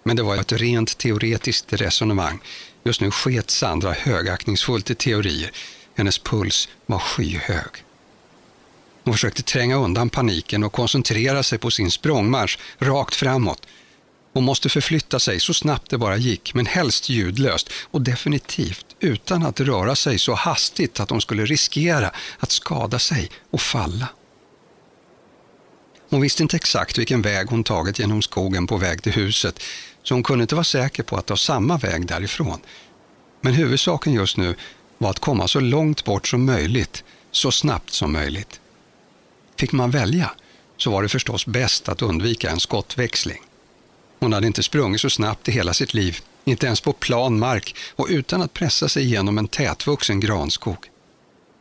Men 0.04 0.16
det 0.16 0.24
var 0.24 0.36
ett 0.36 0.52
rent 0.52 0.98
teoretiskt 0.98 1.74
resonemang. 1.74 2.40
Just 2.84 3.02
nu 3.02 3.12
sket 3.12 3.50
Sandra 3.50 3.92
högaktningsfullt 3.92 4.90
i 4.90 4.96
teorier. 4.96 5.52
Hennes 6.02 6.20
puls 6.20 6.70
var 6.86 7.00
skyhög. 7.00 7.84
Hon 9.04 9.14
försökte 9.14 9.44
tränga 9.44 9.76
undan 9.76 10.10
paniken 10.10 10.64
och 10.64 10.74
koncentrera 10.74 11.44
sig 11.44 11.60
på 11.60 11.72
sin 11.72 11.92
språngmarsch 11.92 12.60
rakt 12.80 13.16
framåt. 13.16 13.68
Hon 14.34 14.44
måste 14.44 14.70
förflytta 14.70 15.20
sig 15.20 15.40
så 15.40 15.54
snabbt 15.54 15.90
det 15.90 15.98
bara 15.98 16.18
gick, 16.18 16.54
men 16.54 16.66
helst 16.66 17.10
ljudlöst 17.10 17.70
och 17.92 18.02
definitivt 18.02 18.86
utan 19.00 19.46
att 19.46 19.60
röra 19.60 19.96
sig 19.96 20.20
så 20.20 20.34
hastigt 20.34 21.00
att 21.00 21.10
hon 21.10 21.22
skulle 21.22 21.46
riskera 21.46 22.12
att 22.40 22.52
skada 22.52 23.00
sig 23.00 23.32
och 23.52 23.62
falla. 23.62 24.08
Hon 26.10 26.22
visste 26.22 26.44
inte 26.44 26.56
exakt 26.56 26.98
vilken 26.98 27.22
väg 27.22 27.48
hon 27.50 27.64
tagit 27.64 28.00
genom 28.00 28.22
skogen 28.22 28.68
på 28.68 28.78
väg 28.78 29.04
till 29.04 29.14
huset, 29.14 29.64
så 30.04 30.14
hon 30.14 30.24
kunde 30.24 30.42
inte 30.42 30.56
vara 30.56 30.64
säker 30.64 31.04
på 31.04 31.18
att 31.18 31.26
ta 31.26 31.38
samma 31.38 31.78
väg 31.78 32.08
därifrån. 32.08 32.60
Men 33.42 33.54
huvudsaken 33.54 34.14
just 34.14 34.38
nu 34.38 34.56
var 35.02 35.10
att 35.10 35.20
komma 35.20 35.48
så 35.48 35.60
långt 35.60 36.04
bort 36.04 36.28
som 36.28 36.46
möjligt, 36.46 37.04
så 37.32 37.52
snabbt 37.52 37.94
som 37.94 38.12
möjligt. 38.12 38.60
Fick 39.56 39.72
man 39.72 39.92
välja 39.92 40.32
så 40.78 40.92
var 40.92 41.04
det 41.04 41.10
förstås 41.10 41.46
bäst 41.46 41.90
att 41.90 42.02
undvika 42.02 42.50
en 42.50 42.60
skottväxling. 42.60 43.42
Hon 44.20 44.34
hade 44.34 44.48
inte 44.48 44.64
sprungit 44.64 45.02
så 45.02 45.10
snabbt 45.10 45.48
i 45.48 45.52
hela 45.52 45.74
sitt 45.74 45.94
liv, 45.94 46.20
inte 46.46 46.66
ens 46.66 46.82
på 46.82 46.94
plan 46.94 47.40
mark 47.40 47.76
och 47.96 48.08
utan 48.10 48.42
att 48.42 48.54
pressa 48.54 48.90
sig 48.90 49.04
igenom 49.04 49.38
en 49.38 49.48
tätvuxen 49.48 50.20
granskog. 50.20 50.78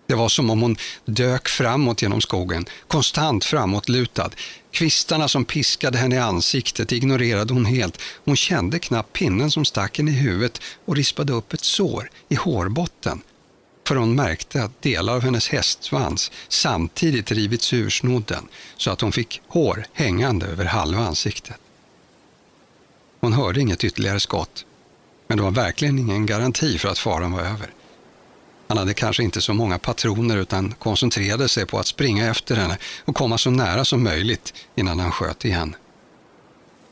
Det 0.07 0.15
var 0.15 0.29
som 0.29 0.51
om 0.51 0.63
hon 0.63 0.77
dök 1.05 1.49
framåt 1.49 2.03
genom 2.03 2.21
skogen, 2.21 2.67
konstant 2.89 3.45
framåtlutad. 3.45 4.31
Kvistarna 4.71 5.29
som 5.29 5.45
piskade 5.45 5.99
henne 5.99 6.15
i 6.15 6.19
ansiktet 6.19 6.93
ignorerade 6.93 7.55
hon 7.55 7.65
helt. 7.65 8.01
Hon 8.25 8.37
kände 8.37 8.79
knappt 8.79 9.13
pinnen 9.13 9.51
som 9.51 9.65
stack 9.65 9.99
henne 9.99 10.11
i 10.11 10.15
huvudet 10.15 10.61
och 10.85 10.97
rispade 10.97 11.33
upp 11.33 11.53
ett 11.53 11.65
sår 11.65 12.11
i 12.29 12.35
hårbotten. 12.35 13.23
För 13.87 13.97
hon 13.97 14.15
märkte 14.15 14.63
att 14.63 14.83
delar 14.83 15.15
av 15.15 15.23
hennes 15.23 15.49
hästsvans 15.49 16.31
samtidigt 16.49 17.33
rivits 17.33 17.73
ur 17.73 17.91
snodden 17.91 18.49
så 18.77 18.91
att 18.91 19.01
hon 19.01 19.13
fick 19.13 19.41
hår 19.49 19.85
hängande 19.93 20.47
över 20.47 20.65
halva 20.65 20.99
ansiktet. 20.99 21.57
Hon 23.21 23.33
hörde 23.33 23.61
inget 23.61 23.85
ytterligare 23.85 24.21
skott, 24.21 24.65
men 25.27 25.39
det 25.39 25.45
var 25.45 25.51
verkligen 25.51 25.99
ingen 25.99 26.27
garanti 26.27 26.79
för 26.79 26.89
att 26.89 26.99
faran 26.99 27.33
var 27.33 27.41
över. 27.41 27.71
Han 28.69 28.79
hade 28.79 28.95
kanske 28.95 29.23
inte 29.23 29.41
så 29.41 29.55
många 29.55 29.79
patroner 29.79 30.37
utan 30.37 30.75
koncentrerade 30.79 31.49
sig 31.49 31.67
på 31.67 31.79
att 31.79 31.87
springa 31.87 32.31
efter 32.31 32.57
henne 32.57 32.79
och 33.05 33.17
komma 33.17 33.39
så 33.39 33.51
nära 33.51 33.85
som 33.85 34.03
möjligt 34.03 34.55
innan 34.75 35.01
han 35.01 35.13
sköt 35.13 35.45
igen. 35.45 35.77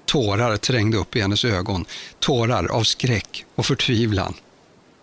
Tårar 0.05 0.57
trängde 0.57 0.97
upp 0.97 1.17
i 1.17 1.21
hennes 1.21 1.45
ögon, 1.45 1.85
tårar 2.19 2.67
av 2.67 2.83
skräck 2.83 3.45
och 3.55 3.67
förtvivlan. 3.67 4.35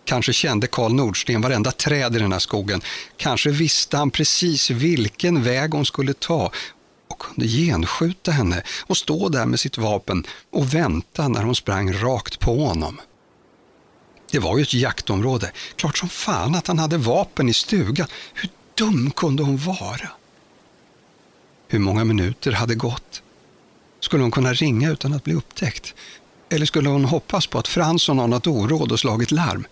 Kanske 0.06 0.32
kände 0.32 0.66
Karl 0.66 0.92
Nordsten 0.92 1.40
varenda 1.40 1.72
träd 1.72 2.16
i 2.16 2.18
den 2.18 2.32
här 2.32 2.38
skogen. 2.38 2.80
Kanske 3.16 3.50
visste 3.50 3.96
han 3.96 4.10
precis 4.10 4.70
vilken 4.70 5.42
väg 5.42 5.74
hon 5.74 5.86
skulle 5.86 6.12
ta 6.12 6.50
och 7.08 7.18
kunde 7.18 7.46
genskjuta 7.48 8.30
henne 8.30 8.62
och 8.86 8.96
stå 8.96 9.28
där 9.28 9.46
med 9.46 9.60
sitt 9.60 9.78
vapen 9.78 10.26
och 10.52 10.74
vänta 10.74 11.28
när 11.28 11.42
hon 11.42 11.54
sprang 11.54 11.92
rakt 11.92 12.40
på 12.40 12.66
honom. 12.66 13.00
Det 14.30 14.38
var 14.38 14.56
ju 14.56 14.62
ett 14.62 14.74
jaktområde. 14.74 15.52
Klart 15.76 15.98
som 15.98 16.08
fan 16.08 16.54
att 16.54 16.66
han 16.66 16.78
hade 16.78 16.98
vapen 16.98 17.48
i 17.48 17.54
stugan. 17.54 18.06
Hur 18.34 18.50
dum 18.74 19.10
kunde 19.10 19.42
hon 19.42 19.56
vara? 19.56 20.10
Hur 21.68 21.78
många 21.78 22.04
minuter 22.04 22.52
hade 22.52 22.74
gått? 22.74 23.22
Skulle 24.00 24.22
hon 24.22 24.30
kunna 24.30 24.52
ringa 24.52 24.90
utan 24.90 25.12
att 25.12 25.24
bli 25.24 25.34
upptäckt? 25.34 25.94
Eller 26.48 26.66
skulle 26.66 26.88
hon 26.88 27.04
hoppas 27.04 27.46
på 27.46 27.58
att 27.58 27.68
Fransson 27.68 28.18
har 28.18 28.28
något 28.28 28.46
oråd 28.46 28.92
och 28.92 29.00
slagit 29.00 29.30
larm? 29.30 29.66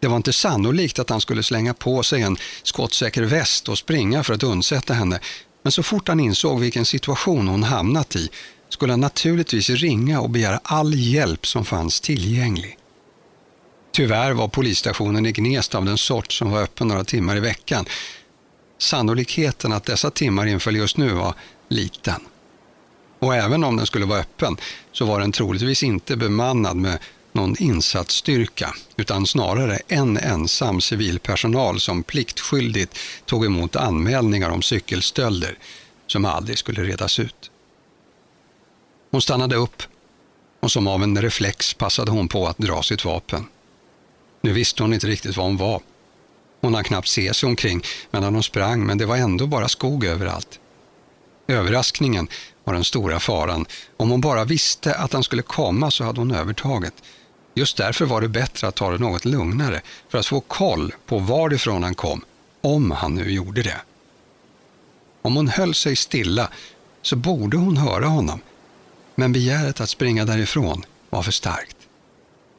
Det 0.00 0.08
var 0.08 0.16
inte 0.16 0.32
sannolikt 0.32 0.98
att 0.98 1.10
han 1.10 1.20
skulle 1.20 1.42
slänga 1.42 1.74
på 1.74 2.02
sig 2.02 2.22
en 2.22 2.36
skottsäker 2.62 3.22
väst 3.22 3.68
och 3.68 3.78
springa 3.78 4.24
för 4.24 4.34
att 4.34 4.42
undsätta 4.42 4.94
henne. 4.94 5.20
Men 5.62 5.72
så 5.72 5.82
fort 5.82 6.08
han 6.08 6.20
insåg 6.20 6.60
vilken 6.60 6.84
situation 6.84 7.48
hon 7.48 7.62
hamnat 7.62 8.16
i 8.16 8.28
skulle 8.68 8.92
han 8.92 9.00
naturligtvis 9.00 9.70
ringa 9.70 10.20
och 10.20 10.30
begära 10.30 10.60
all 10.62 10.94
hjälp 10.94 11.46
som 11.46 11.64
fanns 11.64 12.00
tillgänglig. 12.00 12.76
Tyvärr 13.92 14.32
var 14.32 14.48
polisstationen 14.48 15.26
i 15.26 15.32
Gnesta 15.32 15.78
av 15.78 15.84
den 15.84 15.98
sort 15.98 16.32
som 16.32 16.50
var 16.50 16.62
öppen 16.62 16.88
några 16.88 17.04
timmar 17.04 17.36
i 17.36 17.40
veckan. 17.40 17.84
Sannolikheten 18.78 19.72
att 19.72 19.84
dessa 19.84 20.10
timmar 20.10 20.46
inföll 20.46 20.76
just 20.76 20.96
nu 20.96 21.12
var 21.12 21.34
liten. 21.68 22.20
Och 23.18 23.34
även 23.34 23.64
om 23.64 23.76
den 23.76 23.86
skulle 23.86 24.06
vara 24.06 24.20
öppen 24.20 24.56
så 24.92 25.04
var 25.04 25.20
den 25.20 25.32
troligtvis 25.32 25.82
inte 25.82 26.16
bemannad 26.16 26.76
med 26.76 26.98
någon 27.34 27.56
insatsstyrka 27.58 28.74
utan 28.96 29.26
snarare 29.26 29.78
en 29.88 30.16
ensam 30.16 30.80
civilpersonal 30.80 31.80
som 31.80 32.02
pliktskyldigt 32.02 32.98
tog 33.26 33.44
emot 33.44 33.76
anmälningar 33.76 34.50
om 34.50 34.62
cykelstölder 34.62 35.58
som 36.06 36.24
aldrig 36.24 36.58
skulle 36.58 36.82
redas 36.82 37.18
ut. 37.18 37.50
Hon 39.10 39.22
stannade 39.22 39.56
upp 39.56 39.82
och 40.60 40.72
som 40.72 40.86
av 40.86 41.02
en 41.02 41.22
reflex 41.22 41.74
passade 41.74 42.10
hon 42.10 42.28
på 42.28 42.48
att 42.48 42.58
dra 42.58 42.82
sitt 42.82 43.04
vapen. 43.04 43.46
Nu 44.40 44.52
visste 44.52 44.82
hon 44.82 44.94
inte 44.94 45.06
riktigt 45.06 45.36
var 45.36 45.44
hon 45.44 45.56
var. 45.56 45.80
Hon 46.60 46.74
hann 46.74 46.84
knappt 46.84 47.08
se 47.08 47.34
sig 47.34 47.46
omkring 47.46 47.82
medan 48.10 48.34
hon 48.34 48.42
sprang, 48.42 48.86
men 48.86 48.98
det 48.98 49.06
var 49.06 49.16
ändå 49.16 49.46
bara 49.46 49.68
skog 49.68 50.04
överallt. 50.04 50.60
Överraskningen 51.46 52.28
var 52.64 52.74
den 52.74 52.84
stora 52.84 53.20
faran. 53.20 53.66
Om 53.96 54.10
hon 54.10 54.20
bara 54.20 54.44
visste 54.44 54.94
att 54.94 55.12
han 55.12 55.22
skulle 55.22 55.42
komma 55.42 55.90
så 55.90 56.04
hade 56.04 56.20
hon 56.20 56.34
övertaget. 56.34 56.94
Just 57.54 57.76
därför 57.76 58.04
var 58.04 58.20
det 58.20 58.28
bättre 58.28 58.68
att 58.68 58.74
ta 58.74 58.90
det 58.90 58.98
något 58.98 59.24
lugnare 59.24 59.80
för 60.08 60.18
att 60.18 60.26
få 60.26 60.40
koll 60.40 60.94
på 61.06 61.18
varifrån 61.18 61.82
han 61.82 61.94
kom, 61.94 62.24
om 62.60 62.90
han 62.90 63.14
nu 63.14 63.30
gjorde 63.30 63.62
det. 63.62 63.80
Om 65.22 65.36
hon 65.36 65.48
höll 65.48 65.74
sig 65.74 65.96
stilla 65.96 66.50
så 67.02 67.16
borde 67.16 67.56
hon 67.56 67.76
höra 67.76 68.06
honom, 68.06 68.40
men 69.14 69.32
begäret 69.32 69.80
att 69.80 69.90
springa 69.90 70.24
därifrån 70.24 70.84
var 71.10 71.22
för 71.22 71.32
starkt. 71.32 71.76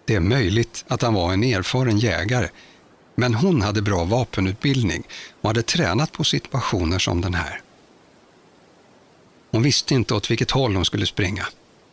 Det 0.06 0.16
är 0.16 0.20
möjligt 0.20 0.86
att 0.88 1.02
han 1.02 1.14
var 1.14 1.34
en 1.34 1.44
erfaren 1.44 2.00
jägare, 2.00 2.50
men 3.16 3.34
hon 3.34 3.62
hade 3.62 3.82
bra 3.82 4.04
vapenutbildning 4.04 5.04
och 5.42 5.50
hade 5.50 5.64
tränat 5.64 6.12
på 6.12 6.24
situationer 6.24 7.00
som 7.00 7.22
den 7.22 7.34
här. 7.34 7.62
Hon 9.52 9.64
visste 9.64 9.94
inte 9.94 10.14
åt 10.14 10.32
vilket 10.32 10.52
håll 10.52 10.76
hon 10.76 10.86
skulle 10.86 11.06
springa. 11.06 11.48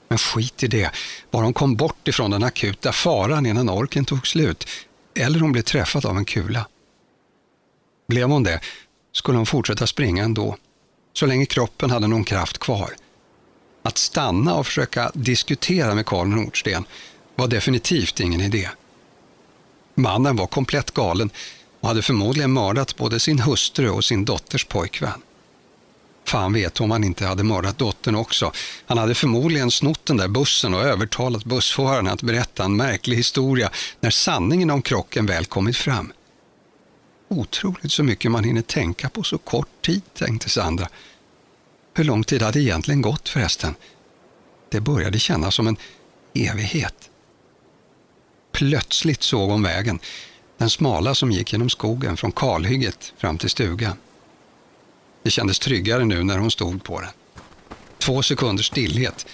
Men 0.08 0.18
skit 0.18 0.62
i 0.62 0.66
det, 0.66 0.90
bara 1.30 1.44
hon 1.44 1.52
kom 1.52 1.76
bort 1.76 2.08
ifrån 2.08 2.30
den 2.30 2.42
akuta 2.42 2.92
faran 2.92 3.46
innan 3.46 3.68
orken 3.68 4.04
tog 4.04 4.26
slut, 4.26 4.68
eller 5.14 5.40
hon 5.40 5.52
blev 5.52 5.62
träffad 5.62 6.06
av 6.06 6.16
en 6.16 6.24
kula. 6.24 6.66
Blev 8.08 8.28
hon 8.28 8.42
det 8.42 8.60
skulle 9.12 9.38
hon 9.38 9.46
fortsätta 9.46 9.86
springa 9.86 10.24
ändå, 10.24 10.56
så 11.12 11.26
länge 11.26 11.46
kroppen 11.46 11.90
hade 11.90 12.06
någon 12.06 12.24
kraft 12.24 12.58
kvar. 12.58 12.90
Att 13.82 13.98
stanna 13.98 14.54
och 14.54 14.66
försöka 14.66 15.10
diskutera 15.14 15.94
med 15.94 16.06
Karl 16.06 16.26
Nordsten 16.26 16.84
var 17.34 17.48
definitivt 17.48 18.20
ingen 18.20 18.40
idé. 18.40 18.68
Mannen 19.94 20.36
var 20.36 20.46
komplett 20.46 20.90
galen 20.90 21.30
och 21.80 21.88
hade 21.88 22.02
förmodligen 22.02 22.52
mördat 22.52 22.96
både 22.96 23.20
sin 23.20 23.38
hustru 23.38 23.90
och 23.90 24.04
sin 24.04 24.24
dotters 24.24 24.64
pojkvän. 24.64 25.22
Fan 26.28 26.52
vet 26.52 26.80
om 26.80 26.90
han 26.90 27.04
inte 27.04 27.26
hade 27.26 27.42
mördat 27.42 27.78
dottern 27.78 28.14
också. 28.14 28.52
Han 28.86 28.98
hade 28.98 29.14
förmodligen 29.14 29.70
snott 29.70 30.06
den 30.06 30.16
där 30.16 30.28
bussen 30.28 30.74
och 30.74 30.82
övertalat 30.82 31.44
bussföraren 31.44 32.08
att 32.08 32.22
berätta 32.22 32.64
en 32.64 32.76
märklig 32.76 33.16
historia 33.16 33.70
när 34.00 34.10
sanningen 34.10 34.70
om 34.70 34.82
krocken 34.82 35.26
väl 35.26 35.44
kommit 35.44 35.76
fram. 35.76 36.12
Otroligt 37.28 37.92
så 37.92 38.02
mycket 38.02 38.30
man 38.30 38.44
hinner 38.44 38.62
tänka 38.62 39.08
på 39.08 39.22
så 39.22 39.38
kort 39.38 39.82
tid, 39.82 40.02
tänkte 40.14 40.48
Sandra. 40.48 40.88
Hur 41.94 42.04
lång 42.04 42.24
tid 42.24 42.42
hade 42.42 42.60
egentligen 42.60 43.02
gått 43.02 43.28
förresten? 43.28 43.74
Det 44.70 44.80
började 44.80 45.18
kännas 45.18 45.54
som 45.54 45.66
en 45.66 45.76
evighet. 46.34 47.10
Plötsligt 48.52 49.22
såg 49.22 49.50
hon 49.50 49.62
vägen, 49.62 49.98
den 50.58 50.70
smala 50.70 51.14
som 51.14 51.32
gick 51.32 51.52
genom 51.52 51.68
skogen 51.68 52.16
från 52.16 52.32
kalhygget 52.32 53.12
fram 53.18 53.38
till 53.38 53.50
stugan. 53.50 53.96
Det 55.22 55.30
kändes 55.30 55.58
tryggare 55.58 56.04
nu 56.04 56.22
när 56.22 56.38
hon 56.38 56.50
stod 56.50 56.84
på 56.84 57.00
den. 57.00 57.10
Två 57.98 58.22
sekunders 58.22 58.66
stillhet. 58.66 59.26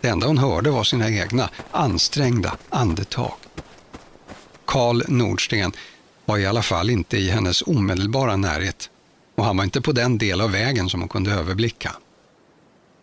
Det 0.00 0.08
enda 0.08 0.26
hon 0.26 0.38
hörde 0.38 0.70
var 0.70 0.84
sina 0.84 1.10
egna, 1.10 1.50
ansträngda 1.70 2.56
andetag. 2.68 3.34
Karl 4.64 5.02
Nordsten 5.08 5.72
var 6.24 6.38
i 6.38 6.46
alla 6.46 6.62
fall 6.62 6.90
inte 6.90 7.16
i 7.16 7.30
hennes 7.30 7.62
omedelbara 7.62 8.36
närhet 8.36 8.90
och 9.34 9.44
han 9.44 9.56
var 9.56 9.64
inte 9.64 9.80
på 9.80 9.92
den 9.92 10.18
del 10.18 10.40
av 10.40 10.50
vägen 10.50 10.88
som 10.88 11.00
hon 11.00 11.08
kunde 11.08 11.32
överblicka. 11.32 11.96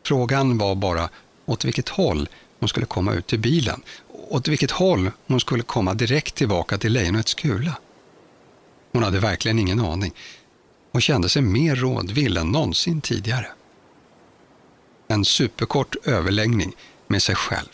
Frågan 0.05 0.57
var 0.57 0.75
bara 0.75 1.09
åt 1.45 1.65
vilket 1.65 1.89
håll 1.89 2.30
hon 2.59 2.69
skulle 2.69 2.86
komma 2.86 3.13
ut 3.13 3.27
till 3.27 3.39
bilen 3.39 3.82
åt 4.30 4.47
vilket 4.47 4.71
håll 4.71 5.11
hon 5.27 5.39
skulle 5.39 5.63
komma 5.63 5.93
direkt 5.93 6.36
tillbaka 6.36 6.77
till 6.77 6.93
lejonets 6.93 7.34
kula. 7.34 7.77
Hon 8.91 9.03
hade 9.03 9.19
verkligen 9.19 9.59
ingen 9.59 9.80
aning 9.80 10.13
och 11.00 11.04
kände 11.04 11.30
sig 11.30 11.41
mer 11.41 11.76
rådvill 11.76 12.38
än 12.38 12.52
någonsin 12.52 13.02
tidigare. 13.02 13.47
En 15.08 15.26
superkort 15.26 15.95
överläggning 16.04 16.76
med 17.08 17.24
sig 17.24 17.36
själv. 17.36 17.70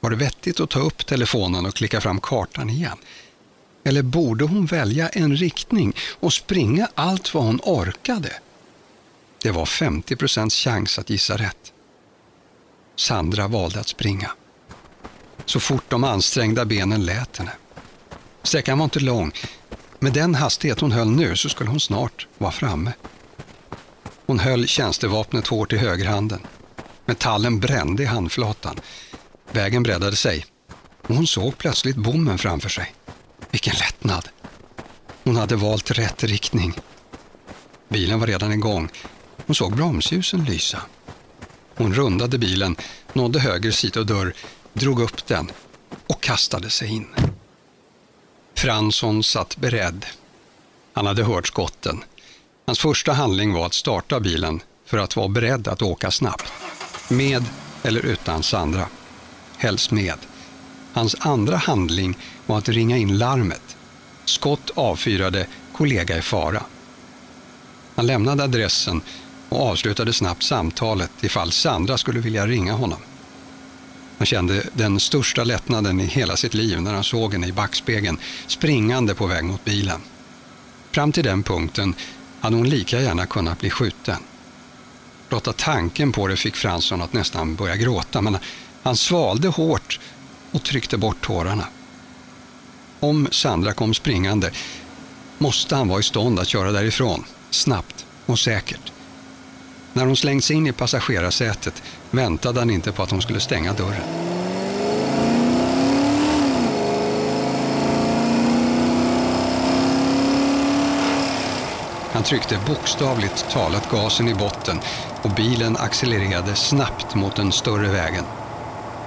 Var 0.00 0.10
det 0.10 0.16
vettigt 0.16 0.60
att 0.60 0.70
ta 0.70 0.78
upp 0.78 1.06
telefonen 1.06 1.66
och 1.66 1.74
klicka 1.74 2.00
fram 2.00 2.20
kartan 2.20 2.70
igen? 2.70 2.98
Eller 3.84 4.02
borde 4.02 4.44
hon 4.44 4.66
välja 4.66 5.08
en 5.08 5.36
riktning 5.36 5.92
och 6.20 6.32
springa 6.32 6.88
allt 6.94 7.34
vad 7.34 7.44
hon 7.44 7.60
orkade? 7.62 8.32
Det 9.42 9.50
var 9.50 9.66
50 9.66 10.16
procents 10.16 10.56
chans 10.56 10.98
att 10.98 11.10
gissa 11.10 11.36
rätt. 11.36 11.72
Sandra 12.96 13.48
valde 13.48 13.80
att 13.80 13.88
springa. 13.88 14.30
Så 15.44 15.60
fort 15.60 15.84
de 15.88 16.04
ansträngda 16.04 16.64
benen 16.64 17.04
lät 17.04 17.36
henne. 17.36 17.52
Sträckan 18.42 18.78
var 18.78 18.84
inte 18.84 19.00
lång. 19.00 19.32
Med 19.98 20.12
den 20.12 20.34
hastighet 20.34 20.80
hon 20.80 20.92
höll 20.92 21.10
nu 21.10 21.36
så 21.36 21.48
skulle 21.48 21.70
hon 21.70 21.80
snart 21.80 22.26
vara 22.38 22.52
framme. 22.52 22.92
Hon 24.26 24.38
höll 24.38 24.66
tjänstevapnet 24.66 25.46
hårt 25.46 25.72
i 25.72 25.76
högerhanden. 25.76 26.40
Metallen 27.04 27.60
brände 27.60 28.02
i 28.02 28.06
handflatan. 28.06 28.76
Vägen 29.52 29.82
breddade 29.82 30.16
sig 30.16 30.46
och 31.02 31.14
hon 31.14 31.26
såg 31.26 31.58
plötsligt 31.58 31.96
bommen 31.96 32.38
framför 32.38 32.68
sig. 32.68 32.94
Vilken 33.50 33.74
lättnad! 33.74 34.28
Hon 35.24 35.36
hade 35.36 35.56
valt 35.56 35.90
rätt 35.90 36.24
riktning. 36.24 36.72
Bilen 37.88 38.20
var 38.20 38.26
redan 38.26 38.52
igång. 38.52 38.88
Hon 39.46 39.54
såg 39.54 39.76
bromsljusen 39.76 40.44
lysa. 40.44 40.82
Hon 41.76 41.94
rundade 41.94 42.38
bilen, 42.38 42.76
nådde 43.12 43.40
höger 43.40 43.70
sidodörr, 43.70 44.34
drog 44.72 45.00
upp 45.00 45.26
den 45.26 45.50
och 46.06 46.22
kastade 46.22 46.70
sig 46.70 46.88
in. 46.88 47.06
Fransson 48.56 49.22
satt 49.22 49.56
beredd. 49.56 50.06
Han 50.92 51.06
hade 51.06 51.24
hört 51.24 51.46
skotten. 51.46 52.04
Hans 52.66 52.78
första 52.78 53.12
handling 53.12 53.52
var 53.52 53.66
att 53.66 53.74
starta 53.74 54.20
bilen 54.20 54.60
för 54.86 54.98
att 54.98 55.16
vara 55.16 55.28
beredd 55.28 55.68
att 55.68 55.82
åka 55.82 56.10
snabbt. 56.10 56.52
Med 57.08 57.44
eller 57.82 58.06
utan 58.06 58.42
Sandra. 58.42 58.88
Helst 59.56 59.90
med. 59.90 60.18
Hans 60.92 61.16
andra 61.18 61.56
handling 61.56 62.18
var 62.46 62.58
att 62.58 62.68
ringa 62.68 62.96
in 62.96 63.18
larmet. 63.18 63.76
Skott 64.24 64.70
avfyrade, 64.74 65.46
kollega 65.72 66.18
i 66.18 66.22
fara. 66.22 66.62
Han 67.94 68.06
lämnade 68.06 68.44
adressen 68.44 69.00
och 69.48 69.62
avslutade 69.62 70.12
snabbt 70.12 70.42
samtalet 70.42 71.10
ifall 71.20 71.52
Sandra 71.52 71.98
skulle 71.98 72.20
vilja 72.20 72.46
ringa 72.46 72.72
honom. 72.72 72.98
Han 74.18 74.26
kände 74.26 74.66
den 74.72 75.00
största 75.00 75.44
lättnaden 75.44 76.00
i 76.00 76.04
hela 76.06 76.36
sitt 76.36 76.54
liv 76.54 76.82
när 76.82 76.94
han 76.94 77.04
såg 77.04 77.32
henne 77.32 77.46
i 77.46 77.52
backspegeln 77.52 78.18
springande 78.46 79.14
på 79.14 79.26
väg 79.26 79.44
mot 79.44 79.64
bilen. 79.64 80.00
Fram 80.90 81.12
till 81.12 81.24
den 81.24 81.42
punkten 81.42 81.94
hade 82.40 82.56
hon 82.56 82.68
lika 82.68 83.00
gärna 83.00 83.26
kunnat 83.26 83.60
bli 83.60 83.70
skjuten. 83.70 84.16
Blotta 85.28 85.52
tanken 85.52 86.12
på 86.12 86.28
det 86.28 86.36
fick 86.36 86.56
Fransson 86.56 87.02
att 87.02 87.12
nästan 87.12 87.54
börja 87.54 87.76
gråta 87.76 88.20
men 88.20 88.38
han 88.82 88.96
svalde 88.96 89.48
hårt 89.48 90.00
och 90.50 90.62
tryckte 90.62 90.96
bort 90.96 91.20
tårarna. 91.20 91.66
Om 93.00 93.28
Sandra 93.30 93.72
kom 93.72 93.94
springande 93.94 94.50
måste 95.38 95.76
han 95.76 95.88
vara 95.88 96.00
i 96.00 96.02
stånd 96.02 96.38
att 96.38 96.48
köra 96.48 96.72
därifrån, 96.72 97.24
snabbt 97.50 98.06
och 98.26 98.38
säkert. 98.38 98.92
När 99.96 100.06
hon 100.06 100.16
slängts 100.16 100.50
in 100.50 100.66
i 100.66 100.72
passagerarsätet 100.72 101.82
väntade 102.10 102.58
han 102.60 102.70
inte 102.70 102.92
på 102.92 103.02
att 103.02 103.10
hon 103.10 103.22
skulle 103.22 103.40
stänga 103.40 103.72
dörren. 103.72 104.02
Han 112.12 112.22
tryckte 112.22 112.58
bokstavligt 112.66 113.50
talat 113.50 113.90
gasen 113.90 114.28
i 114.28 114.34
botten 114.34 114.80
och 115.22 115.30
bilen 115.30 115.76
accelererade 115.76 116.54
snabbt 116.54 117.14
mot 117.14 117.36
den 117.36 117.52
större 117.52 117.88
vägen. 117.88 118.24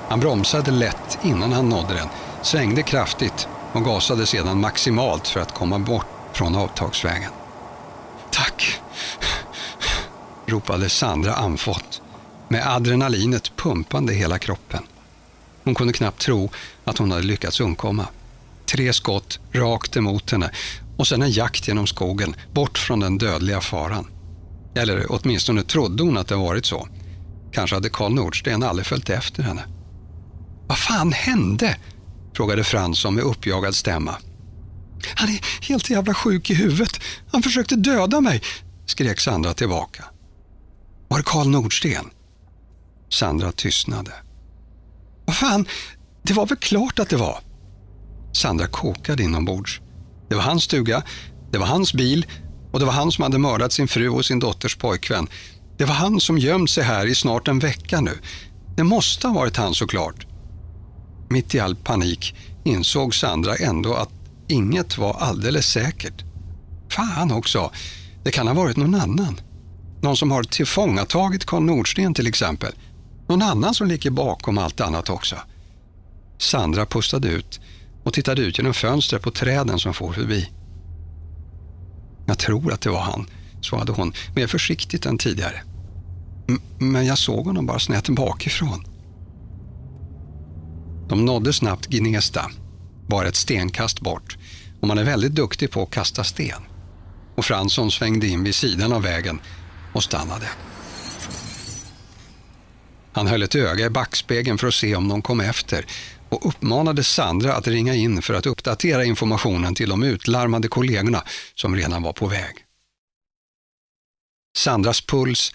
Han 0.07 0.19
bromsade 0.19 0.71
lätt 0.71 1.19
innan 1.23 1.51
han 1.51 1.69
nådde 1.69 1.93
den, 1.93 2.07
svängde 2.41 2.83
kraftigt 2.83 3.47
och 3.73 3.85
gasade 3.85 4.25
sedan 4.25 4.59
maximalt 4.59 5.27
för 5.27 5.39
att 5.39 5.53
komma 5.53 5.79
bort 5.79 6.07
från 6.33 6.55
avtagsvägen. 6.55 7.31
Tack, 8.31 8.81
ropade 10.49 10.89
Sandra 10.89 11.33
andfått 11.33 12.01
med 12.47 12.67
adrenalinet 12.67 13.51
pumpande 13.55 14.13
i 14.13 14.15
hela 14.15 14.39
kroppen. 14.39 14.83
Hon 15.63 15.75
kunde 15.75 15.93
knappt 15.93 16.21
tro 16.21 16.49
att 16.83 16.97
hon 16.97 17.11
hade 17.11 17.23
lyckats 17.23 17.59
undkomma. 17.59 18.07
Tre 18.65 18.93
skott 18.93 19.39
rakt 19.51 19.97
emot 19.97 20.31
henne 20.31 20.51
och 20.97 21.07
sen 21.07 21.21
en 21.21 21.31
jakt 21.31 21.67
genom 21.67 21.87
skogen 21.87 22.35
bort 22.53 22.77
från 22.77 22.99
den 22.99 23.17
dödliga 23.17 23.61
faran. 23.61 24.07
Eller 24.75 25.05
åtminstone 25.09 25.63
trodde 25.63 26.03
hon 26.03 26.17
att 26.17 26.27
det 26.27 26.35
varit 26.35 26.65
så. 26.65 26.87
Kanske 27.51 27.75
hade 27.75 27.89
Karl 27.89 28.13
Nordsten 28.13 28.63
aldrig 28.63 28.85
följt 28.85 29.09
efter 29.09 29.43
henne. 29.43 29.63
Vad 30.67 30.77
fan 30.77 31.11
hände? 31.11 31.77
frågade 32.33 32.63
Fransson 32.63 33.15
med 33.15 33.23
uppjagad 33.23 33.75
stämma. 33.75 34.15
Han 35.15 35.29
är 35.29 35.65
helt 35.67 35.89
jävla 35.89 36.13
sjuk 36.13 36.49
i 36.49 36.53
huvudet. 36.53 36.99
Han 37.31 37.43
försökte 37.43 37.75
döda 37.75 38.21
mig, 38.21 38.41
skrek 38.85 39.19
Sandra 39.19 39.53
tillbaka. 39.53 40.03
Var 41.09 41.17
det 41.17 41.23
Karl 41.23 41.47
Nordsten? 41.47 42.09
Sandra 43.09 43.51
tystnade. 43.51 44.11
Vad 45.25 45.35
fan, 45.35 45.67
det 46.23 46.33
var 46.33 46.45
väl 46.45 46.57
klart 46.57 46.99
att 46.99 47.09
det 47.09 47.17
var. 47.17 47.39
Sandra 48.33 48.67
kokade 48.67 49.23
inombords. 49.23 49.81
Det 50.29 50.35
var 50.35 50.41
hans 50.41 50.63
stuga, 50.63 51.03
det 51.51 51.57
var 51.57 51.65
hans 51.65 51.93
bil 51.93 52.25
och 52.71 52.79
det 52.79 52.85
var 52.85 52.93
han 52.93 53.11
som 53.11 53.23
hade 53.23 53.37
mördat 53.37 53.71
sin 53.71 53.87
fru 53.87 54.09
och 54.09 54.25
sin 54.25 54.39
dotters 54.39 54.75
pojkvän. 54.75 55.27
Det 55.77 55.85
var 55.85 55.95
han 55.95 56.19
som 56.19 56.37
gömt 56.37 56.69
sig 56.69 56.83
här 56.83 57.05
i 57.05 57.15
snart 57.15 57.47
en 57.47 57.59
vecka 57.59 58.01
nu. 58.01 58.19
Det 58.75 58.83
måste 58.83 59.27
ha 59.27 59.33
varit 59.33 59.57
han 59.57 59.73
såklart. 59.73 60.27
Mitt 61.29 61.55
i 61.55 61.59
all 61.59 61.75
panik 61.75 62.35
insåg 62.63 63.15
Sandra 63.15 63.55
ändå 63.55 63.93
att 63.93 64.09
inget 64.47 64.97
var 64.97 65.13
alldeles 65.13 65.65
säkert. 65.65 66.23
Fan 66.89 67.31
också, 67.31 67.71
det 68.23 68.31
kan 68.31 68.47
ha 68.47 68.53
varit 68.53 68.77
någon 68.77 68.95
annan. 68.95 69.39
Någon 70.01 70.17
som 70.17 70.31
har 70.31 70.43
tillfångatagit 70.43 71.45
Karl 71.45 71.63
Nordsten 71.63 72.13
till 72.13 72.27
exempel. 72.27 72.73
Någon 73.27 73.41
annan 73.41 73.73
som 73.73 73.87
ligger 73.87 74.09
bakom 74.09 74.57
allt 74.57 74.81
annat 74.81 75.09
också. 75.09 75.35
Sandra 76.37 76.85
pustade 76.85 77.27
ut 77.27 77.59
och 78.03 78.13
tittade 78.13 78.41
ut 78.41 78.57
genom 78.57 78.73
fönstret 78.73 79.21
på 79.21 79.31
träden 79.31 79.79
som 79.79 79.93
for 79.93 80.13
förbi. 80.13 80.49
Jag 82.25 82.37
tror 82.37 82.73
att 82.73 82.81
det 82.81 82.89
var 82.89 83.01
han, 83.01 83.27
svarade 83.61 83.91
hon 83.91 84.13
mer 84.35 84.47
försiktigt 84.47 85.05
än 85.05 85.17
tidigare. 85.17 85.61
M 86.49 86.61
men 86.77 87.05
jag 87.05 87.17
såg 87.17 87.45
honom 87.45 87.65
bara 87.65 87.79
snett 87.79 88.09
bakifrån. 88.09 88.85
De 91.09 91.25
nådde 91.25 91.53
snabbt 91.53 91.87
Gnesta, 91.87 92.51
bara 93.07 93.27
ett 93.27 93.35
stenkast 93.35 94.01
bort 94.01 94.37
och 94.81 94.87
man 94.87 94.97
är 94.97 95.03
väldigt 95.03 95.35
duktig 95.35 95.71
på 95.71 95.83
att 95.83 95.91
kasta 95.91 96.23
sten. 96.23 96.61
Och 97.35 97.45
Fransson 97.45 97.91
svängde 97.91 98.27
in 98.27 98.43
vid 98.43 98.55
sidan 98.55 98.93
av 98.93 99.01
vägen 99.01 99.39
och 99.93 100.03
stannade. 100.03 100.49
Han 103.11 103.27
höll 103.27 103.43
ett 103.43 103.55
öga 103.55 103.85
i 103.85 103.89
backspegeln 103.89 104.57
för 104.57 104.67
att 104.67 104.73
se 104.73 104.95
om 104.95 105.07
någon 105.07 105.21
kom 105.21 105.39
efter 105.39 105.85
och 106.29 106.47
uppmanade 106.47 107.03
Sandra 107.03 107.53
att 107.53 107.67
ringa 107.67 107.95
in 107.95 108.21
för 108.21 108.33
att 108.33 108.45
uppdatera 108.45 109.05
informationen 109.05 109.75
till 109.75 109.89
de 109.89 110.03
utlarmade 110.03 110.67
kollegorna 110.67 111.23
som 111.55 111.75
redan 111.75 112.03
var 112.03 112.13
på 112.13 112.27
väg. 112.27 112.65
Sandras 114.57 115.01
puls 115.01 115.53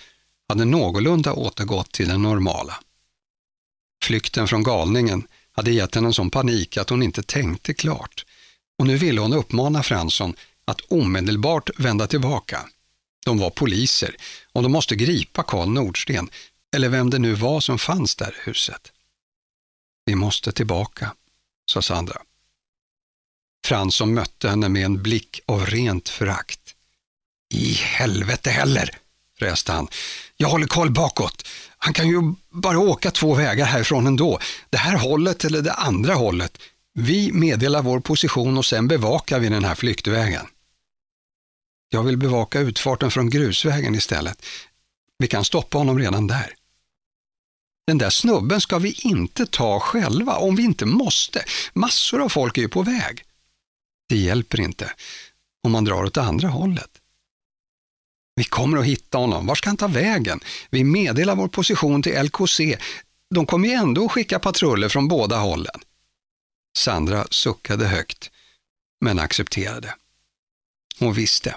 hade 0.48 0.64
någorlunda 0.64 1.32
återgått 1.32 1.92
till 1.92 2.08
den 2.08 2.22
normala. 2.22 2.80
Flykten 4.04 4.48
från 4.48 4.62
galningen 4.62 5.26
hade 5.52 5.70
gett 5.70 5.94
henne 5.94 6.06
en 6.06 6.12
sån 6.12 6.30
panik 6.30 6.76
att 6.76 6.90
hon 6.90 7.02
inte 7.02 7.22
tänkte 7.22 7.74
klart 7.74 8.24
och 8.78 8.86
nu 8.86 8.96
ville 8.96 9.20
hon 9.20 9.32
uppmana 9.32 9.82
Fransson 9.82 10.34
att 10.64 10.80
omedelbart 10.80 11.70
vända 11.78 12.06
tillbaka. 12.06 12.60
De 13.24 13.38
var 13.38 13.50
poliser 13.50 14.16
och 14.52 14.62
de 14.62 14.72
måste 14.72 14.96
gripa 14.96 15.42
Karl 15.42 15.68
Nordsten, 15.68 16.30
eller 16.76 16.88
vem 16.88 17.10
det 17.10 17.18
nu 17.18 17.34
var 17.34 17.60
som 17.60 17.78
fanns 17.78 18.16
där 18.16 18.34
i 18.38 18.48
huset. 18.48 18.92
Vi 20.04 20.14
måste 20.14 20.52
tillbaka, 20.52 21.14
sa 21.70 21.82
Sandra. 21.82 22.22
Fransson 23.66 24.14
mötte 24.14 24.48
henne 24.48 24.68
med 24.68 24.84
en 24.84 25.02
blick 25.02 25.40
av 25.46 25.66
rent 25.66 26.08
förakt. 26.08 26.60
I 27.54 27.72
helvete 27.72 28.50
heller, 28.50 28.90
fräste 29.38 29.72
han. 29.72 29.88
Jag 30.36 30.48
håller 30.48 30.66
koll 30.66 30.90
bakåt. 30.90 31.48
Han 31.78 31.92
kan 31.92 32.08
ju 32.08 32.34
bara 32.50 32.78
åka 32.78 33.10
två 33.10 33.34
vägar 33.34 33.66
härifrån 33.66 34.06
ändå. 34.06 34.38
Det 34.70 34.76
här 34.76 34.96
hållet 34.96 35.44
eller 35.44 35.62
det 35.62 35.72
andra 35.72 36.14
hållet. 36.14 36.58
Vi 36.94 37.32
meddelar 37.32 37.82
vår 37.82 38.00
position 38.00 38.58
och 38.58 38.64
sen 38.64 38.88
bevakar 38.88 39.38
vi 39.38 39.48
den 39.48 39.64
här 39.64 39.74
flyktvägen. 39.74 40.46
Jag 41.94 42.02
vill 42.02 42.16
bevaka 42.16 42.60
utfarten 42.60 43.10
från 43.10 43.30
grusvägen 43.30 43.94
istället. 43.94 44.46
Vi 45.18 45.28
kan 45.28 45.44
stoppa 45.44 45.78
honom 45.78 45.98
redan 45.98 46.26
där. 46.26 46.54
Den 47.86 47.98
där 47.98 48.10
snubben 48.10 48.60
ska 48.60 48.78
vi 48.78 48.92
inte 48.92 49.46
ta 49.46 49.80
själva 49.80 50.36
om 50.36 50.56
vi 50.56 50.62
inte 50.62 50.86
måste. 50.86 51.44
Massor 51.72 52.22
av 52.22 52.28
folk 52.28 52.58
är 52.58 52.62
ju 52.62 52.68
på 52.68 52.82
väg. 52.82 53.24
Det 54.08 54.16
hjälper 54.16 54.60
inte. 54.60 54.92
om 55.62 55.72
man 55.72 55.84
drar 55.84 56.04
åt 56.04 56.16
andra 56.16 56.48
hållet? 56.48 56.90
Vi 58.34 58.44
kommer 58.44 58.78
att 58.78 58.86
hitta 58.86 59.18
honom. 59.18 59.46
Var 59.46 59.54
ska 59.54 59.68
han 59.68 59.76
ta 59.76 59.88
vägen? 59.88 60.40
Vi 60.70 60.84
meddelar 60.84 61.36
vår 61.36 61.48
position 61.48 62.02
till 62.02 62.22
LKC. 62.22 62.78
De 63.34 63.46
kommer 63.46 63.68
ju 63.68 63.74
ändå 63.74 64.04
att 64.04 64.12
skicka 64.12 64.38
patruller 64.38 64.88
från 64.88 65.08
båda 65.08 65.36
hållen. 65.36 65.80
Sandra 66.76 67.26
suckade 67.30 67.86
högt, 67.86 68.30
men 69.00 69.18
accepterade. 69.18 69.94
Hon 70.98 71.12
visste 71.12 71.56